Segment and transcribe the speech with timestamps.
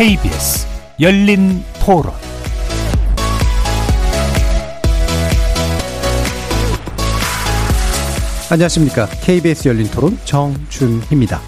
[0.00, 0.66] KBS
[0.98, 2.14] 열린 토론
[8.50, 9.06] 안녕하십니까.
[9.20, 11.42] KBS 열린 토론 정준희입니다.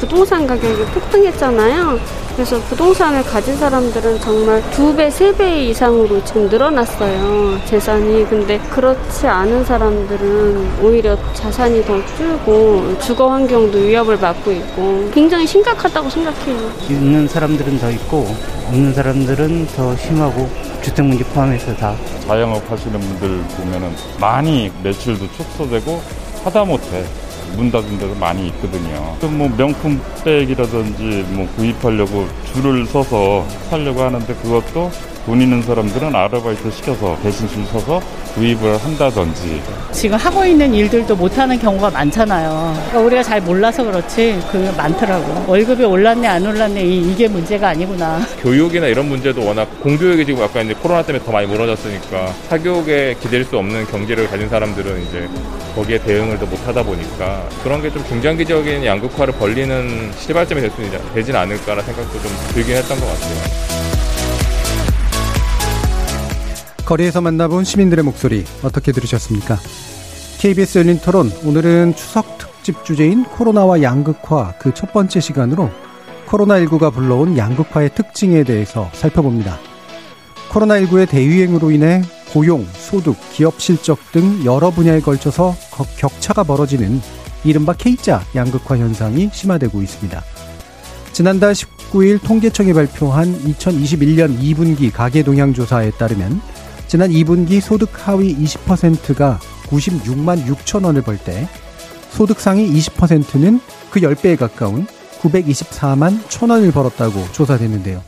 [0.00, 2.25] 부동산 가격이 폭등했잖아요.
[2.36, 7.58] 그래서 부동산을 가진 사람들은 정말 두 배, 세 배 이상으로 지금 늘어났어요.
[7.64, 8.26] 재산이.
[8.28, 16.10] 근데 그렇지 않은 사람들은 오히려 자산이 더 줄고 주거 환경도 위협을 받고 있고 굉장히 심각하다고
[16.10, 16.70] 생각해요.
[16.90, 18.26] 있는 사람들은 더 있고
[18.68, 20.46] 없는 사람들은 더 심하고
[20.82, 21.94] 주택 문제 포함해서 다
[22.26, 26.00] 자영업 하시는 분들 보면은 많이 매출도 축소되고
[26.44, 27.04] 하다못해
[27.56, 29.16] 문 닫은 데도 많이 있거든요.
[29.20, 34.90] 또뭐 명품 백이라든지 뭐 구입하려고 줄을 서서 살려고 하는데 그것도
[35.26, 38.00] 돈 있는 사람들은 아르바이트 시켜서 대신 줄 서서
[38.34, 39.60] 구입을 한다든지
[39.90, 42.74] 지금 하고 있는 일들도 못하는 경우가 많잖아요.
[42.76, 45.44] 그러니까 우리가 잘 몰라서 그렇지 그 많더라고.
[45.48, 48.20] 월급이 올랐네 안 올랐네 이, 이게 문제가 아니구나.
[48.40, 53.44] 교육이나 이런 문제도 워낙 공교육이 지금 약간 이제 코로나 때문에 더 많이 무너졌으니까 사교육에 기댈
[53.44, 55.28] 수 없는 경제를 가진 사람들은 이제
[55.74, 60.76] 거기에 대응을 더 못하다 보니까 그런 게 좀 중장기적인 양극화를 벌리는 시발점이 될 수
[61.14, 63.75] 되진 않을까라는 생각도 좀 들긴 했던 것 같아요.
[66.86, 69.58] 거리에서 만나본 시민들의 목소리 어떻게 들으셨습니까?
[70.38, 75.68] KBS 열린 토론 오늘은 추석 특집 주제인 코로나와 양극화 그 첫 번째 시간으로
[76.28, 79.58] 코로나19가 불러온 양극화의 특징에 대해서 살펴봅니다.
[80.50, 85.56] 코로나19의 대유행으로 인해 고용, 소득, 기업 실적 등 여러 분야에 걸쳐서
[85.96, 87.00] 격차가 벌어지는
[87.44, 90.22] 이른바 K자 양극화 현상이 심화되고 있습니다.
[91.12, 96.40] 지난달 19일 통계청이 발표한 2021년 2분기 가계 동향 조사에 따르면
[96.96, 101.46] 지난 2분기 소득 하위 20%가 96만 6천 원을 벌 때
[102.08, 103.60] 소득 상위 20%는
[103.90, 104.86] 그 10배에 가까운
[105.20, 108.02] 924만 천 원을 벌었다고 조사됐는데요.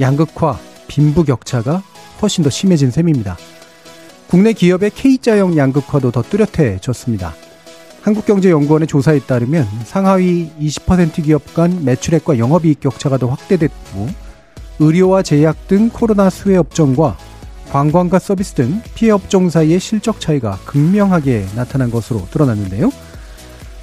[0.00, 1.82] 양극화, 빈부격차가
[2.22, 3.36] 훨씬 더 심해진 셈입니다.
[4.28, 7.34] 국내 기업의 K자형 양극화도 더 뚜렷해졌습니다.
[8.00, 14.08] 한국경제연구원의 조사에 따르면 상하위 20% 기업 간 매출액과 영업이익 격차가 더 확대됐고
[14.78, 17.18] 의료와 제약 등 코로나 수혜 업종과
[17.70, 22.90] 관광과 서비스 등 피해 업종 사이의 실적 차이가 극명하게 나타난 것으로 드러났는데요.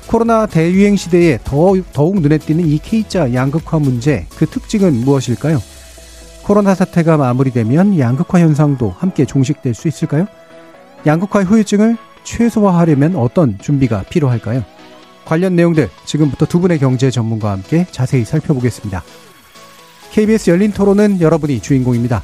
[0.07, 5.62] 코로나 대유행 시대에 더욱, 더욱 눈에 띄는 이 K자 양극화 문제, 그 특징은 무엇일까요?
[6.44, 10.28] 코로나 사태가 마무리되면 양극화 현상도 함께 종식될 수 있을까요?
[11.06, 14.63] 양극화의 후유증을 최소화하려면 어떤 준비가 필요할까요?
[15.25, 19.03] 관련 내용들 지금부터 두 분의 경제 전문가와 함께 자세히 살펴보겠습니다.
[20.12, 22.23] KBS 열린 토론은 여러분이 주인공입니다.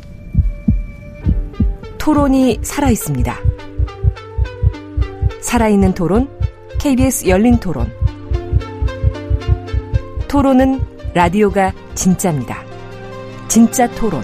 [2.01, 3.37] 토론이 살아 있습니다.
[5.39, 6.27] 살아있는 토론,
[6.79, 7.93] KBS 열린 토론.
[10.27, 10.79] 토론은
[11.13, 12.63] 라디오가 진짜입니다.
[13.47, 14.23] 진짜 토론,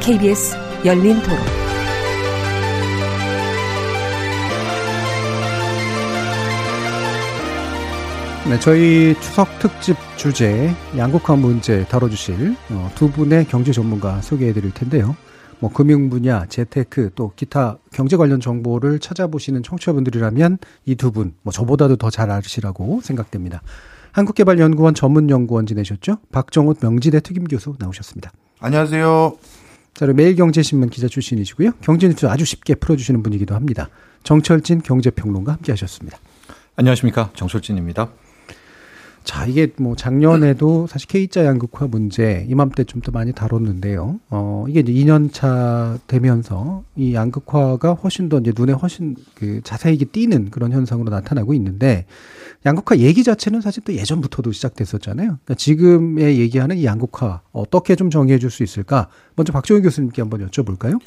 [0.00, 0.54] KBS
[0.84, 1.38] 열린 토론.
[8.48, 15.16] 네, 저희 추석 특집 주제 양극화 문제 다뤄주실 어, 두 분의 경제 전문가 소개해드릴 텐데요.
[15.62, 21.52] 뭐 금융 분야, 재테크 또 기타 경제 관련 정보를 찾아보시는 청취자분들이라면 이 두 분 뭐
[21.52, 23.62] 저보다도 더 잘 아시라고 생각됩니다.
[24.10, 26.16] 한국개발연구원 전문연구원 지내셨죠?
[26.32, 28.32] 박정훈 명지대 특임 교수 나오셨습니다.
[28.58, 29.36] 안녕하세요.
[29.94, 31.72] 자, 그리고 매일경제신문 기자 출신이시고요.
[31.80, 33.88] 경제뉴스 아주 쉽게 풀어주시는 분이기도 합니다.
[34.24, 36.18] 정철진 경제평론가 함께하셨습니다.
[36.74, 38.10] 안녕하십니까 정철진입니다.
[39.24, 44.20] 자, 이게 뭐 작년에도 사실 K자 양극화 문제 이맘때 좀 더 많이 다뤘는데요.
[44.30, 50.50] 어, 이게 이제 2년차 되면서 이 양극화가 훨씬 더 이제 눈에 훨씬 그 자세히 띄는
[50.50, 52.06] 그런 현상으로 나타나고 있는데
[52.64, 55.26] 양극화 얘기 자체는 사실 또 예전부터도 시작됐었잖아요.
[55.26, 59.08] 그러니까 지금의 얘기하는 이 양극화 어떻게 좀 정리해 줄 수 있을까?
[59.34, 61.00] 먼저 박종희 교수님께 한번 여쭤볼까요?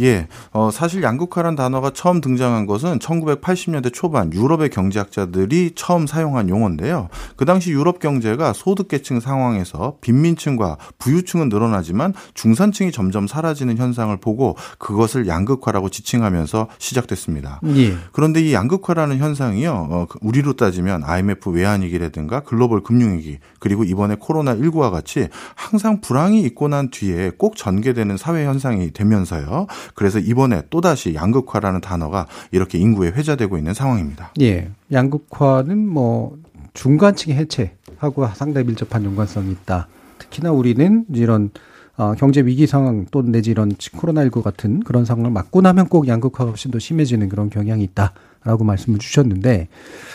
[0.00, 7.08] 예, 어, 사실 양극화란 단어가 처음 등장한 것은 1980년대 초반 유럽의 경제학자들이 처음 사용한 용어인데요.
[7.36, 15.26] 그 당시 유럽 경제가 소득계층 상황에서 빈민층과 부유층은 늘어나지만 중산층이 점점 사라지는 현상을 보고 그것을
[15.26, 17.60] 양극화라고 지칭하면서 시작됐습니다.
[17.76, 17.96] 예.
[18.12, 24.54] 그런데 이 양극화라는 현상이요, 어, 그 우리로 따지면 IMF 외환위기라든가 글로벌 금융위기 그리고 이번에 코로나
[24.54, 29.66] 19와 같이 항상 불황이 있고 난 뒤에 꼭 전개되는 사회 현상이 되면서요.
[29.94, 34.32] 그래서 이번에 또다시 양극화라는 단어가 이렇게 인구에 회자되고 있는 상황입니다.
[34.40, 34.70] 예.
[34.92, 36.36] 양극화는 뭐
[36.74, 39.88] 중간층의 해체하고 상당히 밀접한 연관성이 있다.
[40.18, 41.50] 특히나 우리는 이런
[41.96, 46.50] 어, 경제 위기 상황 또는 내지 이런 코로나19 같은 그런 상황을 맞고 나면 꼭 양극화가
[46.50, 49.66] 훨씬 더 심해지는 그런 경향이 있다라고 말씀을 주셨는데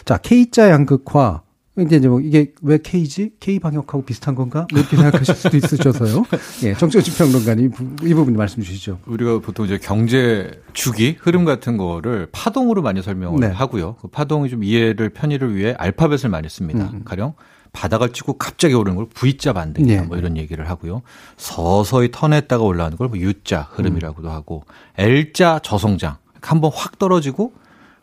[0.06, 1.42] 자 K자 양극화
[1.80, 3.32] 이제 뭐 이게 왜 K지?
[3.40, 4.68] K 방역하고 비슷한 건가?
[4.72, 6.24] 뭐 이렇게 생각하실 수도 있으셔서요.
[6.64, 7.72] 예, 정치적 평론가님
[8.04, 9.00] 이 부분 말씀 주시죠.
[9.08, 13.48] 우리가 보통 이제 경제 주기 흐름 같은 거를 파동으로 많이 설명을 네.
[13.48, 13.96] 하고요.
[14.02, 16.92] 그 파동이 좀 이해를 편의를 위해 알파벳을 많이 씁니다.
[16.94, 17.02] 음.
[17.06, 17.34] 가령
[17.72, 20.08] 바닥을 치고 갑자기 오르는 걸 V자 반등이다 네.
[20.08, 21.02] 뭐 이런 얘기를 하고요.
[21.38, 24.64] 서서히 턴했다가 올라오는 걸 뭐 U자 흐름이라고도 하고
[25.00, 27.54] L자 저성장 한 번 확 떨어지고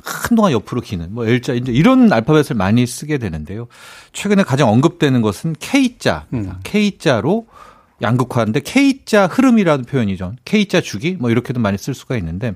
[0.04, 3.68] 한동안 옆으로 기는 뭐 L자 이제 이런 알파벳을 많이 쓰게 되는데요.
[4.12, 6.52] 최근에 가장 언급되는 것은 K자, 음.
[6.62, 7.46] K자로
[8.02, 10.32] 양극화인데 K자 흐름이라는 표현이죠.
[10.44, 12.54] K자 주기 뭐 이렇게도 많이 쓸 수가 있는데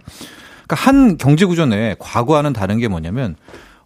[0.66, 3.36] 그러니까 한 경제 구조 내에 과거와는 다른 게 뭐냐면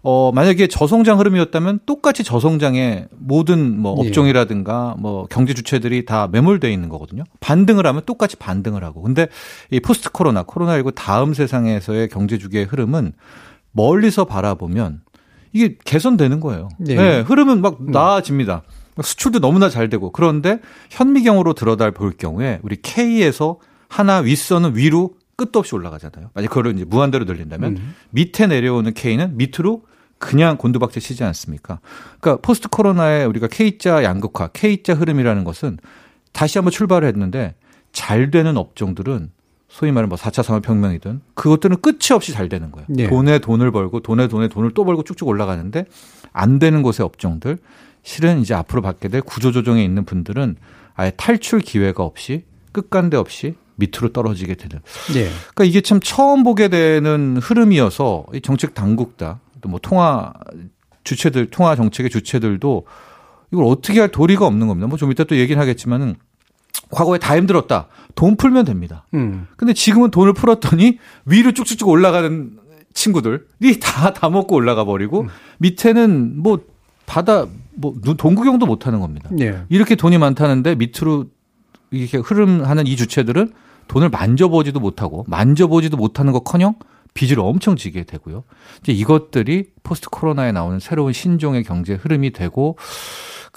[0.03, 4.09] 어, 만약에 저성장 흐름이었다면 똑같이 저성장의 모든 뭐 예.
[4.09, 7.25] 업종이라든가 뭐 경제 주체들이 다 매몰돼 있는 거거든요.
[7.41, 9.03] 반등을 하면 똑같이 반등을 하고.
[9.03, 9.27] 근데
[9.71, 13.13] 이 포스트 코로나, 코로나19 다음 세상에서의 경제 주기의 흐름은
[13.73, 15.03] 멀리서 바라보면
[15.53, 16.69] 이게 개선되는 거예요.
[16.79, 16.95] 네.
[16.95, 17.91] 네 흐름은 막 음.
[17.91, 18.63] 나아집니다.
[19.01, 20.61] 수출도 너무나 잘 되고 그런데
[20.91, 26.31] 현미경으로 들여다 볼 경우에 우리 K에서 하나 윗선은 위로 끝도 없이 올라가잖아요.
[26.35, 27.95] 만약 그거를 이제 무한대로 늘린다면 음.
[28.11, 29.85] 밑에 내려오는 K는 밑으로
[30.19, 31.79] 그냥 곤두박질 치지 않습니까?
[32.21, 35.79] 그러니까 포스트 코로나에 우리가 K자 양극화, K자 흐름이라는 것은
[36.33, 37.55] 다시 한번 출발을 했는데
[37.93, 39.31] 잘 되는 업종들은
[39.69, 42.87] 소위 말하는 뭐 4차 산업혁명이든 그것들은 끝이 없이 잘 되는 거예요.
[42.89, 43.09] 네.
[43.09, 45.85] 돈에 돈을 벌고 돈에 돈에 돈을 또 벌고 쭉쭉 올라가는데
[46.33, 47.59] 안 되는 곳의 업종들
[48.03, 50.57] 실은 이제 앞으로 받게 될 구조조정에 있는 분들은
[50.95, 54.81] 아예 탈출 기회가 없이 끝간데 없이 밑으로 떨어지게 되는.
[55.13, 55.29] 네.
[55.55, 60.33] 그러니까 이게 참 처음 보게 되는 흐름이어서 이 정책 당국다 또 뭐 통화
[61.05, 62.87] 주체들 통화 정책의 주체들도
[63.53, 64.87] 이걸 어떻게 할 도리가 없는 겁니다.
[64.89, 66.17] 뭐 좀 이따 또 얘기는 하겠지만은
[66.91, 67.89] 과거에 다 힘들었다.
[68.15, 69.05] 돈 풀면 됩니다.
[69.15, 69.47] 음.
[69.57, 72.51] 근데 지금은 돈을 풀었더니 위로 쭉쭉쭉 올라가는
[72.95, 75.29] 친구들이 다, 다 먹고 올라가 버리고 음.
[75.59, 76.61] 밑에는 뭐
[77.07, 79.31] 바다, 뭐, 돈 구경도 못 하는 겁니다.
[79.33, 79.63] 네.
[79.69, 81.27] 이렇게 돈이 많다는데 밑으로
[81.91, 83.53] 이렇게 흐름하는 이 주체들은
[83.89, 86.75] 돈을 만져보지도 못하고 만져보지도 못하는 것 커녕
[87.15, 88.45] 빚을 엄청 지게 되고요.
[88.83, 92.77] 이제 이것들이 포스트 코로나에 나오는 새로운 신종의 경제 흐름이 되고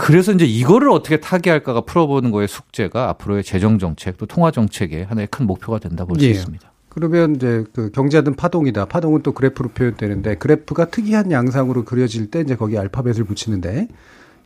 [0.02, 5.28] 그래서 이제 이거를 어떻게 타개할까가 풀어보는 거의 숙제가 앞으로의 재정 정책 또 통화 정책의 하나의
[5.30, 6.32] 큰 목표가 된다 볼수 예.
[6.32, 6.72] 있습니다.
[6.90, 8.86] 그러면 이제 그 경제하든 파동이다.
[8.86, 13.90] 파동은 또 그래프로 표현되는데 그래프가 특이한 양상으로 그려질 때 이제 거기 알파벳을 붙이는데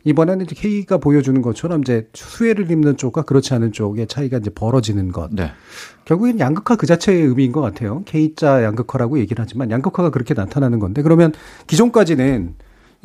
[0.04, 5.10] 이번에는 이제 K가 보여주는 것처럼 이제 수혜를 입는 쪽과 그렇지 않은 쪽의 차이가 이제 벌어지는
[5.10, 5.30] 것.
[5.32, 5.52] 네.
[6.04, 8.02] 결국엔 양극화 그 자체의 의미인 것 같아요.
[8.04, 11.32] K자 양극화라고 얘기를 하지만 양극화가 그렇게 나타나는 건데 그러면
[11.66, 12.54] 기존까지는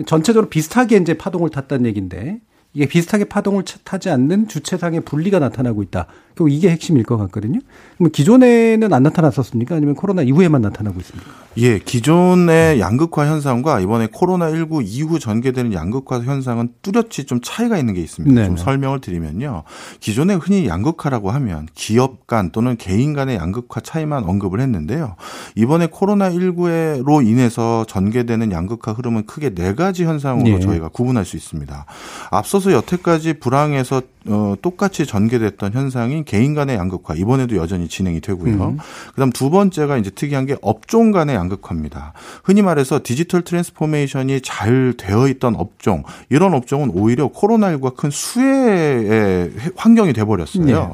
[0.05, 2.39] 전체적으로 비슷하게 이제 파동을 탔다는 얘기인데
[2.73, 6.07] 이게 비슷하게 파동을 타지 않는 주체상의 분리가 나타나고 있다.
[6.35, 7.59] 결국 이게 핵심일 것 같거든요.
[7.97, 9.75] 그럼 기존에는 안 나타났었습니까?
[9.75, 11.31] 아니면 코로나 이후에만 나타나고 있습니까?
[11.57, 17.93] 예, 기존의 양극화 현상과 이번에 코로나 19 이후 전개되는 양극화 현상은 뚜렷이 좀 차이가 있는
[17.93, 18.33] 게 있습니다.
[18.33, 18.47] 네네.
[18.47, 19.63] 좀 설명을 드리면요.
[19.99, 25.15] 기존에 흔히 양극화라고 하면 기업 간 또는 개인 간의 양극화 차이만 언급을 했는데요.
[25.55, 30.59] 이번에 코로나 19로 인해서 전개되는 양극화 흐름은 크게 네 가지 현상으로 네.
[30.59, 31.85] 저희가 구분할 수 있습니다.
[32.31, 38.53] 앞서서 여태까지 불황에서 어, 똑같이 전개됐던 현상이 개인 간의 양극화 이번에도 여전히 진행이 되고요.
[38.53, 38.77] 음.
[39.13, 42.13] 그다음 두 번째가 이제 특이한 게 업종 간의 양극화입니다.
[42.43, 50.13] 흔히 말해서 digital transformation이 잘 되어 있던 업종 이런 업종은 오히려 코로나19가 큰 수혜의 환경이
[50.13, 50.65] 돼 버렸어요.
[50.65, 50.87] 네.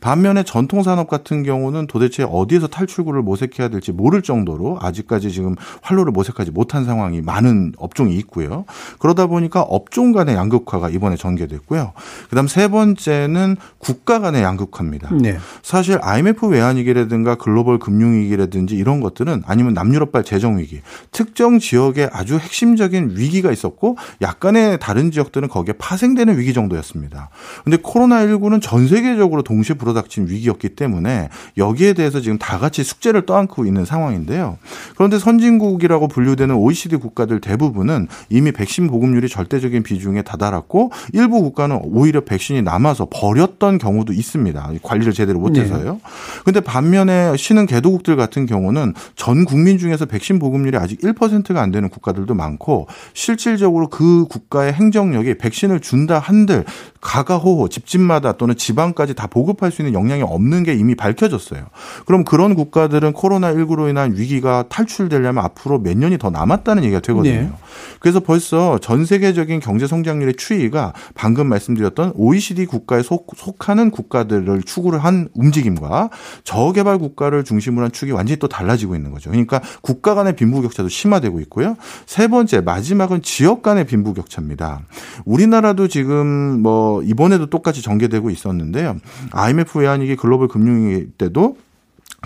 [0.00, 6.12] 반면에 전통 산업 같은 경우는 도대체 어디에서 탈출구를 모색해야 될지 모를 정도로 아직까지 지금 활로를
[6.12, 8.64] 모색하지 못한 상황이 많은 업종이 있고요.
[8.98, 11.92] 그러다 보니까 업종 간의 양극화가 이번에 전개됐고요.
[12.30, 15.10] 그다음 세 번째는 국가 간의 양극화 양극화입니다.
[15.14, 15.38] 네.
[15.62, 23.50] 사실 IMF 외환위기라든가 글로벌 금융위기라든지 이런 것들은 아니면 남유럽발 재정위기 특정 지역에 아주 핵심적인 위기가
[23.50, 27.30] 있었고 약간의 다른 지역들은 거기에 파생되는 위기 정도였습니다.
[27.64, 33.66] 근데 코로나19는 전 세계적으로 동시에 불어닥친 위기였기 때문에 여기에 대해서 지금 다 같이 숙제를 떠안고
[33.66, 34.58] 있는 상황인데요.
[34.96, 42.20] 그런데 선진국이라고 분류되는 OECD 국가들 대부분은 이미 백신 보급률이 절대적인 비중에 다다랐고 일부 국가는 오히려
[42.22, 44.57] 백신이 남아서 버렸던 경우도 있습니다.
[44.82, 45.92] 관리를 제대로 못해서요.
[45.94, 46.00] 네.
[46.44, 51.88] 근데 반면에 신흥 개도국들 같은 경우는 전 국민 중에서 백신 보급률이 아직 1%가 안 되는
[51.88, 56.64] 국가들도 많고 실질적으로 그 국가의 행정력이 백신을 준다 한들
[57.00, 61.66] 가가호호 집집마다 또는 지방까지 다 보급할 수 있는 역량이 없는 게 이미 밝혀졌어요.
[62.06, 67.32] 그럼 그런 국가들은 코로나19로 인한 위기가 탈출되려면 앞으로 몇 년이 더 남았다는 얘기가 되거든요.
[67.32, 67.52] 네.
[68.00, 74.62] 그래서 벌써 전 세계적인 경제 성장률의 추이가 방금 말씀드렸던 OECD 국가에 속, 속하는 국가들 을
[74.62, 76.10] 축으로 한 움직임과
[76.44, 79.30] 저개발 국가를 중심으로 한 축이 완전히 또 달라지고 있는 거죠.
[79.30, 81.76] 그러니까 국가 간의 빈부격차도 심화되고 있고요.
[82.06, 84.82] 세 번째 마지막은 지역 간의 빈부격차입니다.
[85.24, 86.26] 우리나라도 지금
[86.62, 88.96] 뭐 이번에도 똑같이 전개되고 있었는데요.
[89.32, 91.56] IMF 외환위기 글로벌 금융위기 때도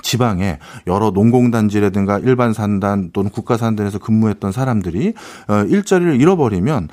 [0.00, 5.12] 지방에 여러 농공단지라든가 일반 산단 또는 국가 산단에서 근무했던 사람들이
[5.49, 6.88] 어, 일자리를 잃어버리면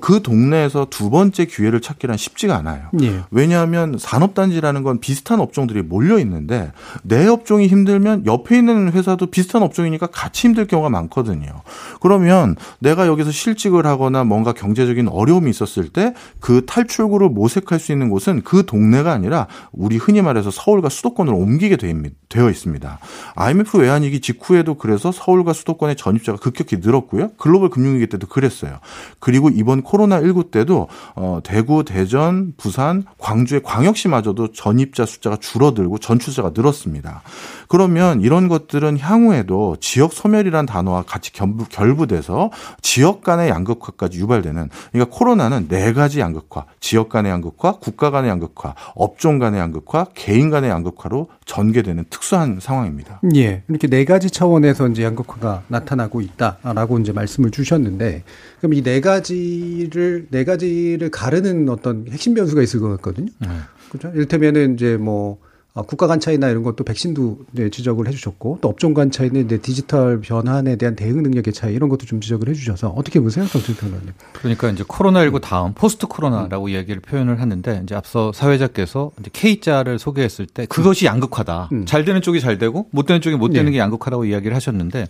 [0.00, 2.88] 그 동네에서 두 번째 기회를 찾기란 쉽지가 않아요.
[3.02, 3.22] 예.
[3.30, 6.72] 왜냐하면 산업단지라는 건 비슷한 업종들이 몰려 있는데
[7.02, 11.62] 내 업종이 힘들면 옆에 있는 회사도 비슷한 업종이니까 같이 힘들 경우가 많거든요.
[12.00, 18.08] 그러면 내가 여기서 실직을 하거나 뭔가 경제적인 어려움이 있었을 때 그 탈출구를 모색할 수 있는
[18.08, 22.14] 곳은 그 동네가 아니라 우리 흔히 말해서 서울과 수도권으로 옮기게 됩니다.
[22.36, 22.98] 되어 있습니다.
[23.34, 27.30] IMF 외환위기 직후에도 그래서 서울과 수도권의 전입자가 급격히 늘었고요.
[27.38, 28.78] 글로벌 금융위기 때도 그랬어요.
[29.20, 37.22] 그리고 이번 코로나19 때도 어, 대구, 대전, 부산, 광주의 광역시마저도 전입자 숫자가 줄어들고 전출자가 늘었습니다.
[37.68, 42.50] 그러면 이런 것들은 향후에도 지역 소멸이란 단어와 같이 결부, 돼서
[42.82, 48.74] 지역 간의 양극화까지 유발되는 그러니까 코로나는 네 가지 양극화, 지역 간의 양극화, 국가 간의 양극화,
[48.94, 53.20] 업종 간의 양극화, 개인 간의 양극화로 전개되는 특수 한 상황입니다.
[53.36, 53.62] 예.
[53.68, 58.24] 이렇게 네 가지 차원에서 이제 양극화가 나타나고 있다라고 이제 말씀을 주셨는데
[58.58, 63.28] 그럼 이 네 가지를 네 가지를 가르는 어떤 핵심 변수가 있을 것 같거든요.
[63.40, 63.48] 네.
[63.90, 64.08] 그렇죠?
[64.14, 65.45] 이를테면은 이제 뭐 어,
[65.82, 70.20] 국가 간 차이나 이런 것도 백신도 네, 지적을 해주셨고 또 업종 간 차이는 이제 디지털
[70.20, 74.12] 변환에 대한 대응 능력의 차이 이런 것도 좀 지적을 해주셔서 어떻게 보세요, 정철 변호님?
[74.32, 76.70] 그러니까 이제 코로나19 다음 포스트 코로나라고 음.
[76.70, 81.68] 얘기를 표현을 하는데 이제 앞서 사회자께서 이제 K자를 소개했을 때 그것이 양극화다.
[81.72, 81.84] 음.
[81.84, 83.72] 잘 되는 쪽이 잘 되고 못 되는 쪽이 못 되는 예.
[83.72, 85.08] 게 양극화라고 이야기를 하셨는데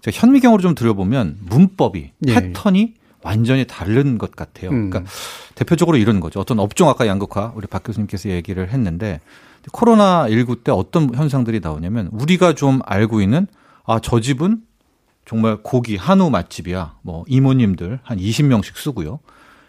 [0.00, 2.34] 제가 현미경으로 좀 들여보면 문법이 예.
[2.34, 4.70] 패턴이 완전히 다른 것 같아요.
[4.70, 4.90] 음.
[4.90, 5.10] 그러니까
[5.54, 6.40] 대표적으로 이런 거죠.
[6.40, 9.20] 어떤 업종 아까 양극화 우리 박 교수님께서 얘기를 했는데
[9.72, 13.46] 코로나 19 때 어떤 현상들이 나오냐면 우리가 좀 알고 있는
[13.84, 14.62] 아 저 집은
[15.26, 16.94] 정말 고기 한우 맛집이야.
[17.02, 19.20] 뭐 이모님들 한 20명씩 쓰고요.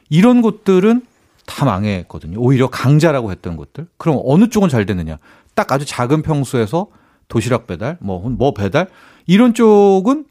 [0.09, 1.03] 이런 곳들은
[1.45, 2.39] 다 망했거든요.
[2.39, 3.87] 오히려 강자라고 했던 곳들.
[3.97, 5.17] 그럼 어느 쪽은 잘 됐느냐?
[5.55, 6.87] 딱 아주 작은 평수에서
[7.27, 8.87] 도시락 배달, 뭐, 뭐 배달
[9.27, 10.25] 이런 쪽은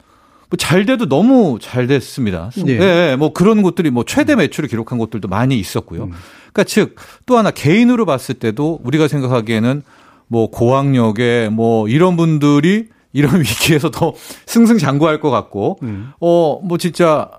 [0.50, 2.50] 뭐 잘 돼도 너무 잘 됐습니다.
[2.56, 2.78] 네.
[2.78, 3.16] 네.
[3.16, 6.04] 뭐 그런 곳들이 뭐 최대 매출을 기록한 곳들도 많이 있었고요.
[6.04, 6.12] 음.
[6.52, 9.82] 그러니까 즉 또 하나 개인으로 봤을 때도 우리가 생각하기에는
[10.26, 14.14] 뭐 고학력에 뭐 이런 분들이 이런 위기에서 더
[14.46, 16.12] 승승장구할 것 같고 음.
[16.20, 17.30] 어뭐 진짜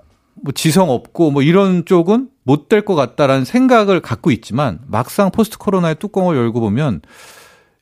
[0.44, 5.58] 뭐 지성 없고 뭐 이런 쪽은 못 될 것 같다라는 생각을 갖고 있지만 막상 포스트
[5.58, 7.02] 코로나의 뚜껑을 열고 보면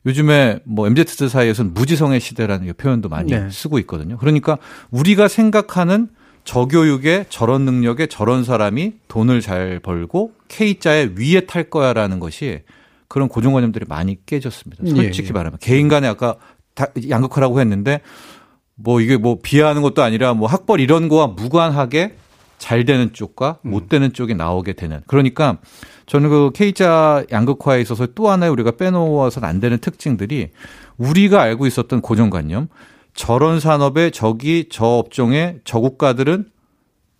[0.06, 3.48] 요즘에 뭐 MZ들 사이에서는 무지성의 시대라는 표현도 많이 네.
[3.50, 4.16] 쓰고 있거든요.
[4.18, 4.58] 그러니까
[4.90, 6.08] 우리가 생각하는
[6.44, 12.62] 저교육에 저런 능력에 저런 사람이 돈을 잘 벌고 K자의 위에 탈 거야라는 것이
[13.08, 14.84] 그런 고정관념들이 많이 깨졌습니다.
[14.86, 15.32] 예, 솔직히 예, 예.
[15.32, 16.36] 말하면 개인 간에 아까
[17.08, 18.00] 양극화라고 했는데
[18.74, 22.16] 뭐 이게 뭐 비하하는 것도 아니라 뭐 학벌 이런 거와 무관하게
[22.58, 23.70] 잘 되는 쪽과 음.
[23.70, 25.00] 못 되는 쪽이 나오게 되는.
[25.06, 25.58] 그러니까
[26.06, 30.50] 저는 그 K자 양극화에 있어서 또 하나의 우리가 빼놓아서는 안 되는 특징들이
[30.98, 32.68] 우리가 알고 있었던 고정관념,
[33.14, 36.46] 저런 산업에 저기 저 업종에 저 국가들은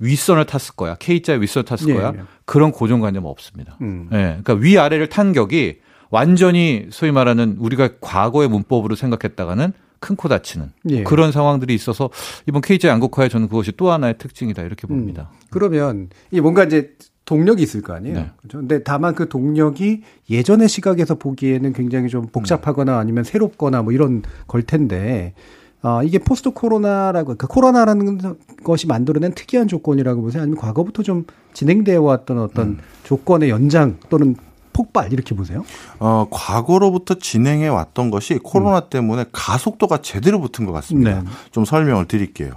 [0.01, 0.97] 윗선을 탔을 거야.
[0.97, 2.13] K자의 윗선을 탔을 예, 거야.
[2.17, 2.23] 예.
[2.45, 3.77] 그런 고정관념 없습니다.
[3.81, 4.09] 음.
[4.13, 4.17] 예.
[4.43, 5.79] 그러니까 위아래를 탄 격이
[6.11, 11.03] 완전히 소위 말하는 우리가 과거의 문법으로 생각했다가는 큰 코 다치는 예.
[11.05, 12.09] 그런 상황들이 있어서
[12.49, 15.31] 이번 K자 양극화에 저는 그것이 또 하나의 특징이다 이렇게 봅니다.
[15.31, 15.39] 음.
[15.51, 16.95] 그러면 이 뭔가 이제
[17.27, 18.15] 동력이 있을 거 아니에요.
[18.17, 18.31] 네.
[18.39, 18.59] 그렇죠?
[18.59, 24.63] 근데 다만 그 동력이 예전의 시각에서 보기에는 굉장히 좀 복잡하거나 아니면 새롭거나 뭐 이런 걸
[24.63, 25.35] 텐데
[25.83, 30.43] 어, 이게 포스트 코로나라고, 그 코로나라는 것이 만들어낸 특이한 조건이라고 보세요?
[30.43, 32.79] 아니면 과거부터 좀 진행되어 왔던 어떤 음.
[33.05, 34.37] 조건의 연장 또는
[34.73, 35.65] 폭발 이렇게 보세요?
[35.99, 38.91] 어, 과거로부터 진행해 왔던 것이 코로나 음.
[38.91, 41.23] 때문에 가속도가 제대로 붙은 것 같습니다.
[41.23, 41.27] 네.
[41.53, 42.53] 좀 설명을 드릴게요.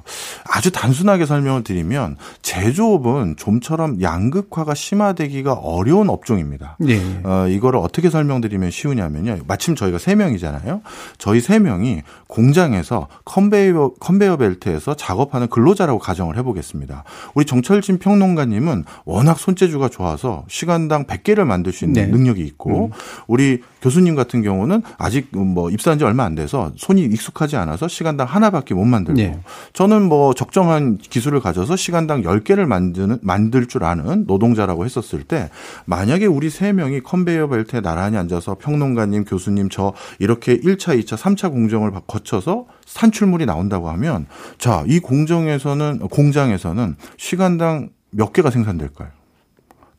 [0.49, 6.77] 아주 단순하게 설명을 드리면 제조업은 좀처럼 양극화가 심화되기가 어려운 업종입니다.
[6.79, 7.01] 네.
[7.23, 9.39] 어, 이거를 어떻게 설명드리면 쉬우냐면요.
[9.47, 10.81] 마침 저희가 세 명이잖아요.
[11.17, 17.03] 저희 세 명이 공장에서 컨베이어 컨베이어 벨트에서 작업하는 근로자라고 가정을 해보겠습니다.
[17.33, 22.02] 우리 정철진 평론가님은 워낙 손재주가 좋아서 시간당 100개를 만들 수 있는 네.
[22.11, 22.91] 능력이 있고 음.
[23.27, 28.27] 우리 교수님 같은 경우는 아직 뭐 입사한 지 얼마 안 돼서 손이 익숙하지 않아서 시간당
[28.27, 29.39] 하나밖에 못 만들고 네.
[29.73, 35.49] 저는 뭐 적정한 기술을 가져서 시간당 10개를 만드는 만들 줄 아는 노동자라고 했었을 때
[35.85, 41.51] 만약에 우리 세 명이 컨베이어 벨트에 나란히 앉아서 평론가님, 교수님 저 이렇게 1차, 2차, 3차
[41.51, 49.09] 공정을 거쳐서 산출물이 나온다고 하면 자, 이 공정에서는 공장에서는 시간당 몇 개가 생산될까요?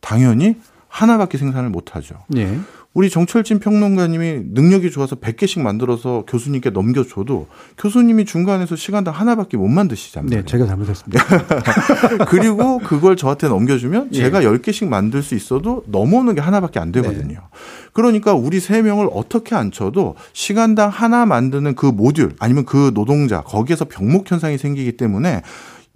[0.01, 0.57] 당연히
[0.95, 2.15] 하나밖에 생산을 못 하죠.
[2.29, 2.61] 네.
[2.93, 10.31] 우리 정철진 평론가님이 능력이 좋아서 100개씩 만들어서 교수님께 넘겨줘도 교수님이 중간에서 시간당 하나밖에 못 만드시잖아요.
[10.31, 11.25] 네, 제가 잘못했습니다.
[12.31, 14.19] 그리고 그걸 저한테 넘겨주면 예.
[14.19, 17.35] 제가 10개씩 만들 수 있어도 넘어오는 게 하나밖에 안 되거든요.
[17.35, 17.41] 네.
[17.93, 23.87] 그러니까 우리 세 명을 어떻게 앉혀도 시간당 하나 만드는 그 모듈 아니면 그 노동자 거기에서
[23.87, 25.43] 병목 현상이 생기기 때문에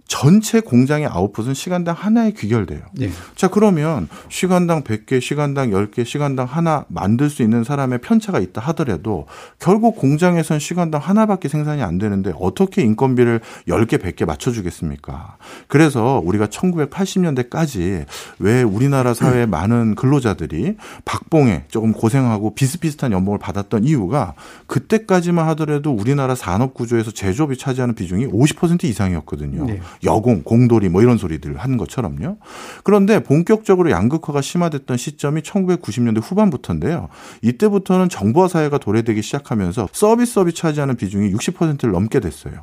[0.08, 2.80] 전체 공장의 아웃풋은 시간당 하나에 귀결돼요.
[2.92, 3.10] 네.
[3.36, 9.26] 자, 그러면 시간당 100개, 시간당 10개, 시간당 하나 만들 수 있는 사람의 편차가 있다 하더라도
[9.58, 15.36] 결국 공장에선 시간당 하나밖에 생산이 안 되는데 어떻게 인건비를 10개, 100개 맞춰주겠습니까?
[15.68, 18.06] 그래서 우리가 1980년대까지
[18.38, 19.50] 왜 우리나라 사회의 음.
[19.50, 24.32] 많은 근로자들이 박봉에 조금 고생하고 비슷비슷한 연봉을 받았던 이유가
[24.68, 29.66] 그때까지만 하더라도 우리나라 산업 구조에서 제조업이 차지하는 비중이 50% 이상이었거든요.
[29.66, 29.80] 네.
[30.04, 32.38] 여공, 공돌이 뭐 이런 소리들 하는 것처럼요.
[32.84, 37.08] 그런데 본격적으로 양극화가 심화됐던 시점이 1990년대 후반부터인데요.
[37.42, 42.54] 이때부터는 정보화 사회가 도래되기 시작하면서 서비스업이 차지하는 비중이 60%를 넘게 됐어요.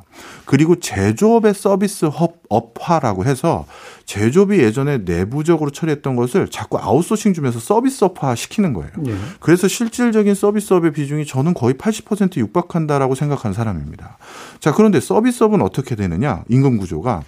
[0.44, 2.42] 그리고 제조업의 서비스 업
[2.80, 3.66] 화라고 해서
[4.04, 8.92] 제조업이 예전에 내부적으로 처리했던 것을 자꾸 아웃소싱 주면서 서비스업화 시키는 거예요.
[8.98, 9.14] 네.
[9.40, 14.18] 그래서 실질적인 서비스업의 비중이 저는 거의 80% 육박한다라고 생각하는 사람입니다.
[14.60, 16.44] 자, 그런데 서비스업은 어떻게 되느냐?
[16.48, 17.22] 임금 구조가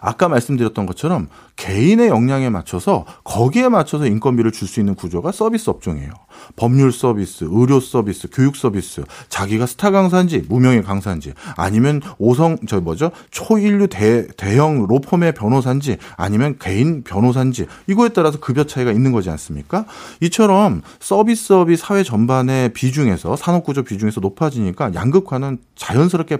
[0.00, 6.10] 아까 말씀드렸던 것처럼 개인의 역량에 맞춰서 거기에 맞춰서 인건비를 줄 수 있는 구조가 서비스 업종이에요.
[6.54, 13.10] 법률 서비스, 의료 서비스, 교육 서비스, 자기가 스타 강사인지 무명의 강사인지 아니면 오성 저 뭐죠
[13.30, 19.86] 초인류 대, 대형 로펌의 변호사인지 아니면 개인 변호사인지 이거에 따라서 급여 차이가 있는 거지 않습니까?
[20.20, 26.38] 이처럼 서비스업이 사회 전반의 비중에서 산업 구조 비중에서 높아지니까 양극화는 자연스럽게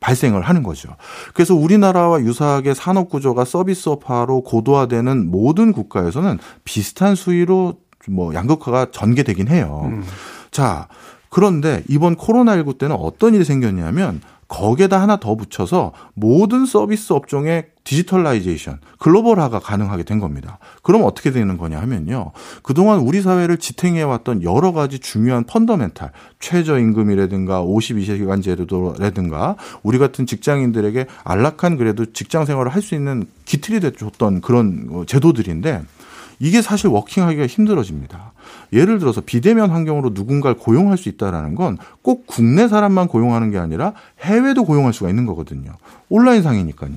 [0.00, 0.90] 발생을 하는 거죠.
[1.34, 7.74] 그래서 우리나라와 유사하게 산업 구조가 서비스업화로 고도화되는 모든 국가에서는 비슷한 수위로
[8.08, 9.82] 뭐 양극화가 전개되긴 해요.
[9.86, 10.04] 음.
[10.50, 10.88] 자,
[11.30, 18.80] 그런데 이번 코로나19 때는 어떤 일이 생겼냐면 거기에다 하나 더 붙여서 모든 서비스 업종의 digitalization,
[18.98, 20.58] 글로벌화가 가능하게 된 겁니다.
[20.82, 22.32] 그럼 어떻게 되는 거냐 하면요.
[22.62, 31.76] 그동안 우리 사회를 지탱해왔던 여러 가지 중요한 fundamental, 최저임금이라든가 52시간 제도라든가 우리 같은 직장인들에게 안락한
[31.76, 35.82] 그래도 직장 생활을 할 수 있는 기틀이 돼줬던 그런 제도들인데
[36.38, 38.32] 이게 사실 working하기가 힘들어집니다.
[38.72, 41.78] 예를 들어서 비대면 환경으로 누군가를 고용할 수 있다라는 건
[42.08, 45.72] 꼭 국내 사람만 고용하는 게 아니라 해외도 고용할 수가 있는 거거든요.
[46.08, 46.94] 온라인상이니까요.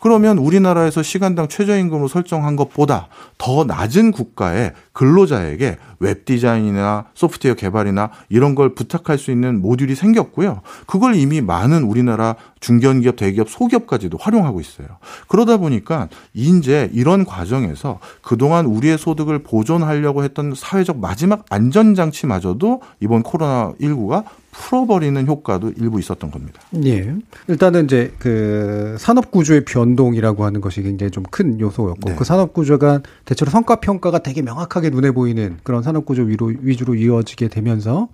[0.00, 8.54] 그러면 우리나라에서 시간당 최저임금으로 설정한 것보다 더 낮은 국가의 근로자에게 웹 디자인이나 소프트웨어 개발이나 이런
[8.54, 10.60] 걸 부탁할 수 있는 모듈이 생겼고요.
[10.86, 14.88] 그걸 이미 많은 우리나라 중견기업, 대기업, 소기업까지도 활용하고 있어요.
[15.28, 24.22] 그러다 보니까 이제 이런 과정에서 그동안 우리의 소득을 보존하려고 했던 사회적 마지막 안전장치마저도 이번 코로나19가
[24.52, 26.60] 풀어버리는 효과도 일부 있었던 겁니다.
[26.84, 27.12] 예.
[27.48, 32.14] 일단은 이제 그 산업 구조의 변동이라고 하는 것이 굉장히 좀 큰 요소였고 네.
[32.14, 36.94] 그 산업 구조가 대체로 성과 평가가 되게 명확하게 눈에 보이는 그런 산업 구조 위로 위주로
[36.94, 38.08] 이어지게 되면서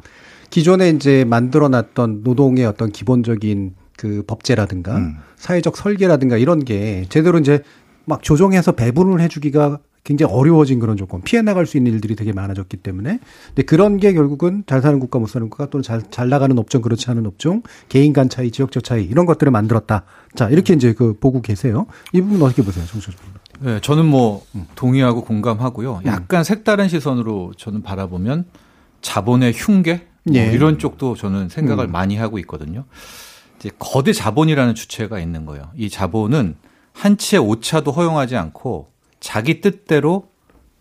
[0.48, 5.16] 기존에 이제 만들어 놨던 노동의 어떤 기본적인 그 법제라든가 음.
[5.36, 7.62] 사회적 설계라든가 이런 게 제대로 이제
[8.06, 12.76] 막 조정해서 배분을 해주기가 굉장히 어려워진 그런 조건, 피해 나갈 수 있는 일들이 되게 많아졌기
[12.76, 16.56] 때문에, 근데 그런 게 결국은 잘 사는 국가 못 사는 국가 또는 잘, 잘 나가는
[16.56, 20.04] 업종 그렇지 않은 업종, 개인 간 차이, 지역적 차이 이런 것들을 만들었다.
[20.36, 21.86] 자 이렇게 이제 그 보고 계세요.
[22.12, 23.14] 이 부분 어떻게 보세요, 정철
[23.58, 26.02] 네, 저는 뭐 동의하고 공감하고요.
[26.06, 26.44] 약간 음.
[26.44, 28.44] 색다른 시선으로 저는 바라보면
[29.00, 30.52] 자본의 흉계 뭐 예.
[30.52, 31.90] 이런 쪽도 저는 생각을 음.
[31.90, 32.84] 많이 하고 있거든요.
[33.58, 35.64] 이제 거대 자본이라는 주체가 있는 거예요.
[35.74, 36.54] 이 자본은
[36.92, 40.28] 한 치의 오차도 허용하지 않고 자기 뜻대로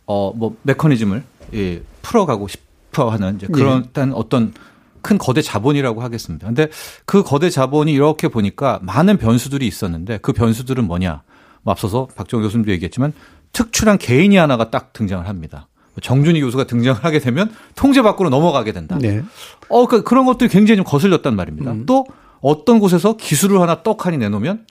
[0.06, 4.12] 어 뭐 메커니즘을 예, 풀어가고 싶어 하는 이제 그런 예.
[4.14, 4.54] 어떤
[5.02, 6.48] 큰 거대 자본이라고 하겠습니다.
[6.48, 6.68] 근데
[7.06, 11.22] 그 거대 자본이 이렇게 보니까 많은 변수들이 있었는데 그 변수들은 뭐냐?
[11.64, 13.14] 뭐 앞서서 박정호 교수님도 얘기했지만
[13.52, 15.68] 특출한 개인이 하나가 딱 등장을 합니다.
[16.02, 18.98] 정준희 교수가 등장을 하게 되면 통제 밖으로 넘어가게 된다.
[19.00, 19.24] 네.
[19.70, 21.72] 어, 그, 그런 것들이 굉장히 좀 거슬렸단 말입니다.
[21.72, 21.86] 음.
[21.86, 22.06] 또
[22.42, 24.66] 어떤 곳에서 기술을 하나 떡하니 내놓으면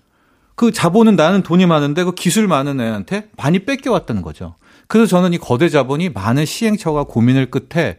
[0.54, 4.54] 그 자본은 나는 돈이 많은데 그 기술 많은 애한테 많이 뺏겨왔다는 거죠.
[4.86, 7.98] 그래서 저는 이 거대 자본이 많은 시행처가 고민을 끝에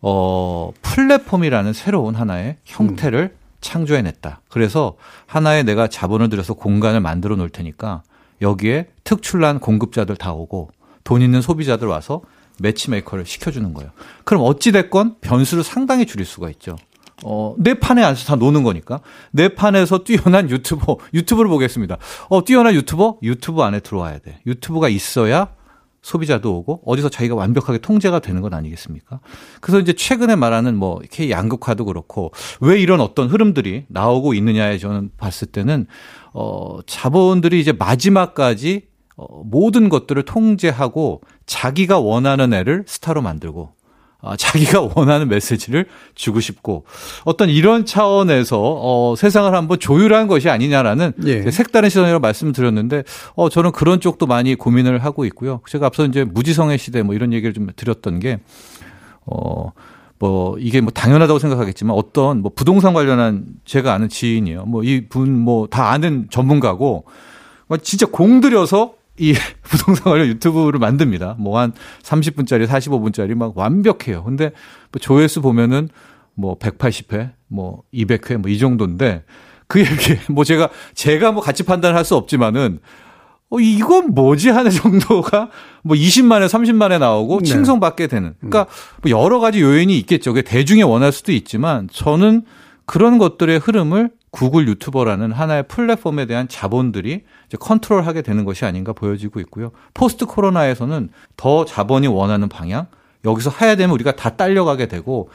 [0.00, 3.42] 어, 플랫폼이라는 새로운 하나의 형태를 음.
[3.60, 4.40] 창조해냈다.
[4.48, 4.96] 그래서
[5.26, 8.02] 하나의 내가 자본을 들여서 공간을 만들어 놓을 테니까
[8.40, 10.70] 여기에 특출난 공급자들 다 오고
[11.04, 12.22] 돈 있는 소비자들 와서
[12.58, 13.90] 매치메이커를 시켜주는 거예요.
[14.24, 16.76] 그럼 어찌됐건 변수를 상당히 줄일 수가 있죠.
[17.24, 19.00] 어, 내 판에 안서 다 노는 거니까.
[19.30, 21.98] 내 판에서 뛰어난 유튜버, 유튜브를 보겠습니다.
[22.28, 23.18] 어, 뛰어난 유튜버?
[23.22, 24.40] 유튜브 안에 들어와야 돼.
[24.46, 25.48] 유튜브가 있어야
[26.02, 29.20] 소비자도 오고 어디서 자기가 완벽하게 통제가 되는 건 아니겠습니까?
[29.60, 35.12] 그래서 이제 최근에 말하는 뭐 K 양극화도 그렇고 왜 이런 어떤 흐름들이 나오고 있느냐에 저는
[35.16, 35.86] 봤을 때는
[36.34, 38.82] 어 자본들이 이제 마지막까지
[39.16, 43.70] 어, 모든 것들을 통제하고 자기가 원하는 애를 스타로 만들고
[44.22, 46.84] 아, 자기가 원하는 메시지를 주고 싶고
[47.24, 51.50] 어떤 이런 차원에서 어, 세상을 한번 조율한 것이 아니냐라는 예.
[51.50, 53.02] 색다른 시선으로 말씀을 드렸는데
[53.34, 55.60] 어, 저는 그런 쪽도 많이 고민을 하고 있고요.
[55.68, 58.38] 제가 앞서 이제 무지성의 시대 뭐 이런 얘기를 좀 드렸던 게
[59.26, 59.72] 어,
[60.20, 64.66] 뭐 이게 뭐 당연하다고 생각하겠지만 어떤 뭐 부동산 관련한 제가 아는 지인이요.
[64.66, 67.04] 뭐 이분 뭐 다 아는 전문가고
[67.66, 71.36] 뭐 진짜 공들여서 이 부동산 관련 유튜브를 만듭니다.
[71.38, 71.72] 뭐 한
[72.02, 74.24] 30분짜리, 45분짜리 막 완벽해요.
[74.24, 74.52] 근데
[74.90, 75.88] 뭐 조회수 보면은
[76.34, 79.24] 뭐 180회, 뭐 200회 뭐 이 정도인데
[79.66, 82.80] 그 얘기 뭐 제가 제가 뭐 같이 판단할 수 없지만은
[83.50, 85.50] 어 이건 뭐지 하는 정도가
[85.82, 87.44] 뭐 20만에 30만에 나오고 네.
[87.44, 88.34] 칭송받게 되는.
[88.40, 88.66] 그러니까
[89.02, 90.32] 뭐 여러 가지 요인이 있겠죠.
[90.32, 92.44] 그게 대중에 원할 수도 있지만 저는
[92.86, 99.40] 그런 것들의 흐름을 구글 유튜버라는 하나의 플랫폼에 대한 자본들이 이제 컨트롤하게 되는 것이 아닌가 보여지고
[99.40, 99.72] 있고요.
[99.94, 102.86] 포스트 코로나에서는 더 자본이 원하는 방향
[103.24, 105.30] 여기서 해야 되면 우리가 다 딸려가게 되고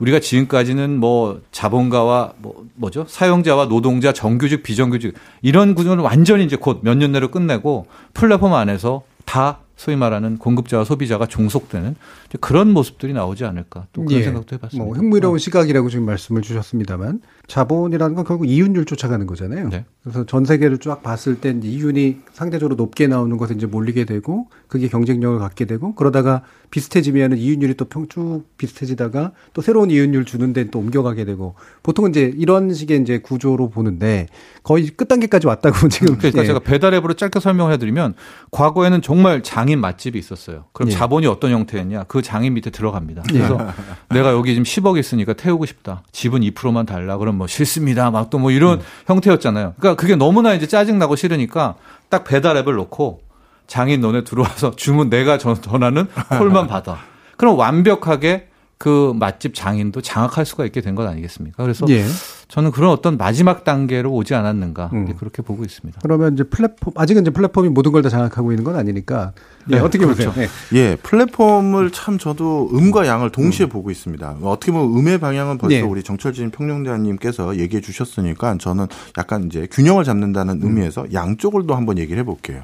[0.00, 6.80] 우리가 지금까지는 뭐 자본가와 뭐 뭐죠 사용자와 노동자 정규직 비정규직 이런 구조는 완전히 이제 곧
[6.82, 11.96] 몇 년 내로 끝내고 플랫폼 안에서 다 소위 말하는 공급자와 소비자가 종속되는
[12.40, 14.24] 그런 모습들이 나오지 않을까 또 그런 예.
[14.24, 14.84] 생각도 해봤습니다.
[14.84, 15.38] 뭐 흥미로운 어.
[15.38, 19.70] 시각이라고 지금 말씀을 주셨습니다만 자본이라는 건 결국 이윤율 쫓아가는 거잖아요.
[19.70, 19.86] 네.
[20.02, 24.86] 그래서 전 세계를 쫙 봤을 땐 이윤이 상대적으로 높게 나오는 것에 이제 몰리게 되고 그게
[24.86, 30.78] 경쟁력을 갖게 되고 그러다가 비슷해지면은 이윤율이 또 평쭉 비슷해지다가 또 새로운 이윤율 주는 데는 또
[30.78, 34.26] 옮겨가게 되고 보통은 이제 이런 식의 이제 구조로 보는데
[34.62, 36.46] 거의 끝단계까지 왔다고 지금 그러니까 예.
[36.46, 38.14] 제가 배달 앱으로 짧게 설명해 드리면
[38.50, 40.64] 과거에는 정말 장인 맛집이 있었어요.
[40.72, 40.94] 그럼 예.
[40.94, 42.04] 자본이 어떤 형태였냐?
[42.04, 43.22] 그 장인 밑에 들어갑니다.
[43.28, 44.14] 그래서 예.
[44.14, 46.02] 내가 여기 지금 10억 있으니까 태우고 싶다.
[46.12, 47.16] 집은 2%만 달라.
[47.16, 48.10] 그럼 뭐 싫습니다.
[48.10, 48.84] 막 또 뭐 이런 음.
[49.06, 49.74] 형태였잖아요.
[49.78, 51.76] 그러니까 그게 너무나 이제 짜증나고 싫으니까
[52.08, 53.22] 딱 배달 앱을 놓고
[53.66, 56.06] 장인 너네 들어와서 주문 내가 전하는
[56.38, 56.98] 콜만 받아.
[57.36, 61.62] 그럼 완벽하게 그 맛집 장인도 장악할 수가 있게 된 것 아니겠습니까?
[61.62, 62.04] 그래서 예.
[62.50, 65.14] 저는 그런 어떤 마지막 단계로 오지 않았는가 음.
[65.16, 66.00] 그렇게 보고 있습니다.
[66.02, 69.32] 그러면 이제 플랫폼 아직은 이제 플랫폼이 모든 걸 다 장악하고 있는 건 아니니까
[69.66, 70.30] 네, 네, 어떻게 그렇죠.
[70.32, 70.48] 보세요?
[70.72, 70.78] 네.
[70.78, 73.68] 예, 플랫폼을 참 저도 음과 양을 동시에 음.
[73.68, 74.38] 보고 있습니다.
[74.42, 75.82] 어떻게 보면 음의 방향은 벌써 네.
[75.82, 78.86] 우리 정철진 평론가님께서 얘기해 주셨으니까 저는
[79.18, 80.66] 약간 이제 균형을 잡는다는 음.
[80.66, 82.62] 의미에서 양쪽을 또 한번 얘기를 해볼게요.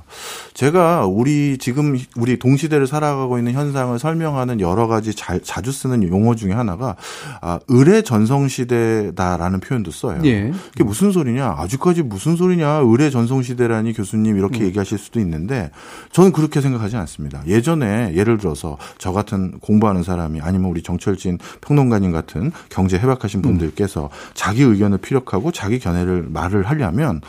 [0.55, 6.35] 제가 우리 지금 우리 동시대를 살아가고 있는 현상을 설명하는 여러 가지 자, 자주 쓰는 용어
[6.35, 6.97] 중에 하나가
[7.43, 10.21] 아, 의뢰 전성 시대다라는 표현 도 써요.
[10.25, 10.53] 예.
[10.73, 11.57] 그게 무슨 소리냐?
[11.59, 12.79] 아직까지 무슨 소리냐?
[12.85, 14.67] 의뢰 전성시대라니 교수님 이렇게 음.
[14.67, 15.71] 얘기하실 수도 있는데
[16.13, 17.43] 저는 그렇게 생각하지 않습니다.
[17.47, 24.05] 예전에 예를 들어서 저 같은 공부하는 사람이 아니면 우리 정철진 평론가님 같은 경제 해박하신 분들께서
[24.05, 24.09] 음.
[24.35, 27.21] 자기 의견을 피력하고 자기 견해를 말을 하려면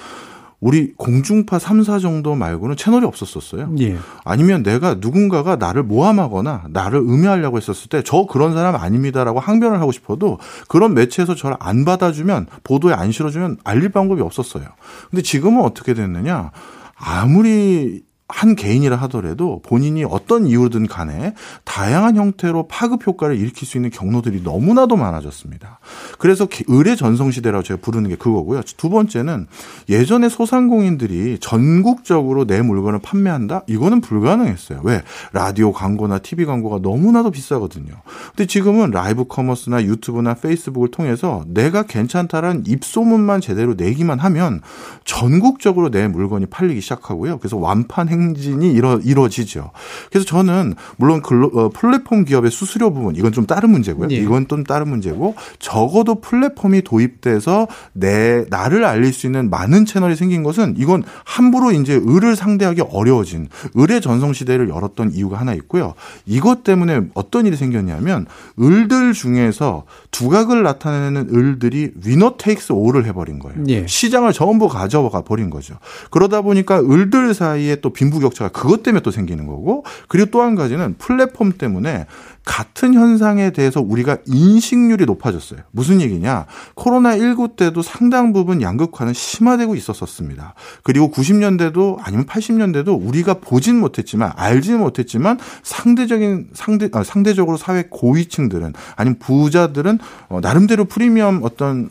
[0.60, 3.76] 우리 공중파 3사 정도 말고는 채널이 없었었어요.
[3.80, 3.96] 예.
[4.24, 9.92] 아니면 내가 누군가가 나를 모함하거나 나를 음해하려고 했었을 때 저 그런 사람 아닙니다라고 항변을 하고
[9.92, 14.66] 싶어도 그런 매체에서 저를 안 받아주면 보도에 안 실어주면 알릴 방법이 없었어요.
[15.12, 16.52] 근데 지금은 어떻게 됐느냐?
[16.96, 23.90] 아무리 한 개인이라 하더라도 본인이 어떤 이유든 간에 다양한 형태로 파급 효과를 일으킬 수 있는
[23.90, 25.80] 경로들이 너무나도 많아졌습니다.
[26.20, 28.64] 그래서 을의 전성 시대라고 제가 부르는 게 그거고요.
[28.76, 29.48] 두 번째는
[29.88, 33.64] 예전에 소상공인들이 전국적으로 내 물건을 판매한다?
[33.66, 34.82] 이거는 불가능했어요.
[34.84, 35.04] 왜?
[35.32, 37.94] 라디오 광고나 TV 광고가 너무나도 비싸거든요.
[38.36, 44.62] 근데 지금은 live commerce나 유튜브나 페이스북을 통해서 내가 괜찮다라는 입소문만 제대로 내기만 하면
[45.06, 47.38] 전국적으로 내 물건이 팔리기 시작하고요.
[47.38, 49.72] 그래서 완판 행 행진이 이뤄, 이루어지죠.
[50.10, 54.10] 그래서 저는 물론 글로, 어, 플랫폼 기업의 수수료 부분 이건 좀 다른 문제고요.
[54.12, 54.16] 예.
[54.16, 60.44] 이건 좀 다른 문제고 적어도 플랫폼이 도입돼서 내 나를 알릴 수 있는 많은 채널이 생긴
[60.44, 65.94] 것은 이건 함부로 이제 을을 상대하기 어려워진 을의 전성 시대를 열었던 이유가 하나 있고요.
[66.26, 68.26] 이것 때문에 어떤 일이 생겼냐면
[68.60, 73.64] 을들 중에서 두각을 나타내는 을들이 위너 테이크스 오를 해버린 거예요.
[73.68, 73.86] 예.
[73.88, 75.76] 시장을 전부 가져가 버린 거죠.
[76.12, 80.56] 그러다 보니까 을들 사이에 또 빈 부격차가 그것 때문에 또 생기는 거고 그리고 또 한
[80.56, 82.06] 가지는 플랫폼 때문에
[82.46, 85.60] 같은 현상에 대해서 우리가 인식률이 높아졌어요.
[85.72, 86.46] 무슨 얘기냐?
[86.76, 90.54] 코로나19 때도 상당 부분 양극화는 심화되고 있었었습니다.
[90.84, 98.74] 그리고 90년대도 아니면 80년대도 우리가 보진 못했지만 알지는 못했지만 상대적인 상대 아, 상대적으로 사회 고위층들은
[98.96, 101.90] 아니면 부자들은 어, 나름대로 프리미엄 어떤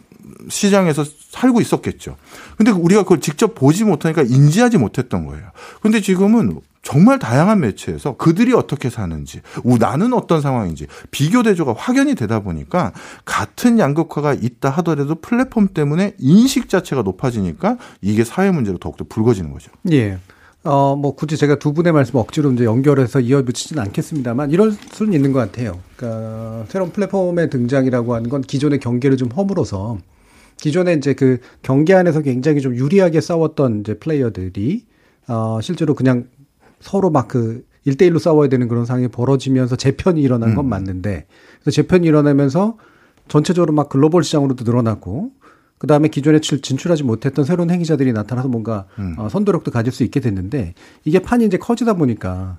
[0.49, 2.17] 시장에서 살고 있었겠죠.
[2.57, 5.45] 근데 우리가 그걸 직접 보지 못하니까 인지하지 못했던 거예요.
[5.81, 9.41] 근데 지금은 정말 다양한 매체에서 그들이 어떻게 사는지,
[9.81, 12.93] 나는 어떤 상황인지 비교 대조가 확연히 되다 보니까
[13.25, 19.73] 같은 양극화가 있다 하더라도 플랫폼 때문에 인식 자체가 높아지니까 이게 사회 문제로 더욱더 불거지는 거죠.
[19.91, 20.19] 예.
[20.63, 25.33] 어, 뭐 굳이 제가 두 분의 말씀 억지로 이제 연결해서 이어붙이지는 않겠습니다만 이럴 수는 있는
[25.33, 25.81] 것 같아요.
[25.97, 29.99] 그러니까 새로운 플랫폼의 등장이라고 하는 건 기존의 경계를 좀 허물어서
[30.59, 34.85] 기존에 이제 그 경계 안에서 굉장히 좀 유리하게 싸웠던 이제 플레이어들이
[35.29, 36.29] 어 실제로 그냥
[36.81, 40.69] 서로 막그 1대1로 싸워야 되는 그런 상황이 벌어지면서 재편이 일어난 건 음.
[40.69, 41.27] 맞는데
[41.61, 42.77] 그래서 재편이 일어나면서
[43.29, 45.33] 전체적으로 막 글로벌 시장으로도 늘어났고
[45.79, 49.15] 그 다음에 기존에 진출하지 못했던 새로운 행위자들이 나타나서 뭔가 음.
[49.19, 52.59] 어, 선도력도 가질 수 있게 됐는데 이게 판이 이제 커지다 보니까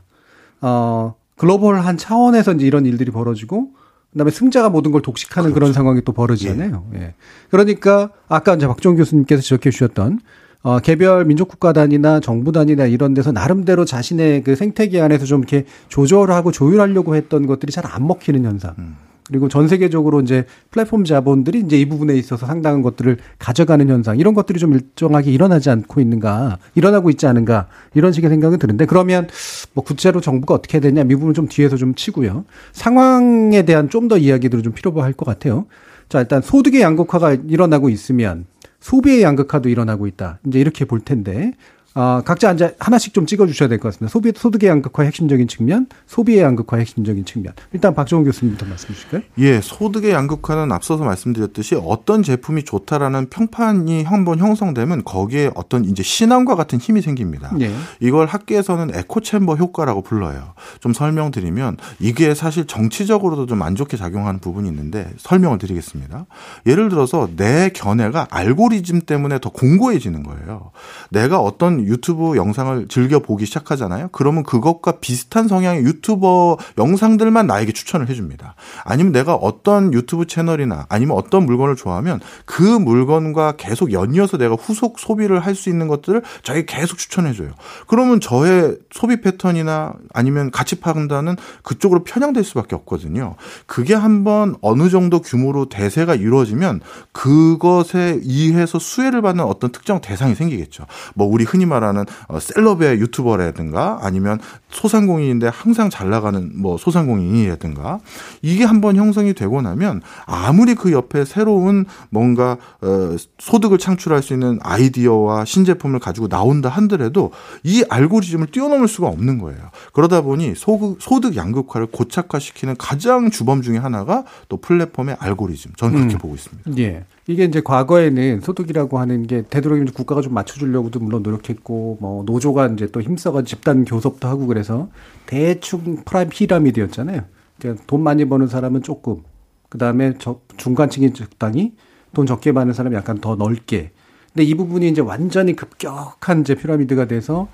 [0.61, 3.71] 어 글로벌한 차원에서 이제 이런 일들이 벌어지고
[4.13, 5.53] 그다음에 승자가 모든 걸 독식하는 그렇죠.
[5.53, 6.85] 그런 상황이 또 벌어지잖아요.
[6.95, 6.99] 예.
[6.99, 7.13] 예.
[7.49, 10.19] 그러니까 아까 이제 박종 교수님께서 지적해 주셨던
[10.63, 15.65] 어, 개별 민족국가 단위나 정부 단위나 이런 데서 나름대로 자신의 그 생태계 안에서 좀 이렇게
[15.87, 18.73] 조절하고 조율하려고 했던 것들이 잘 안 먹히는 현상.
[18.79, 18.95] 음.
[19.27, 24.33] 그리고 전 세계적으로 이제 플랫폼 자본들이 이제 이 부분에 있어서 상당한 것들을 가져가는 현상 이런
[24.33, 29.27] 것들이 좀 일정하게 일어나지 않고 있는가 일어나고 있지 않은가 이런 식의 생각은 드는데 그러면
[29.73, 34.17] 뭐 구체로 정부가 어떻게 해야 되냐 미부분 좀 뒤에서 좀 치고요 상황에 대한 좀 더
[34.17, 35.65] 이야기들을 좀 필요할 것 같아요.
[36.07, 38.45] 자 일단 소득의 양극화가 일어나고 있으면
[38.79, 40.39] 소비의 양극화도 일어나고 있다.
[40.47, 41.51] 이제 이렇게 볼 텐데
[41.97, 44.11] 어, 각자 이제 하나씩 좀 찍어주셔야 될 것 같습니다.
[44.11, 47.53] 소비 소득의 양극화의 핵심적인 측면, 소비의 양극화의 핵심적인 측면.
[47.73, 49.21] 일단 박정훈 교수님부터 말씀해 주실까요?
[49.39, 56.53] 예, 소득의 양극화는 앞서서 말씀드렸듯이 어떤 제품이 좋다라는 평판이 한번 형성되면 거기에 어떤 이제 신앙과
[56.55, 57.51] 같은 힘이 생깁니다.
[57.61, 57.71] 예.
[57.99, 60.53] 이걸 학계에서는 에코챔버 효과라고 불러요.
[60.79, 66.27] 좀 설명드리면 이게 사실 정치적으로도 좀 안 좋게 작용하는 부분이 있는데 설명을 드리겠습니다.
[66.67, 70.69] 예를 들어서 내 견해가 알고리즘 때문에 더 공고해지는 거예요.
[71.09, 74.09] 내가 어떤 유튜브 영상을 즐겨 보기 시작하잖아요.
[74.11, 78.55] 그러면 그것과 비슷한 성향의 유튜버 영상들만 나에게 추천을 해줍니다.
[78.85, 84.99] 아니면 내가 어떤 유튜브 채널이나 아니면 어떤 물건을 좋아하면 그 물건과 계속 연이어서 내가 후속
[84.99, 87.49] 소비를 할 수 있는 것들을 저에게 계속 추천해줘요.
[87.87, 93.35] 그러면 저의 소비 패턴이나 아니면 가치 판단은 그쪽으로 편향될 수밖에 없거든요.
[93.65, 100.85] 그게 한번 어느 정도 규모로 대세가 이루어지면 그것에 의해서 수혜를 받는 어떤 특정 대상이 생기겠죠.
[101.15, 107.99] 뭐 우리 흔히 말 말하는 어, 셀럽의 유튜버라든가 아니면 소상공인인데 항상 잘 나가는 뭐 소상공인이라든가
[108.41, 114.59] 이게 한번 형성이 되고 나면 아무리 그 옆에 새로운 뭔가 어, 소득을 창출할 수 있는
[114.61, 117.31] 아이디어와 신제품을 가지고 나온다 한들에도
[117.63, 119.59] 이 알고리즘을 뛰어넘을 수가 없는 거예요.
[119.93, 125.71] 그러다 보니 소득, 소득 양극화를 고착화시키는 가장 주범 중의 하나가 또 플랫폼의 알고리즘.
[125.77, 126.17] 저는 그렇게 음.
[126.17, 126.71] 보고 있습니다.
[126.79, 127.05] 예.
[127.27, 132.87] 이게 이제 과거에는 소득이라고 하는 게 되도록이면 국가가 좀 맞춰주려고도 물론 노력했고 뭐 노조가 이제
[132.87, 134.87] 또 힘써가 집단 교섭도 하고 그래서
[135.25, 137.21] 대충 프라임 피라미드였잖아요.
[137.59, 139.23] 그러니까 돈 많이 버는 사람은 조금
[139.67, 140.13] 그 다음에
[140.55, 141.73] 중간층이 적당히
[142.13, 143.91] 돈 적게 받는 사람이 약간 더 넓게.
[144.33, 147.49] 근데 이 부분이 이제 완전히 급격한 이제 피라미드가 돼서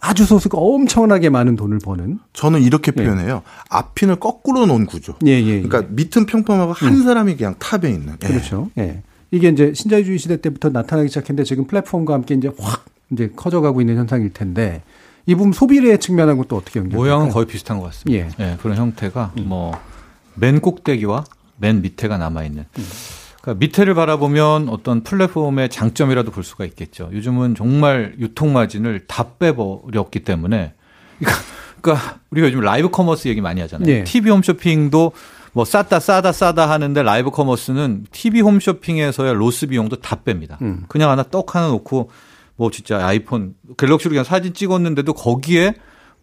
[0.00, 2.20] 아주 소수가 엄청나게 많은 돈을 버는.
[2.32, 3.02] 저는 이렇게 예.
[3.02, 3.34] 표현해요.
[3.34, 3.50] 예.
[3.68, 5.14] 압핀을 거꾸로 놓은 구조.
[5.26, 5.62] 예, 예, 예.
[5.62, 7.02] 그러니까 밑은 평평하고 한 음.
[7.02, 8.16] 사람이 그냥 top에 있는.
[8.22, 8.26] 예.
[8.26, 8.70] 그렇죠.
[8.78, 9.02] 예.
[9.30, 13.96] 이게 이제 신자유주의 시대 때부터 나타나기 시작했는데 지금 플랫폼과 함께 이제 확 이제 커져가고 있는
[13.96, 14.82] 현상일 텐데
[15.26, 16.98] 이 부분 소비의 측면하고 또 어떻게 연결?
[16.98, 18.28] 모양은 거의 비슷한 것 같습니다.
[18.40, 18.52] 예.
[18.52, 19.48] 예 그런 형태가 음.
[19.48, 21.24] 뭐 맨 꼭대기와
[21.58, 22.64] 맨 밑에가 남아 있는.
[22.78, 22.84] 음.
[23.42, 27.10] 그러니까 밑에를 바라보면 어떤 플랫폼의 장점이라도 볼 수가 있겠죠.
[27.12, 30.72] 요즘은 정말 유통 마진을 다 빼버렸기 때문에
[31.80, 33.88] 그러니까 우리가 요즘 live commerce 얘기 많이 하잖아요.
[33.88, 34.04] 예.
[34.04, 35.12] TV 홈쇼핑도
[35.52, 40.60] 뭐 싸다 싸다 싸다 하는데 live commerce는 TV 홈쇼핑에서의 loss 비용도 다 뺍니다.
[40.62, 40.84] 음.
[40.88, 42.10] 그냥 하나 떡 하나 놓고
[42.56, 45.74] 뭐 진짜 아이폰 갤럭시로 그냥 사진 찍었는데도 거기에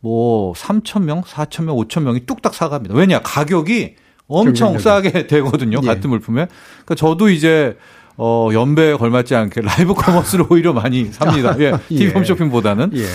[0.02, 2.94] 뭐 3천 명, 4천 명, 5천 명이 뚝딱 사갑니다.
[2.96, 3.96] 왜냐 가격이
[4.28, 5.80] 엄청 싸게 되거든요.
[5.82, 5.86] 예.
[5.88, 6.48] 같은 물품에.
[6.86, 7.78] 그러니까 저도 이제
[8.18, 11.56] 어 연배에 걸맞지 않게 live commerce를 오히려 많이 삽니다.
[11.60, 11.74] 예.
[11.88, 12.12] TV 예.
[12.12, 12.92] 홈쇼핑보다는.
[12.96, 13.06] 예.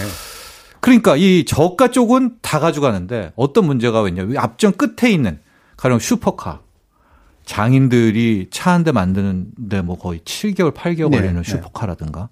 [0.80, 4.26] 그러니까 이 저가 쪽은 다 가져가는데 어떤 문제가 있냐.
[4.36, 5.38] 압정 끝에 있는
[5.80, 6.60] 가령 슈퍼카.
[7.46, 12.28] 장인들이 차 한 대 만드는데 뭐 거의 7개월, 8개월 걸리는 네, 슈퍼카라든가.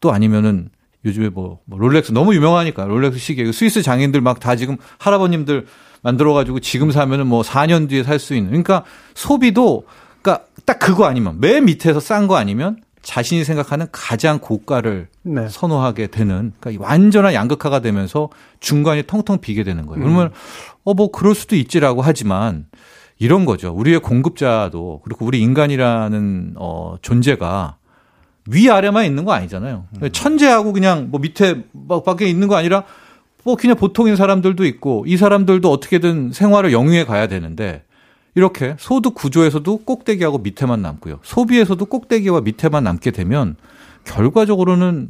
[0.00, 0.70] 또 아니면은
[1.04, 3.50] 요즘에 뭐, 뭐 롤렉스 너무 유명하니까 롤렉스 시계.
[3.52, 5.66] 스위스 장인들 막 다 지금 할아버님들
[6.02, 8.50] 만들어 가지고 지금 사면은 뭐 4년 뒤에 살 수 있는.
[8.50, 9.84] 그러니까 소비도
[10.22, 15.48] 그러니까 딱 그거 아니면 맨 밑에서 싼 거 아니면 자신이 생각하는 가장 고가를 네.
[15.48, 20.02] 선호하게 되는 그러니까 완전한 양극화가 되면서 중간이 텅텅 비게 되는 거예요.
[20.02, 20.30] 그러면 음.
[20.82, 22.66] 어뭐 그럴 수도 있지라고 하지만
[23.20, 23.72] 이런 거죠.
[23.72, 27.76] 우리의 공급자도 그리고 우리 인간이라는 어 존재가
[28.48, 29.84] 위아래만 있는 거 아니잖아요.
[30.02, 30.10] 음.
[30.10, 31.62] 천재하고 그냥 뭐 밑에
[32.04, 32.82] 밖에 있는 거 아니라
[33.44, 37.84] 뭐 그냥 보통인 사람들도 있고 이 사람들도 어떻게든 생활을 영위해 가야 되는데
[38.36, 41.20] 이렇게 소득 구조에서도 꼭대기하고 밑에만 남고요.
[41.22, 43.56] 소비에서도 꼭대기와 밑에만 남게 되면
[44.04, 45.08] 결과적으로는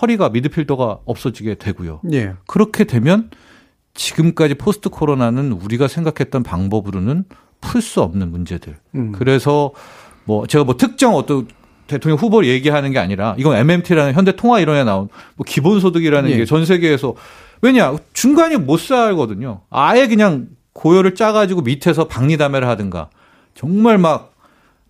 [0.00, 2.02] 허리가 미드필더가 없어지게 되고요.
[2.12, 2.34] 예.
[2.46, 3.30] 그렇게 되면
[3.94, 7.24] 지금까지 post 코로나는 우리가 생각했던 방법으로는
[7.62, 8.76] 풀 수 없는 문제들.
[8.94, 9.12] 음.
[9.12, 9.72] 그래서
[10.24, 11.48] 뭐 제가 뭐 특정 어떤
[11.86, 16.36] 대통령 후보를 얘기하는 게 아니라 이건 MMT라는 현대 통화 이론에 나온 뭐 기본소득이라는 예.
[16.36, 17.14] 게전 세계에서
[17.62, 19.62] 왜냐 중간이 못 살거든요.
[19.70, 23.10] 아예 그냥 고열을 짜가지고 밑에서 박리담회를 하든가
[23.54, 24.34] 정말 막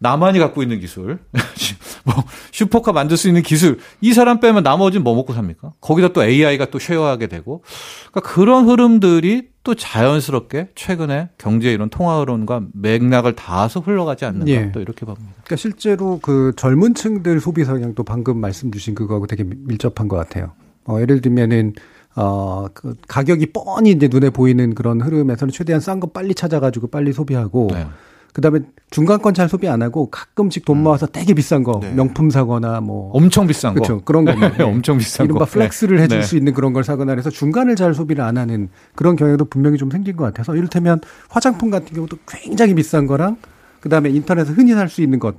[0.00, 1.18] 나만이 갖고 있는 기술,
[2.04, 2.14] 뭐
[2.52, 5.72] 슈퍼카 만들 수 있는 기술 이 사람 빼면 나머지는 뭐 먹고 삽니까?
[5.80, 7.64] 거기다 또 AI가 또 쉐어하게 되고
[8.10, 14.70] 그러니까 그런 흐름들이 또 자연스럽게 최근에 경제 이런 통화 흐름과 맥락을 닿아서 흘러가지 않는가 예.
[14.70, 15.32] 또 이렇게 봅니다.
[15.32, 20.52] 그러니까 실제로 그 젊은 층들 소비 성향도 방금 말씀 주신 그거하고 되게 밀접한 것 같아요.
[20.84, 21.74] 어, 예를 들면은
[22.16, 27.12] 어, 그 가격이 뻔히 이제 눈에 보이는 그런 흐름에서는 최대한 싼 거 빨리 찾아가지고 빨리
[27.12, 27.86] 소비하고 네.
[28.32, 30.82] 그다음에 중간권 잘 소비 안 하고 가끔씩 돈 음.
[30.84, 31.92] 모아서 되게 비싼 거 네.
[31.92, 34.52] 명품 사거나 뭐 엄청 비싼 거 그렇죠 그런 거 네.
[34.62, 36.02] 엄청 비싼 이른바 거 flex를 네.
[36.04, 36.24] 해줄 네.
[36.24, 39.90] 수 있는 그런 걸 사거나 해서 중간을 잘 소비를 안 하는 그런 경향도 분명히 좀
[39.90, 43.38] 생긴 것 같아서 이를테면 화장품 같은 경우도 굉장히 비싼 거랑
[43.80, 45.36] 그다음에 인터넷에서 흔히 살 수 있는 것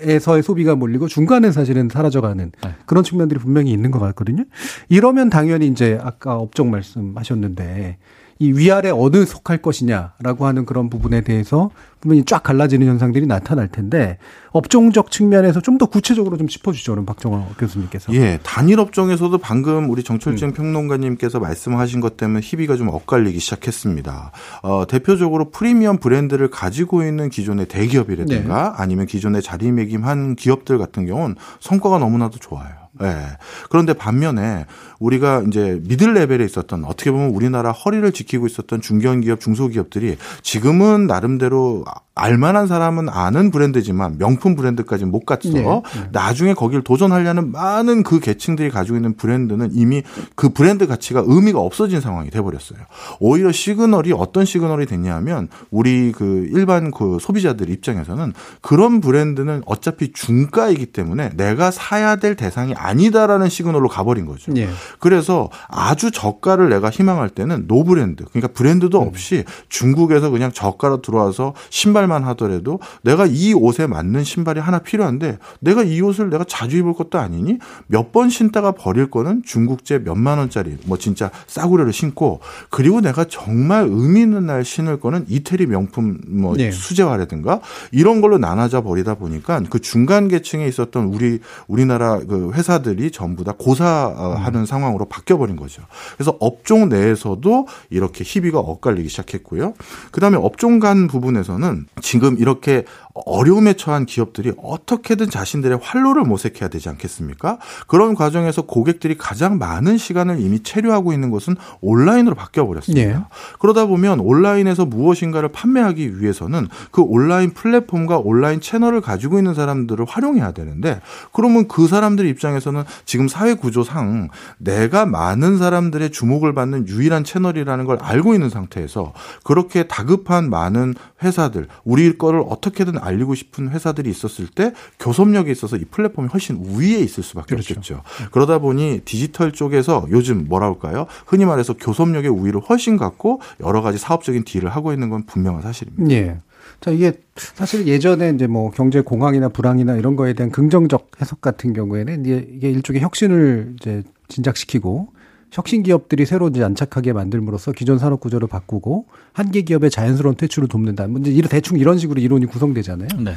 [0.00, 2.74] 에서의 소비가 몰리고 중간에 사실은 사라져가는 네.
[2.86, 4.44] 그런 측면들이 분명히 있는 것 같거든요.
[4.88, 7.98] 이러면 당연히 이제 아까 업종 말씀하셨는데
[8.38, 11.70] 이 위아래 어느 속할 것이냐라고 하는 그런 부분에 대해서
[12.00, 14.18] 분명히 쫙 갈라지는 현상들이 나타날 텐데
[14.50, 18.12] 업종적 측면에서 좀 더 구체적으로 좀 짚어주죠, 그럼 박정호 교수님께서.
[18.14, 20.52] 예, 단일 업종에서도 방금 우리 정철진 음.
[20.52, 24.30] 평론가님께서 말씀하신 것 때문에 희비가 좀 엇갈리기 시작했습니다.
[24.62, 28.74] 어, 대표적으로 프리미엄 브랜드를 가지고 있는 기존의 대기업이라든가 네.
[28.76, 32.83] 아니면 기존의 자리매김한 기업들 같은 경우는 성과가 너무나도 좋아요.
[33.00, 33.04] 예.
[33.04, 33.26] 네.
[33.70, 34.66] 그런데 반면에
[34.98, 41.84] 우리가 이제 미들 레벨에 있었던 어떻게 보면 우리나라 허리를 지키고 있었던 중견기업, 중소기업들이 지금은 나름대로
[42.16, 45.48] 알만한 사람은 아는 브랜드지만 명품 브랜드까지 못 갔어.
[45.50, 45.62] 네.
[45.62, 45.82] 네.
[46.12, 50.02] 나중에 거기를 도전하려는 많은 그 계층들이 가지고 있는 브랜드는 이미
[50.36, 52.78] 그 브랜드 가치가 의미가 없어진 상황이 돼버렸어요.
[53.18, 60.86] 오히려 시그널이 어떤 시그널이 됐냐면 우리 그 일반 그 소비자들 입장에서는 그런 브랜드는 어차피 중가이기
[60.86, 64.52] 때문에 내가 사야 될 대상이 아니다라는 시그널로 가버린 거죠.
[64.52, 64.68] 네.
[65.00, 69.08] 그래서 아주 저가를 내가 희망할 때는 no brand 그러니까 브랜드도 음.
[69.08, 75.38] 없이 중국에서 그냥 저가로 들어와서 신발 만 하더라도 내가 이 옷에 맞는 신발이 하나 필요한데
[75.60, 80.38] 내가 이 옷을 내가 자주 입을 것도 아니니 몇 번 신다가 버릴 거는 중국제 몇만
[80.38, 82.38] 원짜리 뭐 진짜 싸구려를 신고
[82.70, 86.70] 그리고 내가 정말 의미 있는 날 신을 거는 이태리 명품 뭐 네.
[86.70, 93.42] 수제화라든가 이런 걸로 나눠져 버리다 보니까 그 중간 계층에 있었던 우리 우리나라 그 회사들이 전부
[93.42, 94.66] 다 고사하는 음.
[94.66, 95.82] 상황으로 바뀌어 버린 거죠.
[96.16, 99.74] 그래서 업종 내에서도 이렇게 희비가 엇갈리기 시작했고요.
[100.12, 106.88] 그 다음에 업종 간 부분에서는 지금 이렇게 어려움에 처한 기업들이 어떻게든 자신들의 활로를 모색해야 되지
[106.88, 107.58] 않겠습니까?
[107.86, 113.18] 그런 과정에서 고객들이 가장 많은 시간을 이미 체류하고 있는 것은 온라인으로 바뀌어 버렸습니다.
[113.18, 113.24] 네.
[113.60, 120.50] 그러다 보면 온라인에서 무엇인가를 판매하기 위해서는 그 온라인 플랫폼과 온라인 채널을 가지고 있는 사람들을 활용해야
[120.50, 121.00] 되는데
[121.32, 124.28] 그러면 그 사람들 입장에서는 지금 사회 구조상
[124.58, 129.12] 내가 많은 사람들의 주목을 받는 유일한 채널이라는 걸 알고 있는 상태에서
[129.44, 135.84] 그렇게 다급한 많은 회사들 우리 거를 어떻게든 알리고 싶은 회사들이 있었을 때 교섭력에 있어서 이
[135.84, 137.74] 플랫폼이 훨씬 우위에 있을 수밖에 그렇죠.
[137.74, 138.02] 없겠죠.
[138.32, 141.06] 그러다 보니 디지털 쪽에서 요즘 뭐라 할까요?
[141.26, 146.14] 흔히 말해서 교섭력의 우위를 훨씬 갖고 여러 가지 사업적인 딜을 하고 있는 건 분명한 사실입니다.
[146.14, 146.38] 예.
[146.80, 151.72] 자, 이게 사실 예전에 이제 뭐 경제 공황이나 불황이나 이런 거에 대한 긍정적 해석 같은
[151.72, 155.08] 경우에는 이제 이게 일종의 혁신을 이제 진작시키고
[155.54, 161.06] 혁신 기업들이 새로 이제 안착하게 만들므로써 기존 산업 구조를 바꾸고 한계 기업의 자연스러운 퇴출을 돕는다.
[161.06, 163.08] 뭐 이제 대충 이런 식으로 이론이 구성되잖아요.
[163.20, 163.34] 네.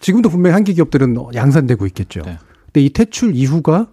[0.00, 2.22] 지금도 분명히 한계 기업들은 양산되고 있겠죠.
[2.22, 2.38] 네.
[2.64, 3.86] 근데 이 퇴출 이후가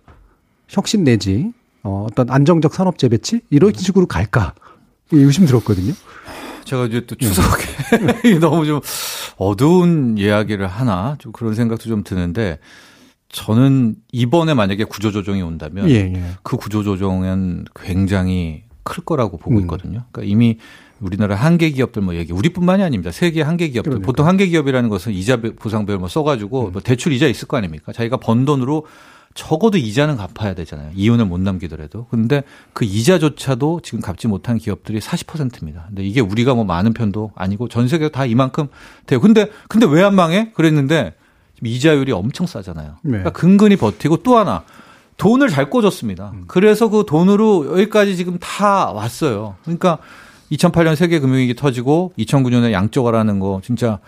[0.69, 1.51] 혁신 내지
[1.83, 4.53] 어, 어떤 안정적 산업 재배치 이런 식으로 갈까
[5.11, 5.91] 의심 들었거든요.
[6.63, 7.65] 제가 이제 또 추석에
[8.23, 8.39] 네.
[8.39, 8.79] 너무 좀
[9.35, 12.59] 어두운 이야기를 하나 좀 그런 생각도 좀 드는데
[13.33, 16.23] 저는 이번에 만약에 구조조정이 온다면 예, 예.
[16.43, 19.61] 그 구조조정은 굉장히 클 거라고 보고 음.
[19.61, 20.05] 있거든요.
[20.11, 20.59] 그러니까 이미
[20.99, 23.11] 우리나라 한계 기업들 뭐 얘기, 우리뿐만이 아닙니다.
[23.11, 23.89] 세계 한계 기업들.
[23.89, 24.05] 그러니까.
[24.05, 26.71] 보통 한계 기업이라는 것은 이자 보상별 뭐 써가지고 음.
[26.73, 27.91] 뭐 대출 이자 있을 거 아닙니까?
[27.91, 28.85] 자기가 번 돈으로
[29.33, 30.91] 적어도 이자는 갚아야 되잖아요.
[30.95, 32.05] 이윤을 못 남기더라도.
[32.11, 35.85] 근데 그 이자조차도 지금 갚지 못한 기업들이 40%입니다.
[35.87, 38.67] 근데 이게 우리가 뭐 많은 편도 아니고 전 세계가 다 이만큼
[39.07, 39.19] 돼요.
[39.19, 40.51] 근데 근데 왜 안 망해?
[40.53, 41.15] 그랬는데
[41.61, 42.95] 이자율이 엄청 싸잖아요.
[43.01, 43.09] 네.
[43.09, 44.63] 그러니까 근근히 버티고 또 하나
[45.17, 46.31] 돈을 잘 꽂았습니다.
[46.33, 46.43] 음.
[46.47, 49.55] 그래서 그 돈으로 여기까지 지금 다 왔어요.
[49.63, 49.99] 그러니까
[50.51, 53.99] 2008년 세계 금융위기 터지고 2009년에 양적화라는 거 진짜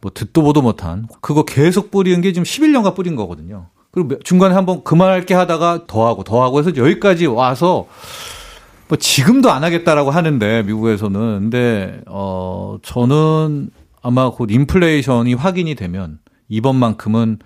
[0.00, 3.66] 뭐 듣도 보도 못한 그거 계속 뿌리는 게 지금 11년간 뿌린 거거든요.
[3.90, 7.86] 그리고 중간에 한번 그만할게 하다가 더하고 더하고 해서 여기까지 와서
[8.88, 13.70] 뭐 지금도 안 하겠다라고 하는데 미국에서는 근데 어 저는
[14.02, 16.18] 아마 곧 인플레이션이 확인이 되면
[16.50, 17.38] 이번만큼은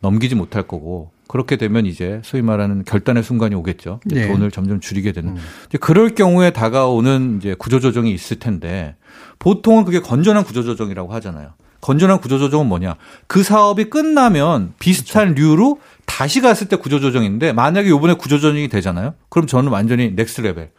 [0.00, 4.00] 넘기지 못할 거고 그렇게 되면 이제 소위 말하는 결단의 순간이 오겠죠.
[4.04, 4.28] 네.
[4.28, 5.36] 돈을 점점 줄이게 되는.
[5.36, 5.42] 음.
[5.80, 8.96] 그럴 경우에 다가오는 이제 구조조정이 있을 텐데
[9.38, 11.54] 보통은 그게 건전한 구조조정이라고 하잖아요.
[11.80, 12.96] 건전한 구조조정은 뭐냐?
[13.26, 15.50] 그 사업이 끝나면 비슷한 그렇죠.
[15.50, 19.14] 류로 다시 갔을 때 구조조정인데 만약에 요번에 구조조정이 되잖아요.
[19.30, 20.70] 그럼 저는 완전히 next level.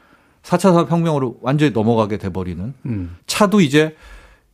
[0.43, 3.15] 4차 산업혁명으로 완전히 넘어가게 돼버리는 음.
[3.25, 3.95] 차도 이제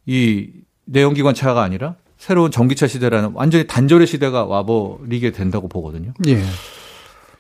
[0.05, 0.49] 이
[0.86, 6.13] 내연기관 차가 아니라 새로운 전기차 시대라는 완전히 단절의 시대가 와버리게 된다고 보거든요.
[6.28, 6.43] 예.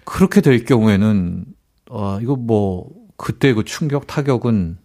[0.05, 1.45] 그렇게 될 경우에는
[1.89, 4.77] 어 이거 뭐 그때 그 충격 타격은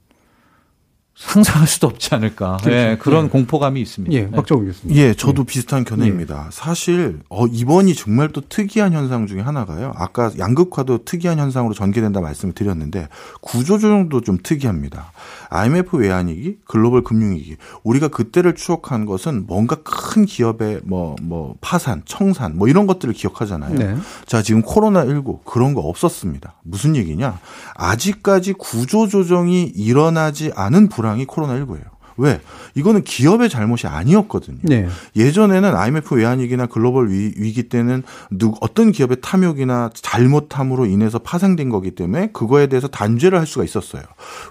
[1.15, 2.57] 상상할 수도 없지 않을까.
[2.57, 2.71] 그렇죠.
[2.71, 3.31] 네, 그런 네.
[3.31, 4.13] 공포감이 있습니다.
[4.17, 4.97] 예, 박정우 교수님.
[4.97, 5.47] 예, 저도 예.
[5.47, 6.47] 비슷한 견해입니다.
[6.47, 6.51] 예.
[6.51, 9.93] 사실 어 이번이 정말 또 특이한 현상 중에 하나가요.
[9.95, 13.09] 아까 양극화도 특이한 현상으로 전개된다 말씀을 드렸는데
[13.43, 15.13] 구조조정도 좀 특이합니다.
[15.51, 17.57] IMF 외환위기, 글로벌 금융위기.
[17.83, 23.75] 우리가 그때를 추억한 것은 뭔가 큰 기업의 뭐, 뭐, 파산, 청산, 뭐 이런 것들을 기억하잖아요.
[23.79, 23.97] 네.
[24.27, 26.55] 자, 지금 코로나19 그런 거 없었습니다.
[26.63, 27.39] 무슨 얘기냐?
[27.75, 31.94] 아직까지 구조조정이 일어나지 않은 불황이 코로나19예요.
[32.17, 32.41] 왜?
[32.75, 34.59] 이거는 기업의 잘못이 아니었거든요.
[34.63, 34.89] 네.
[35.17, 41.93] 예전에는 IMF 외환위기나 글로벌 위, 기 때는 누, 어떤 기업의 탐욕이나 잘못함으로 인해서 파생된 거기
[41.93, 44.03] 때문에 그거에 대해서 단죄를 할 수가 있었어요.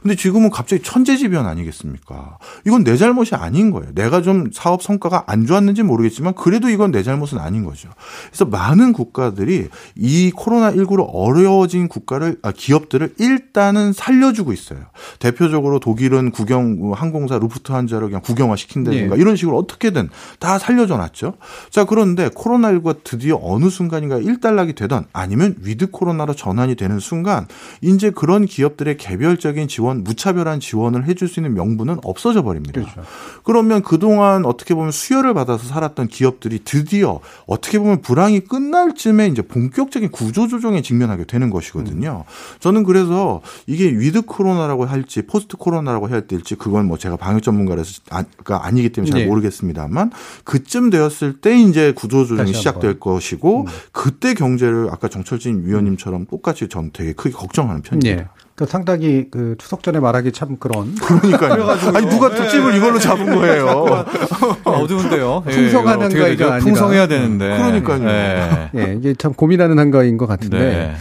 [0.01, 2.37] 근데 지금은 갑자기 천재지변 아니겠습니까?
[2.65, 3.93] 이건 내 잘못이 아닌 거예요.
[3.93, 7.89] 내가 좀 사업 성과가 안 좋았는지 모르겠지만 그래도 이건 내 잘못은 아닌 거죠.
[8.27, 14.79] 그래서 많은 국가들이 이 코로나19로 어려워진 국가를 아, 기업들을 일단은 살려주고 있어요.
[15.19, 19.21] 대표적으로 독일은 국영 항공사 루프 루프트한자를 그냥 국영화 시킨다든가 네.
[19.21, 21.35] 이런 식으로 어떻게든 다 살려줘 놨죠.
[21.69, 27.47] 자, 그런데 코로나19가 드디어 어느 순간인가 일단락이 되던 아니면 with 코로나로 전환이 되는 순간
[27.81, 32.81] 이제 그런 기업들의 개별적인 지원, 무차별한 지원을 해줄 수 있는 명분은 없어져 버립니다.
[32.81, 33.03] 그렇죠.
[33.43, 39.41] 그러면 그동안 어떻게 보면 수혈을 받아서 살았던 기업들이 드디어 어떻게 보면 불황이 끝날 쯤에 이제
[39.41, 42.25] 본격적인 구조조정에 직면하게 되는 것이거든요.
[42.27, 42.59] 음.
[42.59, 48.01] 저는 그래서 이게 with 코로나라고 할지 post 코로나라고 해야 될지 그건 뭐 제가 방역 전문가라서
[48.09, 49.27] 아, 니기 때문에 잘 네.
[49.27, 50.11] 모르겠습니다만
[50.43, 53.65] 그쯤 되었을 때 이제 구조조정이 시작될 것이고 음.
[53.91, 58.23] 그때 경제를 아까 정철진 위원님처럼 똑같이 전 되게 크게 걱정하는 편입니다.
[58.23, 58.27] 네.
[58.55, 60.93] 그 상당히 그 추석 전에 말하기 참 그런.
[61.01, 61.63] 그러니까요.
[61.95, 62.77] 아니 누가 특집을 네.
[62.77, 64.05] 이걸로 잡은 거예요.
[64.63, 65.43] 어두운데요.
[65.49, 66.59] 풍성한 예, 한가위가 아니라.
[66.59, 67.45] 풍성해야 되는데.
[67.45, 68.07] 그러니까요.
[68.07, 68.69] 예.
[68.77, 70.59] 예, 이게 참 고민하는 한가위인 것 같은데.
[70.59, 70.95] 네.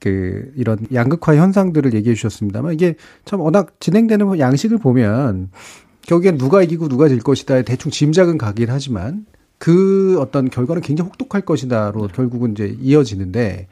[0.00, 2.94] 그 이런 양극화 현상들을 얘기해 주셨습니다만 이게
[3.24, 5.50] 참 워낙 진행되는 양식을 보면
[6.08, 9.26] 결국엔 누가 이기고 누가 질 것이다 대충 짐작은 가긴 하지만
[9.58, 12.12] 그 어떤 결과는 굉장히 혹독할 것이다로 네.
[12.14, 13.68] 결국은 이제 이어지는데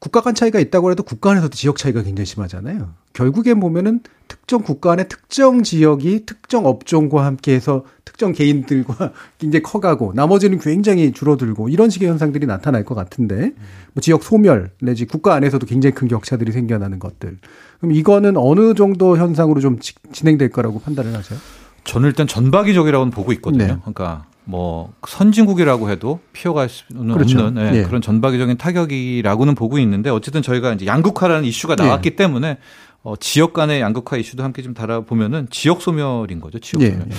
[0.00, 2.92] 국가 간 차이가 있다고 해도 국가 안에서도 지역 차이가 굉장히 심하잖아요.
[3.12, 10.58] 결국엔 보면은 특정 국가 안에 특정 지역이 특정 업종과 함께해서 특정 개인들과 굉장히 커가고 나머지는
[10.58, 13.52] 굉장히 줄어들고 이런 식의 현상들이 나타날 것 같은데
[13.92, 17.38] 뭐 지역 소멸 내지 국가 안에서도 굉장히 큰 격차들이 생겨나는 것들.
[17.82, 19.80] 그럼 이거는 어느 정도 현상으로 좀
[20.12, 21.36] 진행될 거라고 판단을 하세요?
[21.82, 23.66] 저는 일단 전박이적이라고는 보고 있거든요.
[23.66, 23.76] 네.
[23.80, 27.40] 그러니까 뭐 선진국이라고 해도 피어갈 수는 그렇죠.
[27.40, 27.82] 없는 네, 예.
[27.82, 32.16] 그런 전박이적인 타격이라고는 보고 있는데 어쨌든 저희가 이제 양극화라는 이슈가 나왔기 예.
[32.16, 32.58] 때문에
[33.02, 36.60] 어, 지역 간의 양극화 이슈도 함께 좀 달아보면은 지역 소멸인 거죠.
[36.60, 37.08] 지역 예, 소멸.
[37.10, 37.14] 예.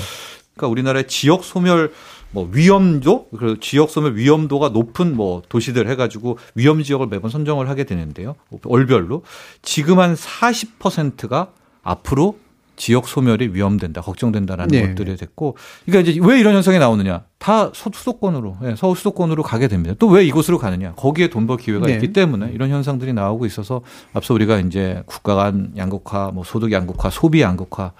[0.56, 1.92] 그러니까 우리나라의 지역 소멸
[2.34, 7.86] 뭐 위험도 그 지역 소멸 위험도가 높은 뭐 도시들 해가지고 위험 지역을 매번 선정을 하게
[7.86, 8.36] 되는데요.
[8.64, 9.24] 월별로
[9.62, 11.52] 지금 한 40%가
[11.84, 12.38] 앞으로
[12.76, 14.88] 지역 소멸이 위험된다, 걱정된다라는 네.
[14.88, 15.56] 것들이 됐고,
[15.86, 17.22] 그러니까 이제 왜 이런 현상이 나오느냐?
[17.38, 19.94] 다 수도권으로, 네, 서울 수도권으로 가게 됩니다.
[20.00, 20.94] 또 왜 이곳으로 가느냐?
[20.96, 21.94] 거기에 돈 벌 기회가 네.
[21.94, 23.82] 있기 때문에 이런 현상들이 나오고 있어서
[24.14, 27.92] 앞서 우리가 이제 국가 간 양극화, 뭐 소득 양극화, 소비 양극화,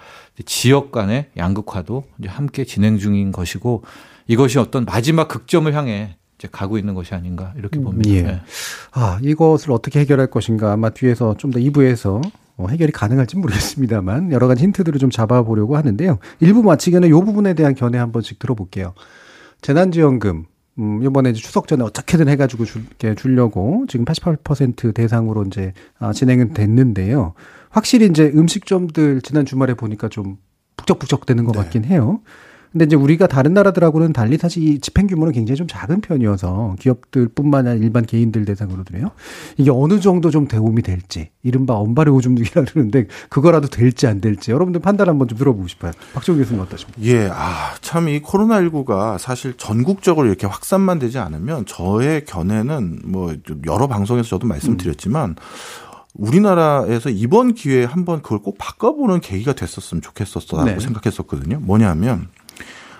[0.44, 3.84] 지역 간의 양극화도 이제 함께 진행 중인 것이고
[4.26, 8.10] 이것이 어떤 마지막 극점을 향해 이제 가고 있는 것이 아닌가 이렇게 음, 봅니다.
[8.10, 8.22] 예.
[8.22, 8.40] 네.
[8.92, 12.20] 아 이것을 어떻게 해결할 것인가 아마 뒤에서 좀 더 2부에서
[12.56, 16.18] 어, 해결이 가능할지 모르겠습니다만 여러 가지 힌트들을 좀 잡아보려고 하는데요.
[16.40, 18.94] 일부 마치기 전에 이 부분에 대한 견해 한 번씩 들어볼게요.
[19.60, 20.44] 재난지원금
[20.78, 26.52] 음, 이번에 이제 추석 전에 어떻게든 해가지고 줄게 주려고 지금 88% 대상으로 이제 아, 진행은
[26.54, 27.34] 됐는데요.
[27.70, 30.36] 확실히 이제 음식점들 지난 주말에 보니까 좀
[30.76, 31.58] 북적북적 되는 것 네.
[31.60, 32.20] 같긴 해요.
[32.74, 37.68] 근데 이제 우리가 다른 나라들하고는 달리 사실 이 집행 규모는 굉장히 좀 작은 편이어서 기업들뿐만
[37.68, 39.12] 아니라 일반 개인들 대상으로도요.
[39.58, 44.80] 이게 어느 정도 좀 도움이 될지 이른바 엄발의 오줌누기라 그러는데 그거라도 될지 안 될지 여러분들
[44.80, 45.92] 판단 한번 좀 들어보고 싶어요.
[46.14, 47.00] 박정우 교수님 어떠십니까?
[47.02, 53.34] 예, 아, 참 이 코로나 19가 사실 전국적으로 이렇게 확산만 되지 않으면 저의 견해는 뭐
[53.66, 55.36] 여러 방송에서 저도 말씀드렸지만 음.
[56.14, 60.78] 우리나라에서 이번 기회에 한번 그걸 꼭 바꿔보는 계기가 됐었으면 좋겠었다고 네.
[60.80, 61.60] 생각했었거든요.
[61.60, 62.28] 뭐냐면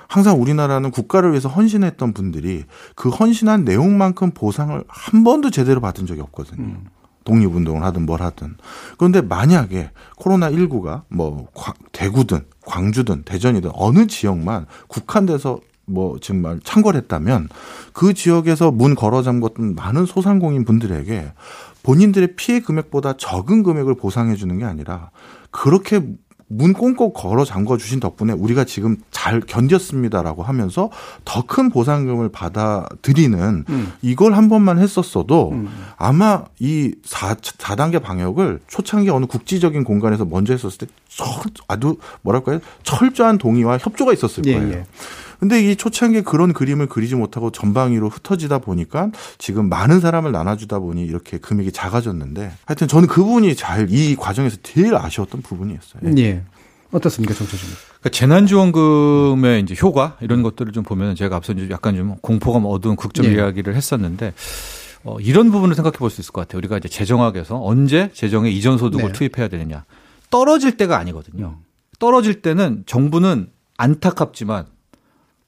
[0.08, 6.20] 항상 우리나라는 국가를 위해서 헌신했던 분들이 그 헌신한 내용만큼 보상을 한 번도 제대로 받은 적이
[6.22, 6.62] 없거든요.
[6.62, 6.86] 음.
[7.24, 8.56] 독립운동을 하든 뭘 하든.
[8.98, 11.48] 그런데 만약에 코로나19가 뭐
[11.92, 17.48] 대구든 광주든 대전이든 어느 지역만 국한돼서 뭐 정말 창궐했다면
[17.92, 21.32] 그 지역에서 문 걸어 잠궜던 많은 소상공인 분들에게
[21.82, 25.10] 본인들의 피해 금액보다 적은 금액을 보상해 주는 게 아니라
[25.50, 26.02] 그렇게
[26.48, 30.90] 문 꽁꽁 걸어 잠궈 주신 덕분에 우리가 지금 잘 견뎠습니다라고 하면서
[31.24, 33.92] 더 큰 보상금을 받아들이는 음.
[34.02, 35.68] 이걸 한 번만 했었어도 음.
[35.96, 40.92] 아마 이 4, 4단계 방역을 초창기 어느 국지적인 공간에서 먼저 했었을 때
[41.68, 44.68] 아주 뭐랄까요 철저한 동의와 협조가 있었을 예, 거예요.
[44.68, 44.84] 예, 예.
[45.44, 51.04] 근데 이 초창기에 그런 그림을 그리지 못하고 전방위로 흩어지다 보니까 지금 많은 사람을 나눠주다 보니
[51.04, 56.16] 이렇게 금액이 작아졌는데 하여튼 저는 그 부분이 잘 이 과정에서 제일 아쉬웠던 부분이었어요.
[56.16, 56.42] 예.
[56.92, 57.74] 어떻습니까, 정철주님?
[58.00, 62.96] 그러니까 재난지원금의 이제 효과 이런 것들을 좀 보면 제가 앞서 이제 약간 좀 공포감 어두운
[62.96, 63.34] 극점 예.
[63.34, 64.32] 이야기를 했었는데
[65.04, 66.56] 어, 이런 부분을 생각해 볼 수 있을 것 같아요.
[66.60, 69.12] 우리가 이제 재정학에서 언제 재정에 이전 소득을 네.
[69.12, 69.84] 투입해야 되느냐.
[70.30, 71.58] 떨어질 때가 아니거든요.
[71.98, 74.72] 떨어질 때는 정부는 안타깝지만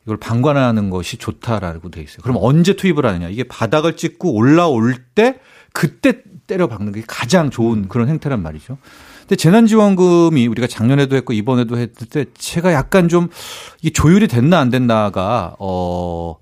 [0.07, 2.19] 이걸 방관하는 것이 좋다라고 돼 있어요.
[2.23, 3.29] 그럼 언제 투입을 하느냐?
[3.29, 5.41] 이게 바닥을 찍고 올라올 때
[5.73, 7.89] 그때 때려 박는 게 가장 좋은 음.
[7.89, 8.79] 그런 행태란 말이죠.
[9.21, 13.29] 근데 재난지원금이 우리가 작년에도 했고 이번에도 했을 때 제가 약간 좀
[13.83, 16.37] 이게 조율이 됐나 안 됐나가 어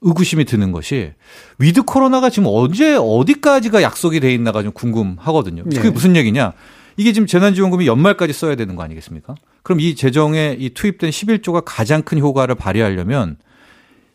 [0.00, 1.12] 의구심이 드는 것이
[1.58, 5.62] with 코로나가 지금 언제 어디까지가 약속이 돼 있나가 좀 궁금하거든요.
[5.64, 5.90] 그게 네.
[5.90, 6.54] 무슨 얘기냐?
[7.00, 9.34] 이게 지금 재난지원금이 연말까지 써야 되는 거 아니겠습니까?
[9.62, 13.38] 그럼 이 재정에 이 투입된 11조가 가장 큰 효과를 발휘하려면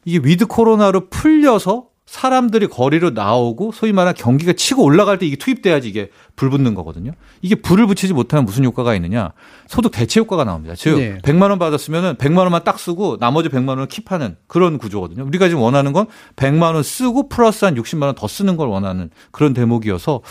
[0.06, 5.90] 이게 with 코로나로 풀려서 사람들이 거리로 나오고 소위 말하는 경기가 치고 올라갈 때 이게 투입돼야지
[5.90, 7.12] 이게 불 붙는 거거든요.
[7.42, 9.32] 이게 불을 붙이지 못하면 무슨 효과가 있느냐?
[9.68, 10.76] 소득 대체 효과가 나옵니다.
[10.76, 11.18] 즉 네.
[11.20, 15.26] 100만 원 받았으면은 100만 원만 딱 쓰고 나머지 100만 원을 keep하는 그런 구조거든요.
[15.26, 19.10] 우리가 지금 원하는 건 100만 원 쓰고 플러스 한 60만 원 더 쓰는 걸 원하는
[19.32, 20.22] 그런 대목이어서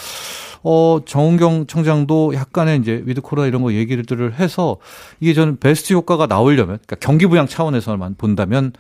[0.63, 4.79] 어, 정은경 청장도 약간의 이제 with 코로나 이런 거 얘기들을 해서
[5.21, 8.73] 이게 저는 베스트 효과가 나오려면 그러니까 경기 부양 차원에서만 본다면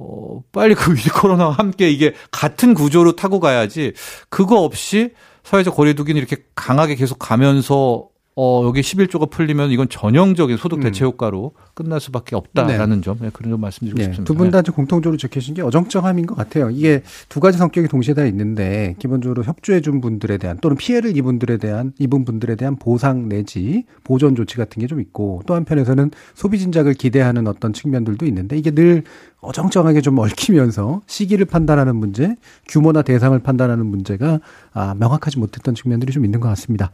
[0.00, 3.92] 어, 빨리 그 with 코로나와 함께 이게 같은 구조로 타고 가야지
[4.30, 5.10] 그거 없이
[5.44, 10.82] 사회적 거리두기는 이렇게 강하게 계속 가면서 어, 여기 11조가 풀리면 이건 전형적인 소득 음.
[10.82, 11.60] 대체 효과로 음.
[11.74, 13.02] 끝날 수밖에 없다라는 네.
[13.02, 14.04] 점, 네, 그런 점 말씀드리고 네.
[14.04, 14.24] 싶습니다.
[14.24, 14.70] 두 분다 네.
[14.70, 16.70] 공통적으로 적혀진 게 어정쩡함인 것 같아요.
[16.70, 21.56] 이게 두 가지 성격이 동시에 다 있는데 기본적으로 협조해준 분들에 대한 또는 피해를 입은 분들에
[21.56, 26.58] 대한 입은 분들에 대한 보상 내지 보전 조치 같은 게 좀 있고 또 한편에서는 소비
[26.58, 29.04] 진작을 기대하는 어떤 측면들도 있는데 이게 늘
[29.40, 32.34] 어정쩡하게 좀 얽히면서 시기를 판단하는 문제,
[32.68, 34.40] 규모나 대상을 판단하는 문제가
[34.72, 36.90] 아, 명확하지 못했던 측면들이 좀 있는 것 같습니다.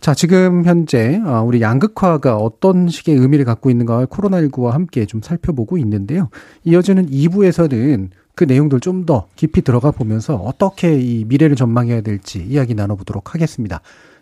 [0.00, 5.76] 자, 지금 현재 어, 우리 양극화가 어떤 식의 의미를 갖고 있는가 코로나19와 함께 좀 살펴보고
[5.78, 6.30] 있는데요.
[6.64, 12.74] 이어지는 2부에서는 그 내용들 좀 더 깊이 들어가 보면서 어떻게 이 미래를 전망해야 될지 이야기
[12.74, 13.80] 나눠보도록 하겠습니다.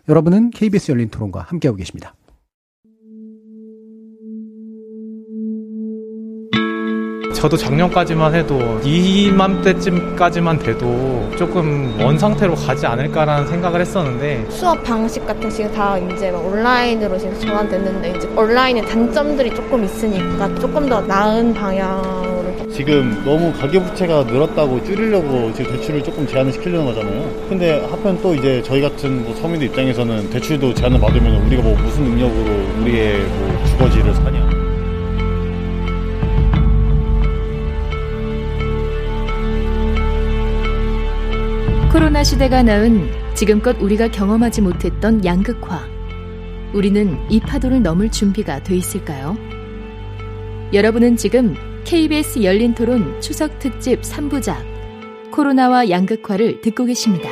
[0.09, 2.13] 여러분은 KBS 열린 토론과 함께하고 계십니다.
[7.39, 15.49] 저도 작년까지만 해도 이맘때쯤까지만 돼도 조금 원 상태로 가지 않을까라는 생각을 했었는데 수업 방식 같은
[15.49, 22.67] 식으로 다 이제 온라인으로 지금 전환됐는데 이제 온라인의 단점들이 조금 있으니까 조금 더 나은 방향으로
[22.73, 27.47] 지금 너무 가계부채가 늘었다고 줄이려고 지금 대출을 조금 제한을 시키려는 거잖아요.
[27.47, 32.03] 근데 하편 또 이제 저희 같은 뭐 서민들 입장에서는 대출도 제한을 받으면 우리가 뭐 무슨
[32.03, 34.48] 능력으로 우리의 뭐 주거지를 사냐.
[41.91, 45.87] 코로나 시대가 낳은 지금껏 우리가 경험하지 못했던 양극화.
[46.71, 49.35] 우리는 이 파도를 넘을 준비가 돼 있을까요?
[50.71, 54.57] 여러분은 지금 KBS 열린 토론 추석 특집 3부작
[55.31, 57.27] 코로나와 양극화를 듣고 계십니다.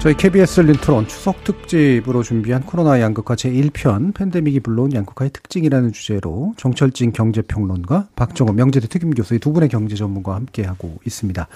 [0.00, 6.54] 저희 KBS 열린 토론 추석 특집으로 준비한 코로나 양극화 제1편 팬데믹이 불러온 양극화의 특징이라는 주제로
[6.56, 11.46] 정철진 경제평론가 박정호 명제대 특임교수 두 분의 경제 전문가와 함께하고 있습니다.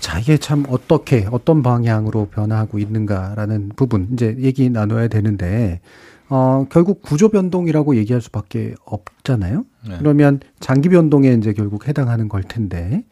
[0.00, 5.80] 자, 이게 참 어떻게, 어떤 방향으로 변화하고 있는가라는 부분, 이제 얘기 나눠야 되는데,
[6.28, 9.64] 어, 결국 구조 변동이라고 얘기할 수밖에 없잖아요?
[9.88, 9.96] 네.
[9.98, 13.04] 그러면 장기 변동에 이제 결국 해당하는 걸 텐데,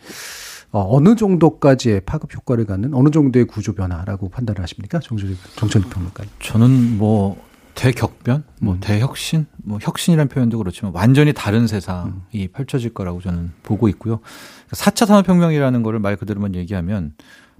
[0.72, 5.00] 어, 어느 정도까지의 파급 효과를 갖는 어느 정도의 구조 변화라고 판단을 하십니까?
[5.00, 7.42] 정철, 정철 평론가 저는 뭐,
[7.74, 8.80] 대격변, 뭐 음.
[8.80, 12.48] 대혁신, 뭐 혁신이라는 표현도 그렇지만 완전히 다른 세상이 음.
[12.52, 14.20] 펼쳐질 거라고 저는 보고 있고요.
[14.70, 17.14] 4차 산업혁명이라는 거를 말 그대로만 얘기하면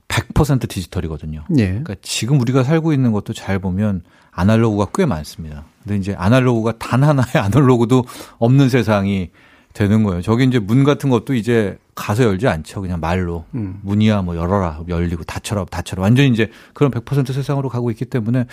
[0.08, 1.44] 100% 디지털이거든요.
[1.56, 1.68] 예.
[1.68, 4.02] 그러니까 지금 우리가 살고 있는 것도 잘 보면
[4.32, 5.64] 아날로그가 꽤 많습니다.
[5.82, 8.04] 근데 이제 아날로그가 단 하나의 아날로그도
[8.38, 9.30] 없는 세상이
[9.72, 10.22] 되는 거예요.
[10.22, 12.80] 저기 이제 문 같은 것도 이제 가서 열지 않죠.
[12.80, 13.80] 그냥 말로 음.
[13.82, 18.46] 문이야 뭐 열어라 열리고 닫혀라 닫혀라 완전히 이제 그런 100% 세상으로 가고 있기 때문에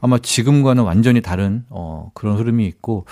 [0.00, 3.06] 아마 지금과는 완전히 다른 어 그런 흐름이 있고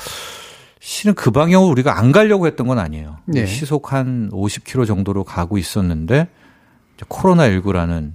[0.81, 3.19] 실은 그 방향으로 우리가 안 가려고 했던 건 아니에요.
[3.25, 3.47] 네.
[3.47, 6.29] 시속 한 50km 정도로 가고 있었는데
[7.09, 8.13] 코로나 19라는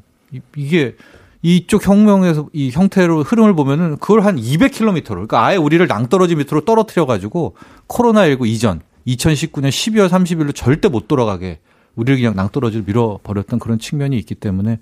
[0.56, 0.96] 이게
[1.42, 7.06] 이쪽 혁명에서 이 형태로 흐름을 보면은 그걸 한 200km로 그러니까 아예 우리를 낭떠러지 밑으로 떨어뜨려
[7.06, 7.56] 가지고
[7.88, 11.60] 코로나 19 이전 2019년 12월 30일로 절대 못 돌아가게
[11.95, 14.80] 우리를 그냥 낭떠러지를 밀어 버렸던 그런 측면이 있기 때문에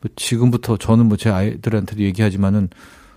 [0.00, 2.68] 뭐 지금부터 저는 뭐 제 아이들한테도 얘기하지만은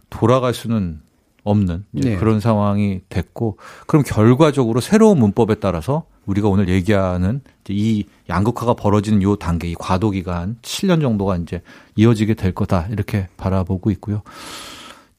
[0.09, 1.01] 돌아갈 수는
[1.43, 2.15] 없는 네.
[2.17, 3.57] 그런 상황이 됐고
[3.88, 10.11] 그럼 결과적으로 새로운 문법에 따라서 우리가 오늘 얘기하는 이 양극화가 벌어지는 요 단계, 이 과도
[10.11, 11.61] 기간 7년 정도가 이제
[11.95, 14.21] 이어지게 될 거다 이렇게 바라보고 있고요.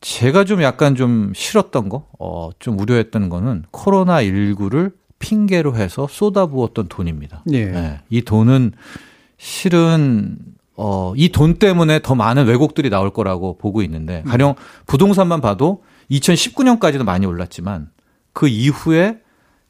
[0.00, 6.88] 제가 좀 약간 좀 싫었던 거, 어, 좀 우려했던 거는 코로나 19를 핑계로 해서 쏟아부었던
[6.88, 7.42] 돈입니다.
[7.46, 7.66] 네.
[7.66, 8.00] 네.
[8.10, 8.72] 이 돈은
[9.38, 10.36] 실은
[10.76, 14.54] 어, 이 돈 때문에 더 많은 왜곡들이 나올 거라고 보고 있는데, 가령
[14.86, 17.90] 부동산만 봐도 2019년까지도 많이 올랐지만,
[18.32, 19.18] 그 이후에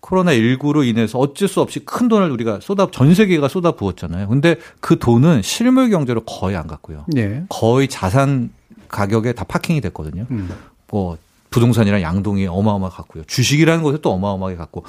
[0.03, 4.29] 코로나19로 인해서 어쩔 수 없이 큰 돈을 우리가 쏟아, 전 세계가 쏟아 부었잖아요.
[4.29, 7.07] 근데 그 돈은 실물 경제로 거의 안 갔고요.
[7.09, 7.45] 네.
[7.49, 8.51] 거의 자산
[8.89, 10.27] 가격에 다 파킹이 됐거든요.
[10.31, 10.49] 음.
[10.89, 11.19] 뭐,
[11.51, 13.25] 부동산이랑 양동이 어마어마하게 갔고요.
[13.27, 14.85] 주식이라는 것에 또 어마어마하게 갔고.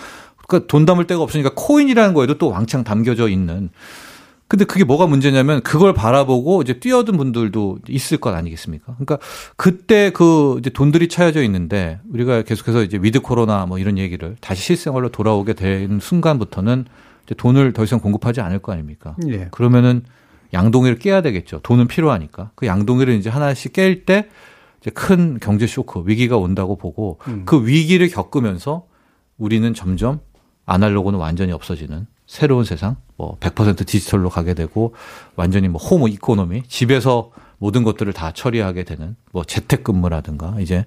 [0.52, 3.70] 그러니까 돈 담을 데가 없으니까 코인이라는 거에도 또 왕창 담겨져 있는
[4.50, 8.96] 근데 그게 뭐가 문제냐면 그걸 바라보고 이제 뛰어든 분들도 있을 것 아니겠습니까?
[8.96, 9.18] 그러니까
[9.56, 14.62] 그때 그 이제 돈들이 채워져 있는데 우리가 계속해서 이제 with 코로나 뭐 이런 얘기를 다시
[14.62, 16.84] 실생활로 돌아오게 된 순간부터는
[17.26, 19.16] 이제 돈을 더 이상 공급하지 않을 거 아닙니까?
[19.30, 19.48] 예.
[19.52, 20.04] 그러면은
[20.52, 21.62] 양동이를 깨야 되겠죠.
[21.64, 22.52] 돈은 필요하니까.
[22.56, 24.28] 그 양동이를 이제 하나씩 깰 때
[24.82, 27.44] 이제 큰 경제 쇼크, 위기가 온다고 보고 음.
[27.46, 28.84] 그 위기를 겪으면서
[29.38, 30.20] 우리는 점점
[30.72, 34.94] 아날로그는 완전히 없어지는 새로운 세상, 뭐 100% 디지털로 가게 되고
[35.36, 40.86] 완전히 뭐 home economy, 집에서 모든 것들을 다 처리하게 되는 뭐 재택근무라든가 이제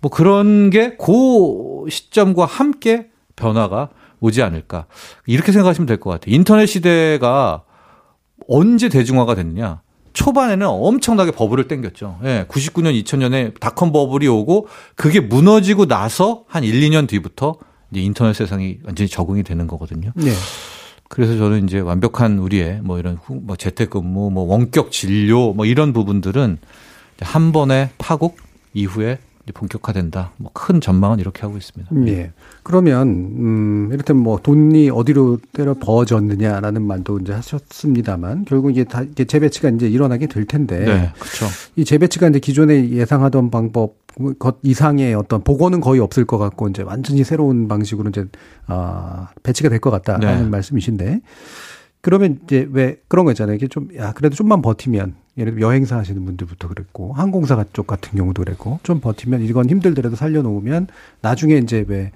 [0.00, 3.88] 뭐 그런 게 그 시점과 함께 변화가
[4.20, 4.86] 오지 않을까.
[5.26, 6.34] 이렇게 생각하시면 될 것 같아요.
[6.34, 7.62] 인터넷 시대가
[8.48, 9.80] 언제 대중화가 됐느냐.
[10.12, 12.20] 초반에는 엄청나게 버블을 땡겼죠.
[12.24, 17.56] 예, 99년, 2000년에 닷컴 버블이 오고 그게 무너지고 나서 한 1, 2년 뒤부터
[18.04, 20.12] 인터넷 세상이 완전히 적응이 되는 거거든요.
[20.14, 20.32] 네.
[21.08, 25.92] 그래서 저는 이제 완벽한 우리의 뭐 이런 후, 뭐 재택근무, 뭐 원격 진료 뭐 이런
[25.92, 26.58] 부분들은
[27.20, 28.36] 한 번에 파국
[28.74, 29.18] 이후에
[29.52, 30.32] 본격화된다.
[30.38, 31.94] 뭐 큰 전망은 이렇게 하고 있습니다.
[32.08, 32.32] 예.
[32.62, 39.24] 그러면 음 이를테면 뭐 돈이 어디로 때려 버졌느냐라는 말도 이제 하셨습니다만 결국 이게 다 이게
[39.24, 40.78] 재배치가 이제 일어나게 될 텐데.
[40.80, 41.46] 네, 그렇죠.
[41.76, 43.96] 이 재배치가 이제 기존에 예상하던 방법
[44.38, 48.24] 것 이상의 어떤 복원은 거의 없을 것 같고 이제 완전히 새로운 방식으로 이제
[48.66, 50.48] 아 배치가 될 것 같다라는 네.
[50.48, 51.20] 말씀이신데
[52.00, 53.56] 그러면 이제 왜 그런 거 있잖아요.
[53.56, 58.16] 이게 좀 야 그래도 좀만 버티면 예를 들어 여행사 하시는 분들부터 그랬고 항공사 쪽 같은
[58.16, 60.86] 경우도 그랬고 좀 버티면 이건 힘들더라도 살려놓으면
[61.20, 62.12] 나중에 이제 왜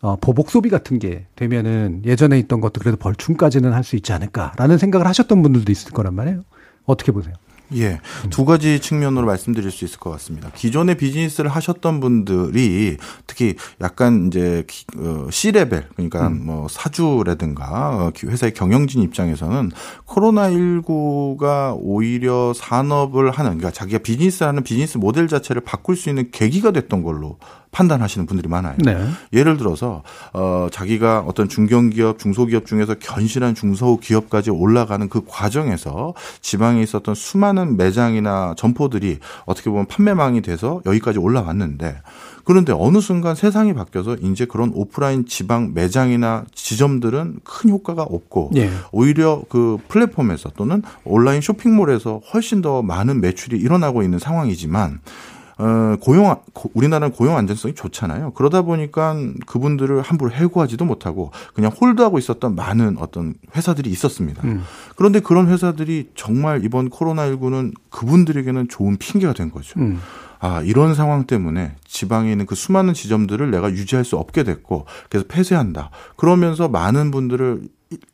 [0.00, 4.78] 어, 보복 소비 같은 게 되면은 예전에 있던 것도 그래도 벌충까지는 할 수 있지 않을까라는
[4.78, 6.44] 생각을 하셨던 분들도 있을 거란 말이에요.
[6.84, 7.34] 어떻게 보세요?
[7.74, 8.00] 예.
[8.30, 10.50] 두 가지 측면으로 말씀드릴 수 있을 것 같습니다.
[10.54, 12.96] 기존에 비즈니스를 하셨던 분들이
[13.26, 14.64] 특히 약간 이제
[14.96, 16.46] 어, C레벨 그러니까 음.
[16.46, 19.72] 뭐 사주라든가 어, 회사의 경영진 입장에서는
[20.06, 26.70] 코로나19가 오히려 산업을 하는 그러니까 자기가 비즈니스 하는 비즈니스 모델 자체를 바꿀 수 있는 계기가
[26.70, 27.38] 됐던 걸로
[27.76, 28.76] 판단하시는 분들이 많아요.
[28.78, 28.96] 네.
[29.34, 30.02] 예를 들어서
[30.32, 37.76] 어 자기가 어떤 중견기업, 중소기업 중에서 견실한 중소 기업까지 올라가는 그 과정에서 지방에 있었던 수많은
[37.76, 42.00] 매장이나 점포들이 어떻게 보면 판매망이 돼서 여기까지 올라왔는데
[42.44, 48.70] 그런데 어느 순간 세상이 바뀌어서 이제 그런 오프라인 지방 매장이나 지점들은 큰 효과가 없고 예.
[48.90, 55.00] 오히려 그 플랫폼에서 또는 온라인 쇼핑몰에서 훨씬 더 많은 매출이 일어나고 있는 상황이지만
[55.58, 56.36] 어, 고용,
[56.74, 58.32] 우리나라는 고용 안전성이 좋잖아요.
[58.32, 64.42] 그러다 보니까 그분들을 함부로 해고하지도 못하고 그냥 홀드하고 있었던 많은 어떤 회사들이 있었습니다.
[64.44, 64.62] 음.
[64.96, 69.80] 그런데 그런 회사들이 정말 이번 코로나19는 그분들에게는 좋은 핑계가 된 거죠.
[69.80, 69.98] 음.
[70.38, 75.26] 아, 이런 상황 때문에 지방에 있는 그 수많은 지점들을 내가 유지할 수 없게 됐고, 그래서
[75.26, 75.90] 폐쇄한다.
[76.16, 77.62] 그러면서 많은 분들을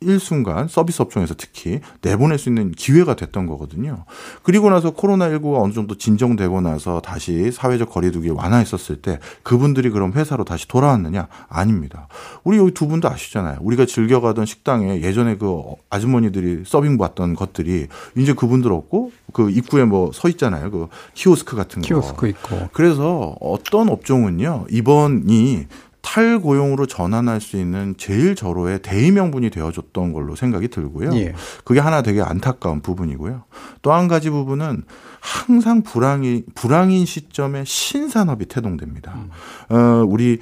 [0.01, 4.05] 일순간 서비스 업종에서 특히 내보낼 수 있는 기회가 됐던 거거든요.
[4.43, 10.43] 그리고 나서 코로나19가 어느 정도 진정되고 나서 다시 사회적 거리두기 완화했었을 때 그분들이 그럼 회사로
[10.43, 11.27] 다시 돌아왔느냐?
[11.49, 12.07] 아닙니다.
[12.43, 13.57] 우리 여기 두 분도 아시잖아요.
[13.61, 20.11] 우리가 즐겨가던 식당에 예전에 그 아주머니들이 서빙 받던 것들이 이제 그분들 없고 그 입구에 뭐
[20.13, 20.69] 서 있잖아요.
[20.69, 21.87] 그 키오스크 같은 거.
[21.87, 22.69] 키오스크 있고.
[22.73, 24.67] 그래서 어떤 업종은요.
[24.69, 25.65] 이번이
[26.03, 31.15] 탈고용으로 전환할 수 있는 제일 절호의 대의 명분이 되어줬던 걸로 생각이 들고요.
[31.15, 31.33] 예.
[31.63, 33.45] 그게 하나 되게 안타까운 부분이고요.
[33.81, 34.83] 또 한 가지 부분은
[35.21, 39.13] 항상 불황이 불황인 시점에 신산업이 태동됩니다.
[39.15, 39.75] 음.
[39.75, 40.39] 어, 우리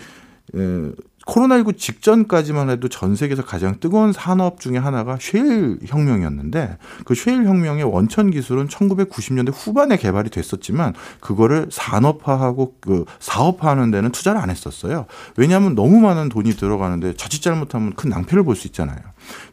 [0.55, 0.91] 에,
[1.31, 7.83] 코로나19 직전까지만 해도 전 세계에서 가장 뜨거운 산업 중에 하나가 쉐일 혁명이었는데 그 쉐일 혁명의
[7.85, 15.05] 원천 기술은 1990년대 후반에 개발이 됐었지만 그거를 산업화하고 그 사업화하는 데는 투자를 안 했었어요.
[15.37, 18.99] 왜냐하면 너무 많은 돈이 들어가는데 자칫 잘못하면 큰 낭패를 볼 수 있잖아요.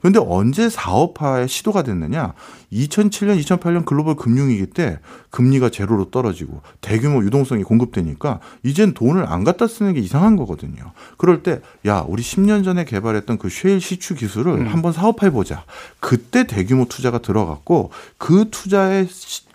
[0.00, 2.34] 그런데 언제 사업화의 시도가 됐느냐?
[2.72, 4.98] 2007년, 2008년 글로벌 금융위기 때
[5.30, 10.92] 금리가 제로로 떨어지고 대규모 유동성이 공급되니까 이젠 돈을 안 갖다 쓰는 게 이상한 거거든요.
[11.16, 14.66] 그럴 때, 야, 우리 10년 전에 개발했던 그 쉐일 시추 기술을 음.
[14.68, 15.64] 한번 사업화해 보자.
[16.00, 19.08] 그때 대규모 투자가 들어갔고 그 투자의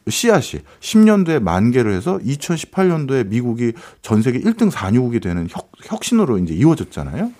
[0.09, 6.53] 씨앗이 10년도에 만 개를 해서 2018년도에 미국이 전 세계 1등 산유국이 되는 혁, 혁신으로 이제
[6.53, 7.31] 이루어졌잖아요.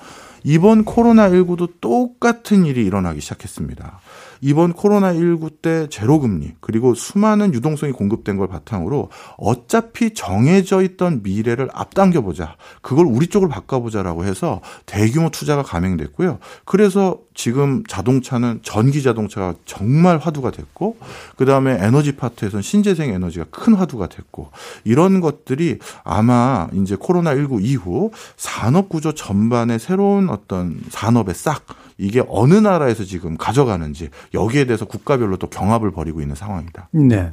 [0.44, 4.00] 이번 코로나19도 똑같은 일이 일어나기 시작했습니다.
[4.44, 12.20] 이번 코로나19 때 제로금리 그리고 수많은 유동성이 공급된 걸 바탕으로 어차피 정해져 있던 미래를 앞당겨
[12.20, 12.58] 보자.
[12.82, 16.39] 그걸 우리 쪽으로 바꿔보자라고 해서 대규모 투자가 감행됐고요.
[16.66, 20.98] 그래서 지금 자동차는 전기 자동차가 정말 화두가 됐고
[21.38, 24.52] 그다음에 에너지 파트에서는 신재생 에너지가 큰 화두가 됐고
[24.84, 31.66] 이런 것들이 아마 이제 코로나19 이후 산업 구조 전반의 새로운 어떤 산업의 싹
[31.98, 36.89] 이게 어느 나라에서 지금 가져가는지 여기에 대해서 국가별로 또 경합을 벌이고 있는 상황입니다.
[36.91, 37.32] 네.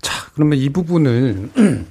[0.00, 1.50] 자, 그러면 이 부분을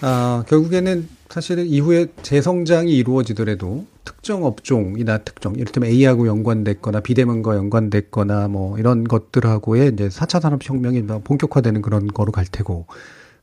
[0.00, 8.78] 아, 결국에는 사실은 이후에 재성장이 이루어지더라도 특정 업종이나 특정, 이를테면 A하고 연관됐거나 비대면과 연관됐거나 뭐
[8.78, 12.86] 이런 것들하고의 이제 4차 산업혁명이 본격화되는 그런 거로 갈 테고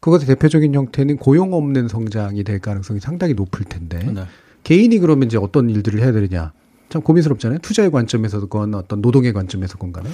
[0.01, 4.23] 그것의 대표적인 형태는 고용 없는 성장이 될 가능성이 상당히 높을 텐데 네.
[4.63, 6.51] 개인이 그러면 이제 어떤 일들을 해야 되느냐
[6.89, 7.59] 참 고민스럽잖아요.
[7.59, 10.09] 투자의 관점에서건 어떤 노동의 관점에서건 간에.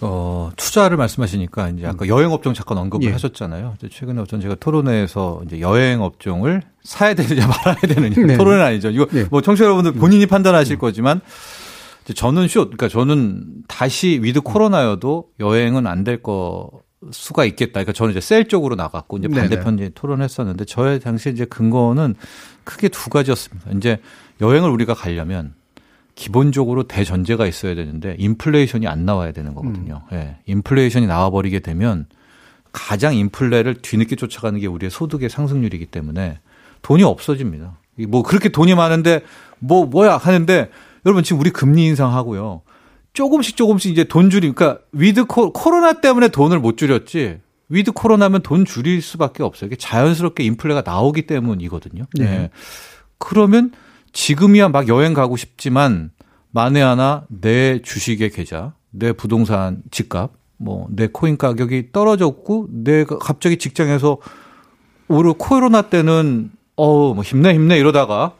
[0.00, 2.08] 어, 투자를 말씀하시니까 이제 아까 음.
[2.08, 3.12] 여행 업종 잠깐 언급을 예.
[3.12, 3.76] 하셨잖아요.
[3.90, 8.36] 최근에 어떤 제가 토론회에서 이제 여행 업종을 사야 되느냐 말아야 되느냐 네.
[8.36, 8.90] 토론은 아니죠.
[8.90, 9.24] 이거 네.
[9.30, 10.28] 뭐 청취자 여러분들 본인이 음.
[10.28, 10.78] 판단하실 음.
[10.78, 11.20] 거지만
[12.14, 16.70] 저는 쇼, 그러니까 저는 다시 위드 코로나여도 여행은 안 될 거
[17.12, 17.74] 수가 있겠다.
[17.74, 22.16] 그러니까 저는 이제 sell 쪽으로 나갔고 이제 반대편 이제 토론했었는데 저의 당시 이제 근거는
[22.64, 23.70] 크게 두 가지였습니다.
[23.76, 23.98] 이제
[24.40, 25.54] 여행을 우리가 가려면
[26.18, 30.02] 기본적으로 대전제가 있어야 되는데 인플레이션이 안 나와야 되는 거거든요.
[30.10, 30.16] 음.
[30.16, 30.36] 예.
[30.46, 32.06] 인플레이션이 나와 버리게 되면
[32.72, 36.40] 가장 인플레를 뒤늦게 쫓아가는 게 우리의 소득의 상승률이기 때문에
[36.82, 37.78] 돈이 없어집니다.
[38.08, 39.22] 뭐 그렇게 돈이 많은데
[39.60, 40.70] 뭐 뭐야 하는데
[41.06, 42.62] 여러분 지금 우리 금리 인상하고요.
[43.12, 47.38] 조금씩 조금씩 이제 돈 줄이 그러니까 위드 코, 코로나 때문에 돈을 못 줄였지
[47.68, 49.68] 위드 코로나면 돈 줄일 수밖에 없어요.
[49.68, 52.06] 이게 자연스럽게 인플레가 나오기 때문이거든요.
[52.14, 52.24] 네.
[52.24, 52.50] 네.
[53.18, 53.70] 그러면
[54.12, 56.10] 지금이야 막 여행 가고 싶지만
[56.50, 63.58] 만에 하나 내 주식의 계좌, 내 부동산 집값 뭐 내 코인 가격이 떨어졌고 내가 갑자기
[63.58, 64.18] 직장에서
[65.08, 68.34] 오히려 코로나 때는 어뭐 힘내 힘내 이러다가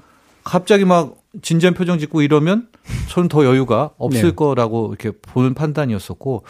[0.45, 2.69] 갑자기 막 진지한 표정 짓고 이러면
[3.11, 4.35] 저는 더 여유가 없을 네.
[4.35, 6.45] 거라고 이렇게 보는 판단이었었고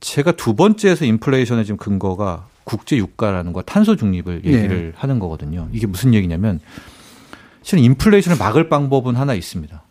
[0.00, 4.52] 제가 두 번째에서 인플레이션의 지금 근거가 국제 유가라는 거 탄소 중립을 네.
[4.52, 4.92] 얘기를 네.
[4.96, 5.68] 하는 거거든요.
[5.72, 6.60] 이게 무슨 얘기냐면
[7.68, 9.82] 실은 인플레이션을 막을 방법은 하나 있습니다.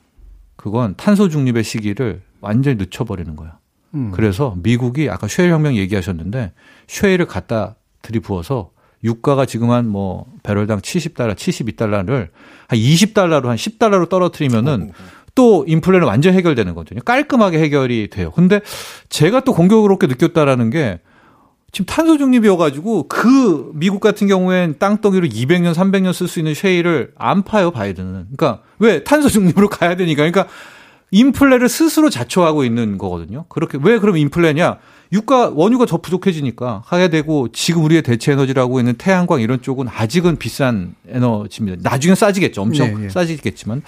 [0.56, 3.60] 그건 탄소 중립의 시기를 완전히 늦춰버리는 거야.
[3.94, 4.10] 음.
[4.16, 6.54] 그래서 미국이 아까 쉐일 혁명 얘기하셨는데
[6.88, 8.72] 쉐일을 갖다 들이부어서
[9.04, 12.30] 유가가 지금 한 뭐 배럴당 70달러, 72달러를
[12.68, 14.92] 한 20달러로 한 10달러로 떨어뜨리면은
[15.36, 17.02] 또 인플레는 완전 해결되는 거거든요.
[17.02, 18.32] 깔끔하게 해결이 돼요.
[18.32, 18.60] 근데
[19.10, 21.00] 제가 또 공격스럽게 느꼈다라는 게
[21.72, 27.44] 지금 탄소 중립이어가지고 그 미국 같은 경우엔 땅덩이로 200년, 300년 쓸 수 있는 쉐일을 안
[27.44, 28.28] 파요, 바이든은.
[28.36, 30.24] 그러니까 왜 탄소 중립으로 가야 되니까.
[30.30, 30.48] 그러니까
[31.12, 33.46] 인플레를 스스로 자초하고 있는 거거든요.
[33.50, 34.78] 그렇게 왜 그럼 인플레냐?
[35.14, 40.36] 유가 원유가 더 부족해지니까 하게 되고 지금 우리의 대체 에너지라고 있는 태양광 이런 쪽은 아직은
[40.38, 41.90] 비싼 에너지입니다.
[41.90, 42.62] 나중에 싸지겠죠.
[42.62, 43.10] 엄청 네, 네.
[43.10, 43.84] 싸지겠지만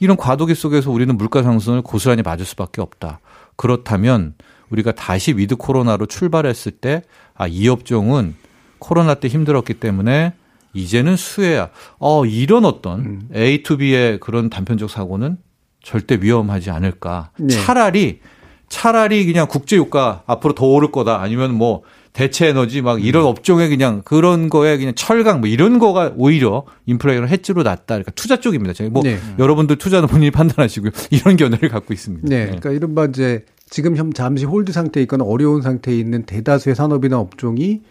[0.00, 3.20] 이런 과도기 속에서 우리는 물가 상승을 고스란히 맞을 수밖에 없다.
[3.56, 4.34] 그렇다면
[4.74, 7.02] 우리가 다시 위드 코로나로 출발했을 때
[7.34, 8.34] 아, 이 업종은
[8.78, 10.34] 코로나 때 힘들었기 때문에
[10.74, 11.70] 이제는 수혜야.
[11.98, 13.28] 어, 이런 어떤 음.
[13.34, 15.38] A to B의 그런 단편적 사고는
[15.82, 17.30] 절대 위험하지 않을까.
[17.38, 17.54] 네.
[17.54, 18.20] 차라리
[18.68, 23.28] 차라리 그냥 국제유가 앞으로 더 오를 거다 아니면 뭐 대체 에너지 막 이런 음.
[23.28, 27.84] 업종에 그냥 그런 거에 그냥 철강 뭐 이런 거가 오히려 인플레이션 헤지로 낫다.
[27.86, 28.72] 그러니까 투자 쪽입니다.
[28.72, 29.18] 저희 뭐 네.
[29.38, 30.90] 여러분들 투자는 본인이 판단하시고요.
[31.10, 32.28] 이런 견해를 갖고 있습니다.
[32.28, 32.36] 네.
[32.36, 32.44] 네.
[32.46, 33.44] 그러니까 이른바 이제
[33.74, 37.82] 지금 현 잠시 hold 상태에 있거나 어려운 상태에 있는 대다수의 산업이나 업종이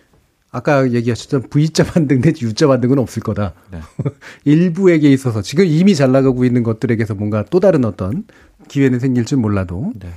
[0.49, 3.51] 아까 얘기하셨던 V자 반등 내지 U자 반등은 없을 거다.
[3.69, 3.81] 네.
[4.45, 8.23] 일부에게 있어서 지금 이미 잘 나가고 있는 것들에게서 뭔가 또 다른 어떤
[8.69, 9.91] 기회는 생길지 몰라도.
[9.99, 10.07] 네.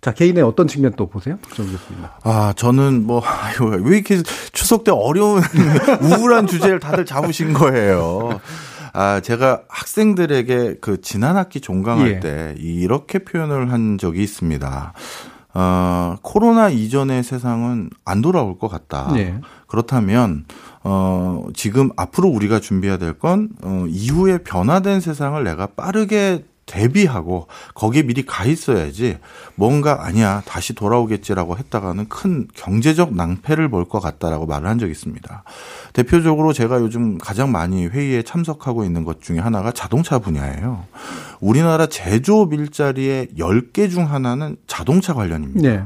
[0.00, 1.36] 자, 개인의 어떤 측면 또 보세요?
[1.52, 2.04] 정 교수님.
[2.22, 3.24] 아, 저는 뭐,
[3.82, 4.22] 왜 이렇게
[4.52, 5.42] 추석 때 어려운,
[6.00, 8.40] 우울한 주제를 다들 잡으신 거예요.
[8.92, 12.20] 아, 제가 학생들에게 그 지난 학기 종강할 예.
[12.20, 14.92] 때 이렇게 표현을 한 적이 있습니다.
[15.54, 19.12] 어, 코로나 이전의 세상은 안 돌아올 것 같다.
[19.12, 19.38] 네.
[19.66, 20.44] 그렇다면
[20.82, 28.02] 어, 지금 앞으로 우리가 준비해야 될 건 어, 이후에 변화된 세상을 내가 빠르게 대비하고 거기에
[28.02, 29.18] 미리 가 있어야지
[29.54, 35.44] 뭔가 아니야 다시 돌아오겠지라고 했다가는 큰 경제적 낭패를 볼 것 같다라고 말을 한 적이 있습니다.
[35.92, 40.84] 대표적으로 제가 요즘 가장 많이 회의에 참석하고 있는 것 중에 하나가 자동차 분야예요.
[41.40, 45.60] 우리나라 제조업 일자리의 10개 중 하나는 자동차 관련입니다.
[45.68, 45.82] 네.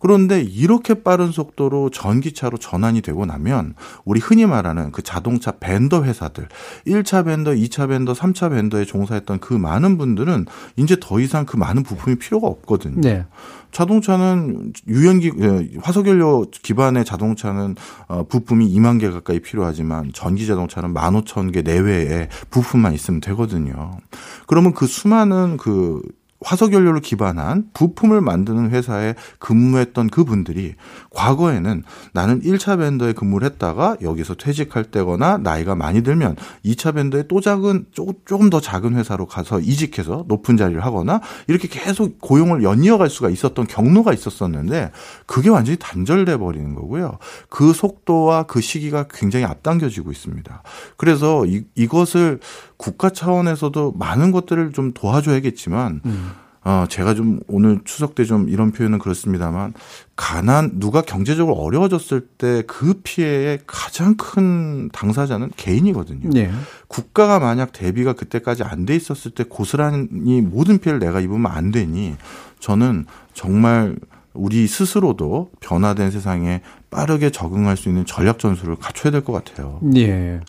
[0.00, 3.74] 그런데 이렇게 빠른 속도로 전기차로 전환이 되고 나면
[4.04, 6.48] 우리 흔히 말하는 그 자동차 벤더 회사들
[6.86, 10.46] 1차 벤더, 2차 벤더, 3차 벤더에 종사했던 그 많은 분들은
[10.76, 13.00] 이제 더 이상 그 많은 부품이 필요가 없거든요.
[13.02, 13.26] 네.
[13.72, 17.76] 자동차는 유연기 예, 화석연료 기반의 자동차는
[18.08, 23.98] 어 부품이 2만 개 가까이 필요하지만 전기 자동차는 15,000개 내외의 부품만 있으면 되거든요.
[24.46, 26.02] 그러면 그 수많은 그
[26.42, 30.74] 화석연료를 기반한 부품을 만드는 회사에 근무했던 그분들이
[31.10, 31.82] 과거에는
[32.12, 37.86] 나는 1차 밴더에 근무를 했다가 여기서 퇴직할 때거나 나이가 많이 들면 2차 밴더에 또 작은
[37.94, 43.66] 조금 더 작은 회사로 가서 이직해서 높은 자리를 하거나 이렇게 계속 고용을 연이어갈 수가 있었던
[43.66, 44.92] 경로가 있었었는데
[45.26, 47.18] 그게 완전히 단절돼 버리는 거고요.
[47.48, 50.62] 그 속도와 그 시기가 굉장히 앞당겨지고 있습니다.
[50.96, 52.40] 그래서 이, 이것을
[52.80, 56.30] 국가 차원에서도 많은 것들을 좀 도와줘야겠지만 음.
[56.62, 59.74] 어, 제가 좀 오늘 추석 때 좀 이런 표현은 그렇습니다만
[60.16, 66.30] 가난 누가 경제적으로 어려워졌을 때 그 피해의 가장 큰 당사자는 개인이거든요.
[66.30, 66.50] 네.
[66.88, 72.16] 국가가 만약 대비가 그때까지 안 돼 있었을 때 고스란히 모든 피해를 내가 입으면 안 되니
[72.60, 73.04] 저는
[73.34, 73.96] 정말
[74.32, 76.60] 우리 스스로도 변화된 세상에
[76.90, 79.80] 빠르게 적응할 수 있는 전략 전술을 갖춰야 될 것 같아요.
[79.82, 80.40] 네.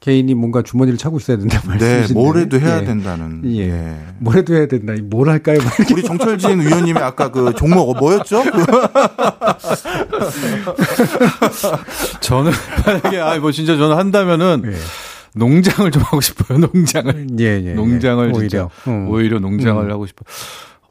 [0.00, 2.06] 개인이 뭔가 주머니를 차고 있어야 된다 말씀이신데.
[2.08, 2.84] 네, 뭐래도 해야 예.
[2.84, 3.42] 된다는.
[3.44, 3.68] 예.
[3.68, 3.98] 예.
[4.18, 4.94] 뭐래도 해야 된다.
[5.04, 5.58] 뭘 할까요?
[5.92, 8.42] 우리 정철진 의원님의 아까 그 종목 뭐였죠?
[12.20, 12.50] 저는
[12.86, 14.76] 만약에 아뭐 진짜 저는 한다면은 예.
[15.34, 16.58] 농장을 좀 하고 싶어요.
[16.58, 17.26] 농장을.
[17.38, 17.64] 예, 예.
[17.66, 17.74] 예.
[17.74, 18.70] 농장을 오히려.
[18.88, 19.10] 음.
[19.10, 19.90] 오히려 농장을 음.
[19.90, 20.24] 하고 싶어.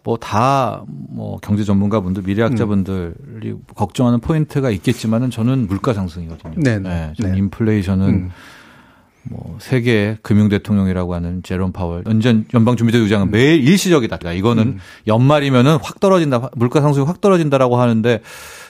[0.03, 3.63] 뭐다뭐 경제 전문가분들, 미래학자분들이 음.
[3.75, 6.53] 걱정하는 포인트가 있겠지만은 저는 물가 상승이거든요.
[6.57, 7.11] 네, 네.
[7.19, 7.37] 네 네.
[7.37, 8.31] 인플레이션은 음.
[9.29, 13.31] 뭐 세계 금융 대통령이라고 하는 제롬 파월 연전 연방준비제 의장은 음.
[13.31, 14.17] 매일 일시적이다.
[14.17, 14.79] 그러니까 이거는 음.
[15.07, 16.49] 연말이면은 확 떨어진다.
[16.55, 18.21] 물가 상승이 확 떨어진다라고 하는데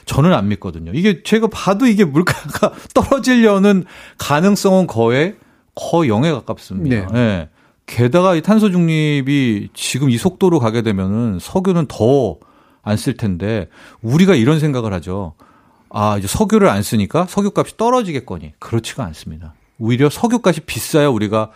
[0.05, 0.91] 저는 안 믿거든요.
[0.93, 3.85] 이게 제가 봐도 이게 물가가 떨어지려는
[4.17, 5.35] 가능성은 거의
[5.75, 7.07] 거의 0에 가깝습니다.
[7.07, 7.13] 네.
[7.13, 7.49] 네.
[7.85, 12.37] 게다가 이 탄소 중립이 지금 이 속도로 가게 되면은 석유는 더
[12.81, 13.67] 안 쓸 텐데
[14.01, 15.33] 우리가 이런 생각을 하죠.
[15.89, 18.53] 아, 이제 석유를 안 쓰니까 석유값이 떨어지겠거니.
[18.59, 19.53] 그렇지가 않습니다.
[19.79, 21.51] 오히려 석유값이 비싸야 우리가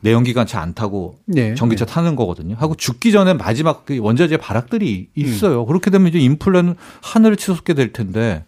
[0.00, 1.92] 내연기관차 안 타고 네, 전기차 네.
[1.92, 2.56] 타는 거거든요.
[2.58, 5.62] 하고 죽기 전에 마지막 그 원자재 발악들이 있어요.
[5.62, 5.66] 음.
[5.66, 8.44] 그렇게 되면 이제 인플레는 하늘을 치솟게 될 텐데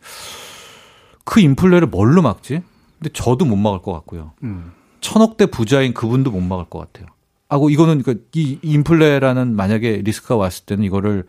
[1.24, 2.60] 그 인플레를 뭘로 막지?
[2.98, 4.32] 근데 저도 못 막을 것 같고요.
[4.42, 4.72] 음.
[5.00, 7.06] 천억대 부자인 그분도 못 막을 것 같아요.
[7.48, 11.24] 하고 이거는 그러니까 이 인플레라는 만약에 리스크가 왔을 때는 이거를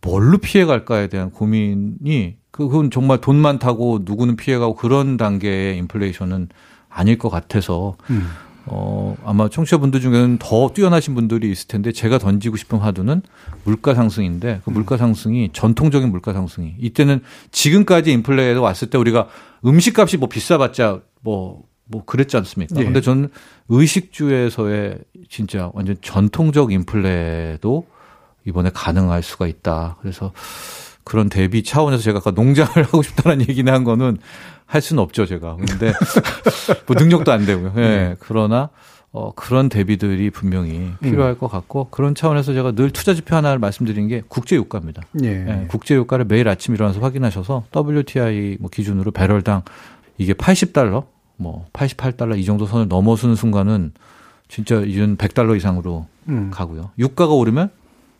[0.00, 6.48] 뭘로 피해 갈까에 대한 고민이 그건 정말 돈 많다고 누구는 피해가고 그런 단계의 인플레이션은
[6.96, 8.26] 아닐 것 같아서 음.
[8.64, 13.22] 어, 아마 청취자분들 중에는 더 뛰어나신 분들이 있을 텐데 제가 던지고 싶은 화두는
[13.62, 17.20] 물가 상승인데 그 물가 상승이 전통적인 물가 상승이 이때는
[17.52, 19.28] 지금까지 인플레가 왔을 때 우리가
[19.64, 22.80] 음식값이 뭐 비싸봤자 뭐뭐 뭐 그랬지 않습니까?
[22.80, 22.84] 예.
[22.84, 23.28] 근데 저는
[23.68, 27.86] 의식주에서의 진짜 완전 전통적 인플레도
[28.46, 29.96] 이번에 가능할 수가 있다.
[30.00, 30.32] 그래서
[31.04, 34.18] 그런 대비 차원에서 제가 아까 농장을 하고 싶다는 얘기는 한 거는
[34.66, 35.56] 할 수는 없죠, 제가.
[35.56, 35.92] 근데
[36.86, 37.72] 뭐 능력도 안 되고요.
[37.76, 37.80] 예.
[37.80, 38.16] 네.
[38.18, 38.68] 그러나
[39.12, 41.38] 어, 그런 대비들이 분명히 필요할 음.
[41.38, 45.02] 것 같고 그런 차원에서 제가 늘 투자 지표 하나를 말씀드린 게 국제 유가입니다.
[45.22, 45.28] 예.
[45.28, 45.66] 예.
[45.68, 49.62] 국제 유가를 매일 아침 일어나서 확인하셔서 WTI 뭐 기준으로 배럴당
[50.18, 51.04] 이게 80달러,
[51.36, 53.92] 뭐 88달러 이 정도 선을 넘어서는 순간은
[54.48, 56.50] 진짜 이젠 100달러 이상으로 음.
[56.52, 56.90] 가고요.
[56.98, 57.70] 유가가 오르면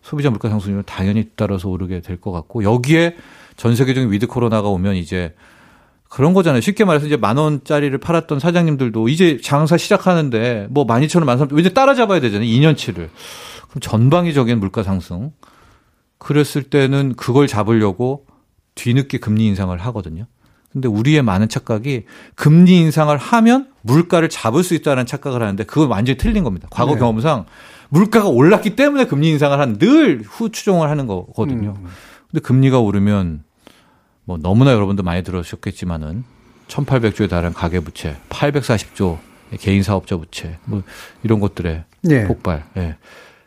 [0.03, 3.17] 소비자 물가 상승률 당연히 따라서 오르게 될 것 같고 여기에
[3.57, 5.35] 전 세계적인 위드 코로나가 오면 이제
[6.09, 6.61] 그런 거잖아요.
[6.61, 11.39] 쉽게 말해서 이제 만 원짜리를 팔았던 사장님들도 이제 장사 시작하는데 뭐 만 이천 원, 만
[11.39, 12.49] 삼천 원 이제 따라잡아야 되잖아요.
[12.49, 12.95] 2년치를.
[13.69, 15.33] 그럼 전방위적인 물가 상승.
[16.19, 18.25] 그랬을 때는 그걸 잡으려고
[18.75, 20.27] 뒤늦게 금리 인상을 하거든요.
[20.73, 22.05] 근데 우리의 많은 착각이
[22.35, 26.69] 금리 인상을 하면 물가를 잡을 수 있다는 착각을 하는데 그건 완전히 틀린 겁니다.
[26.71, 26.99] 과거 네.
[26.99, 27.47] 경험상
[27.89, 31.75] 물가가 올랐기 때문에 금리 인상을 한 늘 후추종을 하는 거거든요.
[31.79, 31.87] 음.
[32.31, 33.43] 근데 금리가 오르면
[34.27, 36.25] 뭐 너무나 여러분도 많이 들으셨겠지만은
[36.69, 39.19] 1800조에 달하는 가계 부채, 840조
[39.61, 40.83] 개인 사업자 부채, 뭐
[41.23, 42.25] 이런 것들의 예.
[42.25, 42.65] 폭발.
[42.77, 42.97] 예.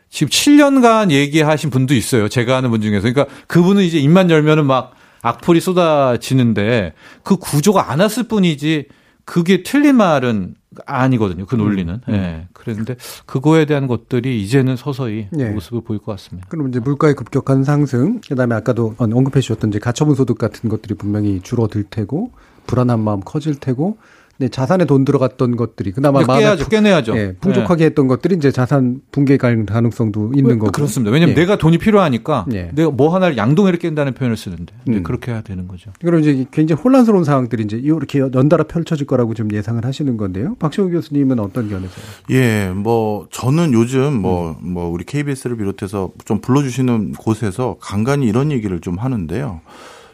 [0.08, 2.28] 지금 7년간 얘기하신 분도 있어요.
[2.28, 3.12] 제가 아는 분 중에서.
[3.12, 8.86] 그러니까 그분은 이제 입만 열면은 막 악플이 쏟아지는데 그 구조가 안 왔을 뿐이지
[9.30, 10.56] 그게 틀린 말은
[10.86, 11.46] 아니거든요.
[11.46, 11.94] 그 논리는.
[11.94, 12.00] 음.
[12.08, 12.14] 음.
[12.14, 12.48] 예.
[12.52, 15.50] 그런데 그거에 대한 것들이 이제는 서서히 예.
[15.50, 16.48] 모습을 보일 것 같습니다.
[16.50, 21.40] 그럼 이제 물가의 급격한 상승, 그다음에 아까도 언급해 주셨던 이제 가처분 소득 같은 것들이 분명히
[21.42, 22.32] 줄어들 테고
[22.66, 23.98] 불안한 마음 커질 테고
[24.40, 27.14] 네, 자산에 돈 들어갔던 것들이 그나마 깨야죠, 깨내야죠.
[27.14, 27.84] 예, 풍족하게 네.
[27.84, 30.72] 했던 것들이 이제 자산 붕괴 가능성도 있는 거고.
[30.72, 31.12] 그렇습니다.
[31.12, 31.40] 왜냐하면 예.
[31.42, 32.70] 내가 돈이 필요하니까 예.
[32.74, 35.02] 내가 뭐 하나를 양동이를 깬다는 표현을 쓰는데 음.
[35.02, 35.90] 그렇게 해야 되는 거죠.
[36.00, 40.54] 그럼 이제 굉장히 혼란스러운 상황들이 이제 이렇게 연달아 펼쳐질 거라고 좀 예상을 하시는 건데요.
[40.58, 42.04] 박시호 교수님은 어떤 견해세요?
[42.30, 44.72] 예, 뭐 저는 요즘 뭐뭐 음.
[44.72, 49.60] 뭐 우리 KBS를 비롯해서 좀 불러주시는 곳에서 간간히 이런 얘기를 좀 하는데요.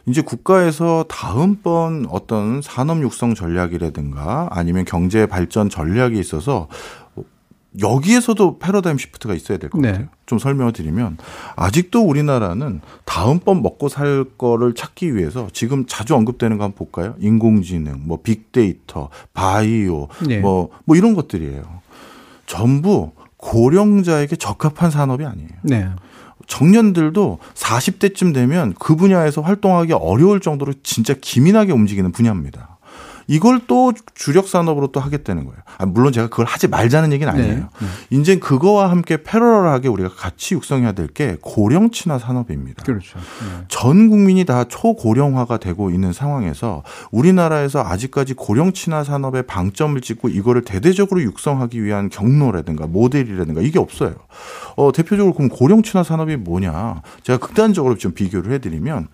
[0.07, 6.69] 이제 국가에서 다음번 어떤 산업 육성 전략이라든가 아니면 경제 발전 전략에 있어서
[7.81, 9.91] 여기에서도 패러다임 시프트가 있어야 될것 네.
[9.91, 10.09] 같아요.
[10.25, 11.19] 좀 설명을 드리면
[11.57, 17.15] 아직도 우리나라는 다음번 먹고 살 거를 찾기 위해서 지금 자주 언급되는 거 한번 볼까요?
[17.19, 20.39] 인공지능, 뭐 빅데이터, 바이오, 네.
[20.39, 21.63] 뭐, 뭐 이런 것들이에요.
[22.47, 25.49] 전부 고령자에게 적합한 산업이 아니에요.
[25.63, 25.89] 네.
[26.47, 32.76] 청년들도 40대쯤 되면 그 분야에서 활동하기 어려울 정도로 진짜 기민하게 움직이는 분야입니다.
[33.27, 35.59] 이걸 또 주력 산업으로 또 하겠다는 거예요.
[35.79, 37.41] 아, 물론 제가 그걸 하지 말자는 얘기는 네.
[37.43, 37.69] 아니에요.
[37.81, 37.87] 네.
[38.11, 42.83] 이제 그거와 함께 패러럴하게 우리가 같이 육성해야 될 게 고령 친화 산업입니다.
[42.85, 43.19] 그렇죠.
[43.19, 43.65] 네.
[43.69, 50.63] 전 국민이 다 초고령화가 되고 있는 상황에서 우리나라에서 아직까지 고령 친화 산업에 방점을 찍고 이거를
[50.63, 54.15] 대대적으로 육성하기 위한 경로라든가 모델이라든가 이게 없어요.
[54.77, 57.03] 어, 대표적으로 그럼 고령 친화 산업이 뭐냐?
[57.23, 59.09] 제가 극단적으로 좀 비교를 해드리면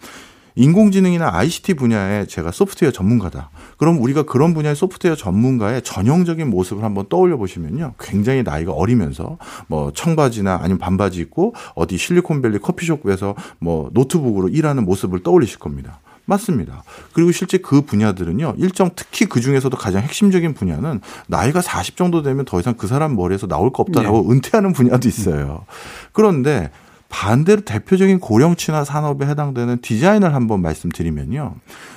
[0.54, 3.50] 인공지능이나 ICT 분야에 제가 소프트웨어 전문가다.
[3.78, 7.94] 그럼 우리가 그런 분야의 소프트웨어 전문가의 전형적인 모습을 한번 떠올려 보시면요.
[7.98, 15.22] 굉장히 나이가 어리면서 뭐 청바지나 아니면 반바지 입고 어디 실리콘밸리 커피숍에서 뭐 노트북으로 일하는 모습을
[15.22, 16.00] 떠올리실 겁니다.
[16.24, 16.84] 맞습니다.
[17.12, 22.44] 그리고 실제 그 분야들은요, 일정 특히 그 중에서도 가장 핵심적인 분야는 나이가 40 정도 되면
[22.44, 24.34] 더 이상 그 사람 머리에서 나올 거 없다라고 네.
[24.34, 25.64] 은퇴하는 분야도 있어요.
[26.12, 26.70] 그런데
[27.12, 31.54] 반대로 대표적인 고령 친화 산업에 해당되는 디자인을 한번 말씀드리면요.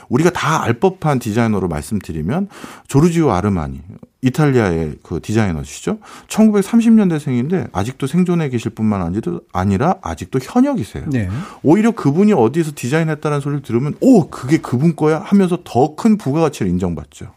[0.09, 2.49] 우리가 다 알 법한 디자이너로 말씀드리면
[2.87, 3.81] 조르지오 아르마니
[4.21, 5.99] 이탈리아의 그 디자이너시죠.
[6.27, 9.13] 1930년대생인데 아직도 생존해 계실 뿐만
[9.53, 11.05] 아니라 아직도 현역이세요.
[11.11, 11.29] 네.
[11.63, 17.27] 오히려 그분이 어디에서 디자인했다는 소리를 들으면 오 그게 그분 거야 하면서 더 큰 부가가치를 인정받죠.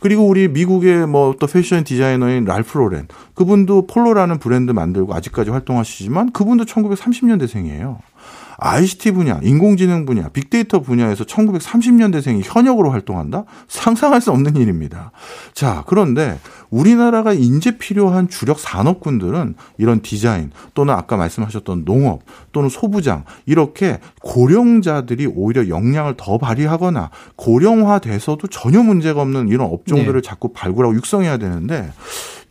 [0.00, 6.32] 그리고 우리 미국의 뭐 또 패션 디자이너인 랄프 로렌 그분도 폴로라는 브랜드 만들고 아직까지 활동하시지만
[6.32, 7.98] 그분도 1930년대생이에요.
[8.62, 13.44] ICT 분야, 인공지능 분야, 빅데이터 분야에서 1930년대생이 현역으로 활동한다?
[13.68, 15.12] 상상할 수 없는 일입니다.
[15.54, 16.38] 자, 그런데
[16.70, 25.26] 우리나라가 인재 필요한 주력 산업군들은 이런 디자인 또는 아까 말씀하셨던 농업 또는 소부장 이렇게 고령자들이
[25.26, 30.28] 오히려 역량을 더 발휘하거나 고령화돼서도 전혀 문제가 없는 이런 업종들을 네.
[30.28, 31.90] 자꾸 발굴하고 육성해야 되는데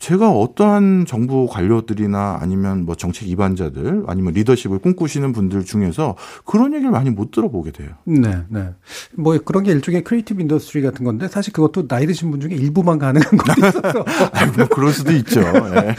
[0.00, 6.16] 제가 어떠한 정부 관료들이나 아니면 뭐 정책 입안자들 아니면 리더십을 꿈꾸시는 분들 중에서
[6.46, 7.90] 그런 얘기를 많이 못 들어보게 돼요.
[8.04, 8.70] 네, 네.
[9.14, 12.98] 뭐 그런 게 일종의 creative industry 같은 건데 사실 그것도 나이 드신 분 중에 일부만
[12.98, 14.04] 가능한 거
[14.34, 15.40] 있어서 뭐 그럴 수도 있죠.
[15.40, 15.94] 네.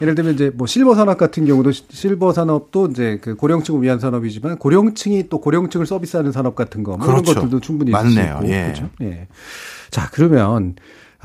[0.00, 4.58] 예를 들면 이제 뭐 실버 산업 같은 경우도 실버 산업도 이제 그 고령층을 위한 산업이지만
[4.58, 7.34] 고령층이 또 고령층을 서비스하는 산업 같은 거뭐 그렇죠.
[7.34, 8.34] 것들도 충분히 맞네요.
[8.42, 8.48] 있고.
[8.48, 8.62] 예.
[8.64, 8.90] 그렇죠.
[9.02, 9.28] 예.
[9.90, 10.74] 자, 그러면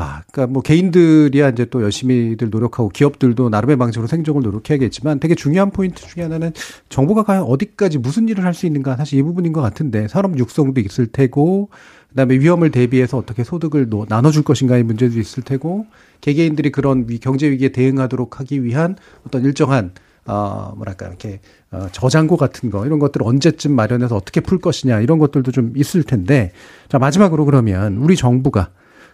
[0.02, 5.72] 아, 그러니까 뭐 개인들이야 이제 또 열심히들 노력하고 기업들도 나름의 방식으로 생존을 노력해야겠지만 되게 중요한
[5.72, 6.54] 포인트 중에 하나는
[6.88, 10.80] 정부가 과연 어디까지 무슨 일을 할 수 있는가 사실 이 부분인 것 같은데 산업 육성도
[10.82, 11.70] 있을 테고
[12.10, 15.86] 그다음에 위험을 대비해서 어떻게 소득을 나눠줄 것인가의 문제도 있을 테고
[16.22, 18.96] 개개인들이 그런 경제 위기에 대응하도록 하기 위한
[19.26, 19.92] 어떤 일정한
[20.26, 21.40] 어, 뭐랄까, 이렇게,
[21.72, 25.74] 어, 저장고 같은 거, 이런 것들 을 언제쯤 마련해서 어떻게 풀 것이냐, 이런 것들도 좀
[25.76, 26.52] 있을 텐데,
[26.88, 28.70] 자, 마지막으로 그러면 우리 정부가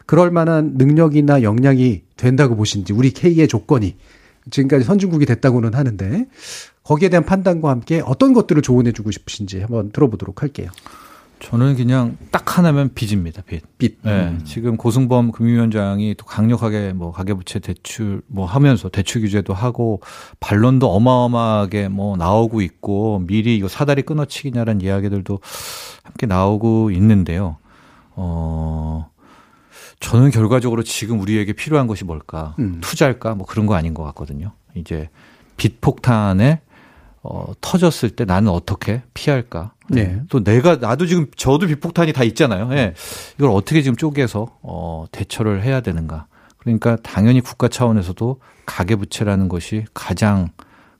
[0.05, 3.95] 그럴 만한 능력이나 역량이 된다고 보신지 우리 K의 조건이
[4.51, 6.27] 지금까지 선진국이 됐다고는 하는데
[6.83, 10.69] 거기에 대한 판단과 함께 어떤 것들을 조언해 주고 싶으신지 한번 들어보도록 할게요.
[11.39, 13.41] 저는 그냥 딱 하나면 빚입니다.
[13.43, 13.77] 빚.
[13.77, 13.99] 빚.
[14.01, 14.29] 네.
[14.29, 14.41] 음.
[14.45, 20.01] 지금 고승범 금융위원장이 또 강력하게 뭐 가계부채 대출 뭐 하면서 대출 규제도 하고
[20.39, 25.39] 반론도 어마어마하게 뭐 나오고 있고 미리 이거 사다리 끊어치기냐라는 이야기들도
[26.03, 27.57] 함께 나오고 있는데요.
[28.11, 29.09] 어
[29.99, 32.55] 저는 결과적으로 지금 우리에게 필요한 것이 뭘까?
[32.59, 32.79] 음.
[32.81, 33.35] 투자할까?
[33.35, 34.51] 뭐 그런 거 아닌 것 같거든요.
[34.75, 35.09] 이제
[35.57, 36.61] 빚 폭탄에
[37.27, 39.73] 어, 터졌을 때 나는 어떻게 피할까?
[39.89, 40.21] 네.
[40.29, 42.69] 또 내가 나도 지금 저도 빚폭탄이 다 있잖아요.
[42.71, 42.75] 예.
[42.75, 42.93] 네.
[43.37, 46.27] 이걸 어떻게 지금 쪼개서 어, 대처를 해야 되는가?
[46.57, 50.49] 그러니까 당연히 국가 차원에서도 가계 부채라는 것이 가장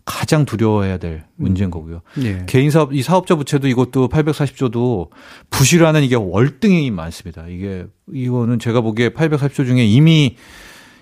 [0.04, 2.02] 가장 두려워해야 될 문제인 거고요.
[2.16, 2.44] 네.
[2.48, 5.10] 개인 사업, 이 사업자 부채도 이것도 840조도
[5.50, 7.46] 부실하는 이게 월등히 많습니다.
[7.48, 10.38] 이게, 이거는 제가 보기에 840조 중에 이미,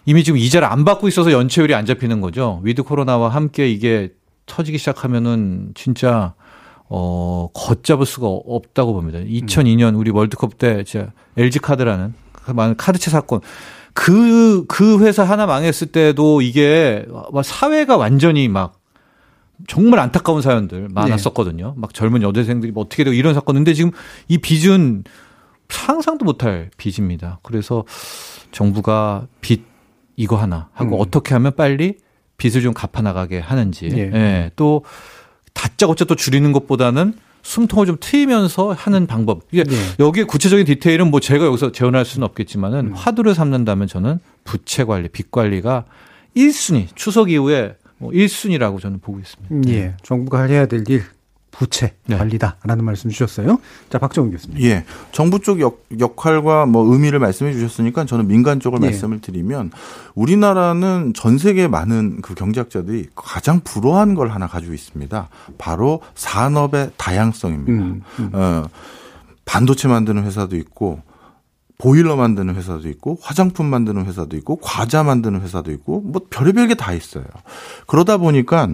[0.05, 2.61] 이미 지금 이자를 안 받고 있어서 연체율이 안 잡히는 거죠.
[2.63, 4.13] 위드 코로나와 함께 이게
[4.45, 6.33] 터지기 시작하면은 진짜,
[6.89, 9.19] 어, 걷잡을 수가 없다고 봅니다.
[9.19, 12.13] 2002년 우리 월드컵 때 제가 LG 카드라는
[12.77, 13.41] 카드채 사건.
[13.93, 17.05] 그, 그 회사 하나 망했을 때도 이게
[17.43, 18.79] 사회가 완전히 막
[19.67, 21.67] 정말 안타까운 사연들 많았었거든요.
[21.67, 21.73] 네.
[21.75, 23.55] 막 젊은 여대생들이 뭐 어떻게 되고 이런 사건.
[23.55, 23.91] 근데 지금
[24.27, 25.03] 이 빚은
[25.69, 27.39] 상상도 못할 빚입니다.
[27.43, 27.85] 그래서
[28.51, 29.65] 정부가 빚
[30.15, 31.01] 이거 하나 하고 음.
[31.01, 31.97] 어떻게 하면 빨리
[32.37, 33.89] 빚을 좀 갚아나가게 하는지.
[33.91, 34.11] 예.
[34.13, 34.51] 예.
[34.55, 34.83] 또
[35.53, 37.13] 다짜고짜 또 줄이는 것보다는
[37.43, 39.41] 숨통을 좀 트이면서 하는 방법.
[39.51, 39.75] 이게 네.
[39.99, 42.93] 여기에 구체적인 디테일은 뭐 제가 여기서 재현할 수는 없겠지만은 음.
[42.93, 45.85] 화두를 삼는다면 저는 부채 관리, 빚 관리가
[46.35, 49.53] 1순위 추석 이후에 뭐 1순위라고 저는 보고 있습니다.
[49.55, 49.95] 음, 예.
[50.03, 51.03] 정부가 해야 될 일
[51.53, 52.17] 부채 네.
[52.17, 53.59] 관리다라는 말씀 주셨어요.
[53.89, 54.59] 자, 박정훈 교수님.
[54.63, 54.85] 예.
[55.11, 58.87] 정부 쪽 역, 역할과 뭐 의미를 말씀해 주셨으니까 저는 민간 쪽을 예.
[58.87, 59.71] 말씀을 드리면
[60.15, 65.29] 우리나라는 전 세계 많은 그 경제학자들이 가장 불허한 걸 하나 가지고 있습니다.
[65.59, 67.71] 바로 산업의 다양성입니다.
[67.71, 68.29] 음, 음.
[68.33, 68.65] 어,
[69.45, 71.01] 반도체 만드는 회사도 있고
[71.77, 76.75] 보일러 만드는 회사도 있고 화장품 만드는 회사도 있고 과자 만드는 회사도 있고 뭐 별의별 게
[76.75, 77.25] 다 있어요.
[77.87, 78.69] 그러다 보니까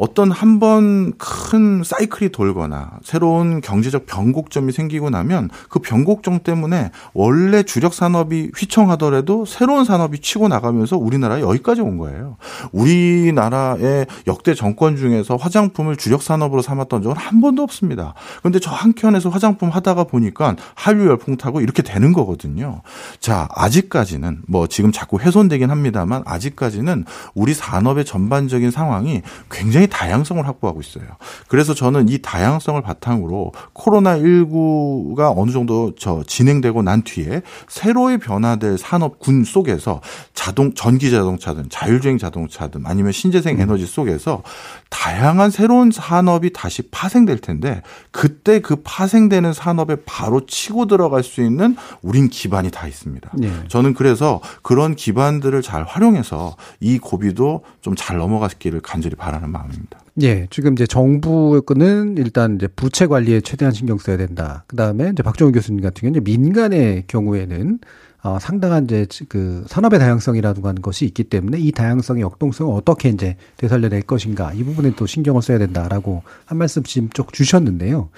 [0.00, 1.12] 어떤 한 번
[1.50, 9.44] 큰 사이클이 돌거나 새로운 경제적 변곡점이 생기고 나면 그 변곡점 때문에 원래 주력 산업이 휘청하더라도
[9.44, 12.36] 새로운 산업이 치고 나가면서 우리나라에 여기까지 온 거예요.
[12.72, 18.14] 우리나라의 역대 정권 중에서 화장품을 주력 산업으로 삼았던 적은 한 번도 없습니다.
[18.40, 22.82] 그런데 저 한켠에서 화장품 하다가 보니까 한류 열풍 타고 이렇게 되는 거거든요.
[23.18, 30.80] 자, 아직까지는 뭐 지금 자꾸 훼손되긴 합니다만 아직까지는 우리 산업의 전반적인 상황이 굉장히 다양성을 확보하고
[30.80, 31.04] 있어요.
[31.48, 38.78] 그래서 저는 이 다양성을 바탕으로 코로나 19가 어느 정도 저 진행되고 난 뒤에 새로이 변화될
[38.78, 40.00] 산업군 속에서
[40.34, 43.60] 자동, 전기 자동차든 자율주행 자동차든 아니면 신재생 음.
[43.60, 44.42] 에너지 속에서
[44.88, 51.76] 다양한 새로운 산업이 다시 파생될 텐데 그때 그 파생되는 산업에 바로 치고 들어갈 수 있는
[52.02, 53.30] 우린 기반이 다 있습니다.
[53.34, 53.52] 네.
[53.68, 60.00] 저는 그래서 그런 기반들을 잘 활용해서 이 고비도 좀 잘 넘어갔기를 간절히 바라는 마음 있습니다.
[60.22, 64.64] 예, 지금 이제 정부는 일단 이제 부채 관리에 최대한 신경 써야 된다.
[64.66, 67.78] 그 다음에 이제 박정훈 교수님 같은 경우는 민간의 경우에는
[68.22, 73.36] 어, 상당한 이제 그 산업의 다양성이라든가 하는 것이 있기 때문에 이 다양성의 역동성을 어떻게 이제
[73.56, 78.10] 되살려낼 것인가 이 부분에 또 신경을 써야 된다라고 한 말씀씩 쭉 주셨는데요.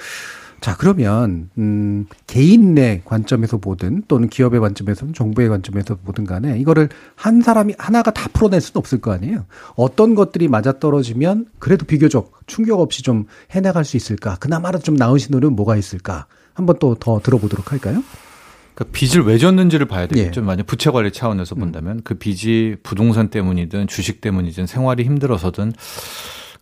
[0.63, 6.89] 자, 그러면, 음, 개인 내 관점에서 보든 또는 기업의 관점에서 정부의 관점에서 보든 간에 이거를
[7.17, 9.45] 한 사람이 하나가 다 풀어낼 수는 없을 거 아니에요.
[9.75, 14.37] 어떤 것들이 맞아떨어지면 그래도 비교적 충격 없이 좀 해나갈 수 있을까?
[14.37, 16.27] 그나마라도 좀 나은 신호는 뭐가 있을까?
[16.55, 18.05] 한번 또 더 들어보도록 할까요?
[18.75, 20.41] 그 빚을 왜 졌는지를 봐야 되겠죠.
[20.41, 20.45] 예.
[20.45, 22.01] 만약 부채 관리 차원에서 본다면 음.
[22.05, 25.73] 그 빚이 부동산 때문이든 주식 때문이든 생활이 힘들어서든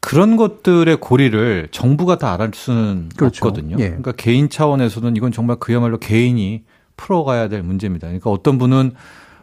[0.00, 3.46] 그런 것들의 고리를 정부가 다 알을 수는 그렇죠.
[3.46, 3.76] 없거든요.
[3.78, 3.88] 예.
[3.88, 6.64] 그러니까 개인 차원에서는 이건 정말 그야말로 개인이
[6.96, 8.06] 풀어가야 될 문제입니다.
[8.06, 8.92] 그러니까 어떤 분은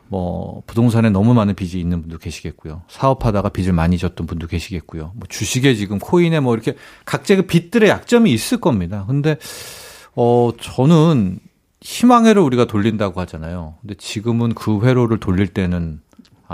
[0.09, 2.83] 뭐 부동산에 너무 많은 빚이 있는 분도 계시겠고요.
[2.87, 5.11] 사업하다가 빚을 많이 졌던 분도 계시겠고요.
[5.15, 6.75] 뭐 주식에 지금 코인에 뭐 이렇게
[7.05, 9.05] 각자의 그 빚들의 약점이 있을 겁니다.
[9.07, 9.37] 근데
[10.15, 11.39] 어 저는
[11.81, 13.75] 희망회로 우리가 돌린다고 하잖아요.
[13.81, 16.01] 근데 지금은 그 회로를 돌릴 때는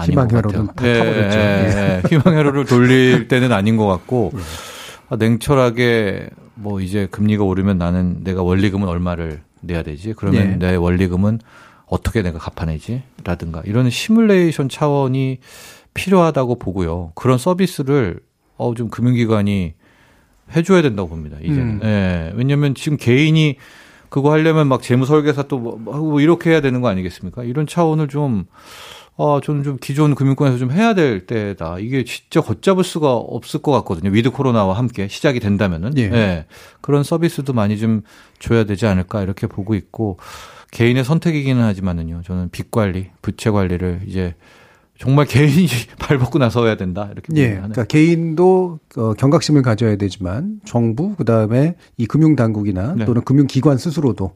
[0.02, 1.38] 희망 회로는 다 네, 타버렸죠.
[1.38, 4.40] 네, 희망 회로를 돌릴 때는 아닌 것 같고 네.
[5.10, 10.14] 아, 냉철하게 뭐 이제 금리가 오르면 나는 내가 원리금은 얼마를 내야 되지?
[10.16, 10.70] 그러면 네.
[10.72, 11.40] 내 원리금은
[11.86, 13.04] 어떻게 내가 갚아내지?
[13.24, 15.40] 라든가 이런 시뮬레이션 차원이
[15.94, 17.12] 필요하다고 보고요.
[17.16, 18.20] 그런 서비스를
[18.58, 19.74] 어 좀 금융기관이
[20.56, 21.38] 해줘야 된다고 봅니다.
[21.42, 21.62] 이제는.
[21.62, 21.80] 음.
[21.82, 23.58] 네, 왜냐하면 지금 개인이
[24.10, 27.44] 그거 하려면 막 재무 설계사 또 뭐 뭐 이렇게 해야 되는 거 아니겠습니까?
[27.44, 28.46] 이런 차원을 좀
[29.16, 31.78] 어, 저는 좀 기존 금융권에서 좀 해야 될 때다.
[31.80, 34.10] 이게 진짜 걷잡을 수가 없을 것 같거든요.
[34.12, 35.98] 위드 코로나와 함께 시작이 된다면은.
[35.98, 36.10] 예.
[36.10, 36.46] 네.
[36.82, 38.02] 그런 서비스도 많이 좀
[38.40, 40.18] 줘야 되지 않을까 이렇게 보고 있고
[40.72, 42.22] 개인의 선택이기는 하지만은요.
[42.26, 44.36] 저는 빚 관리, 부채 관리를 이제
[44.98, 45.68] 정말 개인이
[46.00, 52.36] 발벗고 나서야 된다 이렇게 예, 그러니까 개인도 어, 경각심을 가져야 되지만 정부 그다음에 이 금융
[52.36, 53.06] 당국이나 네.
[53.06, 54.34] 또는 금융 기관 스스로도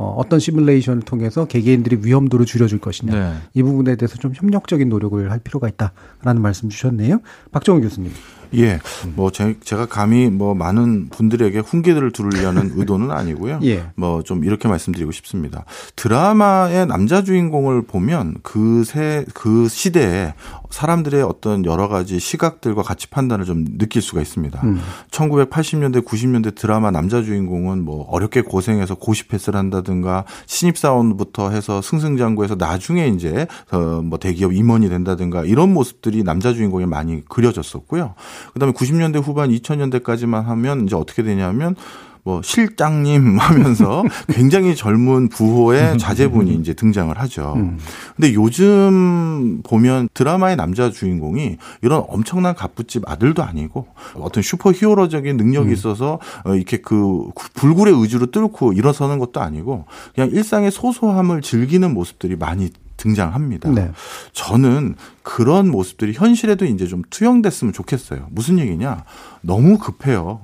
[0.00, 3.34] 어, 어떤 시뮬레이션을 통해서 개개인들이 위험도를 줄여줄 것이냐 네.
[3.52, 7.20] 이 부분에 대해서 좀 협력적인 노력을 할 필요가 있다라는 말씀 주셨네요.
[7.52, 8.10] 박정우 교수님.
[8.54, 8.80] 예,
[9.14, 13.60] 뭐 제, 가 감히 뭐 많은 분들에게 훈계들을 두르려는 의도는 아니고요.
[13.62, 13.84] 예.
[13.94, 15.64] 뭐 좀 이렇게 말씀드리고 싶습니다.
[15.96, 20.34] 드라마의 남자 주인공을 보면 그새그 그 시대에
[20.70, 24.60] 사람들의 어떤 여러 가지 시각들과 가치 판단을 좀 느낄 수가 있습니다.
[24.64, 24.80] 음.
[25.10, 33.08] 1980년대, 90년대 드라마 남자 주인공은 뭐 어렵게 고생해서 고시 패스를 한다든가 신입사원부터 해서 승승장구해서 나중에
[33.08, 38.14] 이제 뭐 대기업 임원이 된다든가 이런 모습들이 남자 주인공에 많이 그려졌었고요.
[38.52, 41.74] 그다음에 90년대 후반 2000년대까지만 하면 이제 어떻게 되냐면
[42.22, 47.54] 뭐 실장님 하면서 굉장히 젊은 부호의 자제분이 이제 등장을 하죠.
[47.56, 47.78] 음.
[48.16, 55.68] 근데 요즘 보면 드라마의 남자 주인공이 이런 엄청난 갑부집 아들도 아니고 어떤 슈퍼 히어로적인 능력이
[55.68, 55.72] 음.
[55.72, 62.36] 있어서 어, 이렇게 그 불굴의 의지로 뚫고 일어서는 것도 아니고 그냥 일상의 소소함을 즐기는 모습들이
[62.36, 62.70] 많이
[63.00, 63.70] 등장합니다.
[63.70, 63.90] 네.
[64.32, 68.26] 저는 그런 모습들이 현실에도 이제 좀 투영됐으면 좋겠어요.
[68.30, 69.04] 무슨 얘기냐?
[69.40, 70.42] 너무 급해요.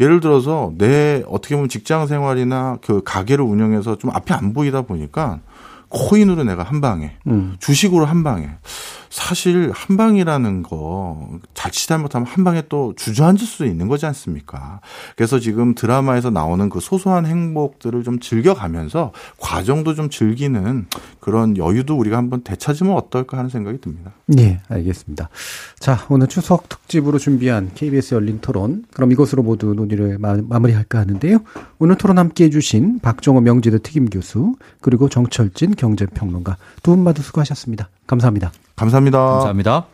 [0.00, 5.40] 예를 들어서 내 어떻게 보면 직장 생활이나 그 가게를 운영해서 좀 앞이 안 보이다 보니까
[5.94, 7.56] 코인으로 내가 한 방에, 음.
[7.60, 8.50] 주식으로 한 방에.
[9.14, 14.80] 사실 한 방이라는 거 자칫 잘못하면 한 방에 또 주저앉을 수도 있는 거지 않습니까?
[15.14, 20.86] 그래서 지금 드라마에서 나오는 그 소소한 행복들을 좀 즐겨가면서 과정도 좀 즐기는
[21.20, 24.10] 그런 여유도 우리가 한번 되찾으면 어떨까 하는 생각이 듭니다.
[24.26, 25.28] 네, 알겠습니다.
[25.78, 28.84] 자, 오늘 추석 특집으로 준비한 KBS 열린 토론.
[28.92, 31.38] 그럼 이것으로 모두 논의를 마, 무리할까 하는데요.
[31.78, 37.20] 오늘 토론 함께 해 주신 박정호 명지대 특임 교수 그리고 정철진 경제평론가 두 분 모두
[37.22, 37.90] 수고하셨습니다.
[38.06, 38.52] 감사합니다.
[38.76, 39.18] 감사합니다.
[39.18, 39.86] 감사합니다.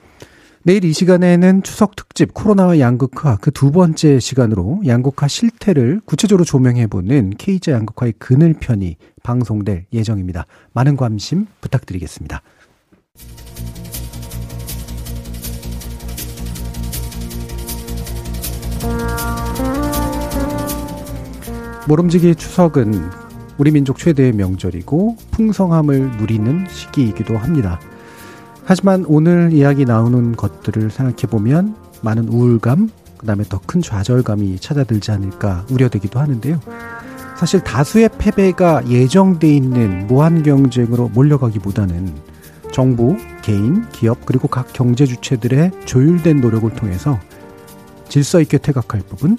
[0.62, 7.30] 내일 이 시간에는 추석 특집 코로나와 양극화 그 두 번째 시간으로 양극화 실태를 구체적으로 조명해보는
[7.38, 10.44] K자 양극화의 그늘편이 방송될 예정입니다.
[10.74, 12.42] 많은 관심 부탁드리겠습니다.
[21.88, 23.29] 모름지기 추석은
[23.60, 27.78] 우리 민족 최대의 명절이고 풍성함을 누리는 시기이기도 합니다.
[28.64, 32.88] 하지만 오늘 이야기 나오는 것들을 생각해 보면 많은 우울감,
[33.18, 36.58] 그 다음에 더 큰 좌절감이 찾아들지 않을까 우려되기도 하는데요.
[37.36, 42.14] 사실 다수의 패배가 예정돼 있는 무한 경쟁으로 몰려가기보다는
[42.72, 47.20] 정부, 개인, 기업 그리고 각 경제 주체들의 조율된 노력을 통해서
[48.08, 49.36] 질서 있게 퇴각할 부분,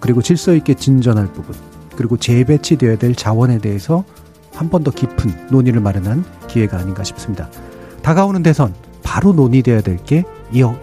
[0.00, 1.54] 그리고 질서 있게 진전할 부분,
[2.00, 4.04] 그리고 재배치되어야 될 자원에 대해서
[4.54, 7.50] 한 번 더 깊은 논의를 마련한 기회가 아닌가 싶습니다.
[8.02, 8.72] 다가오는 대선
[9.02, 10.24] 바로 논의돼야 될 게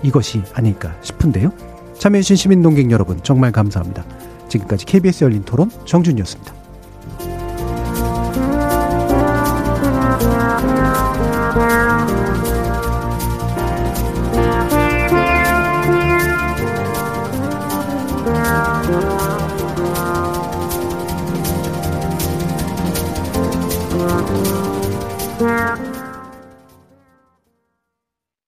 [0.03, 1.51] 이것이 아닐까 싶은데요.
[1.97, 4.05] 참여해주신 시민동객 여러분 정말 감사합니다.
[4.47, 6.56] 지금까지 KBS 열린 토론 정준이었습니다.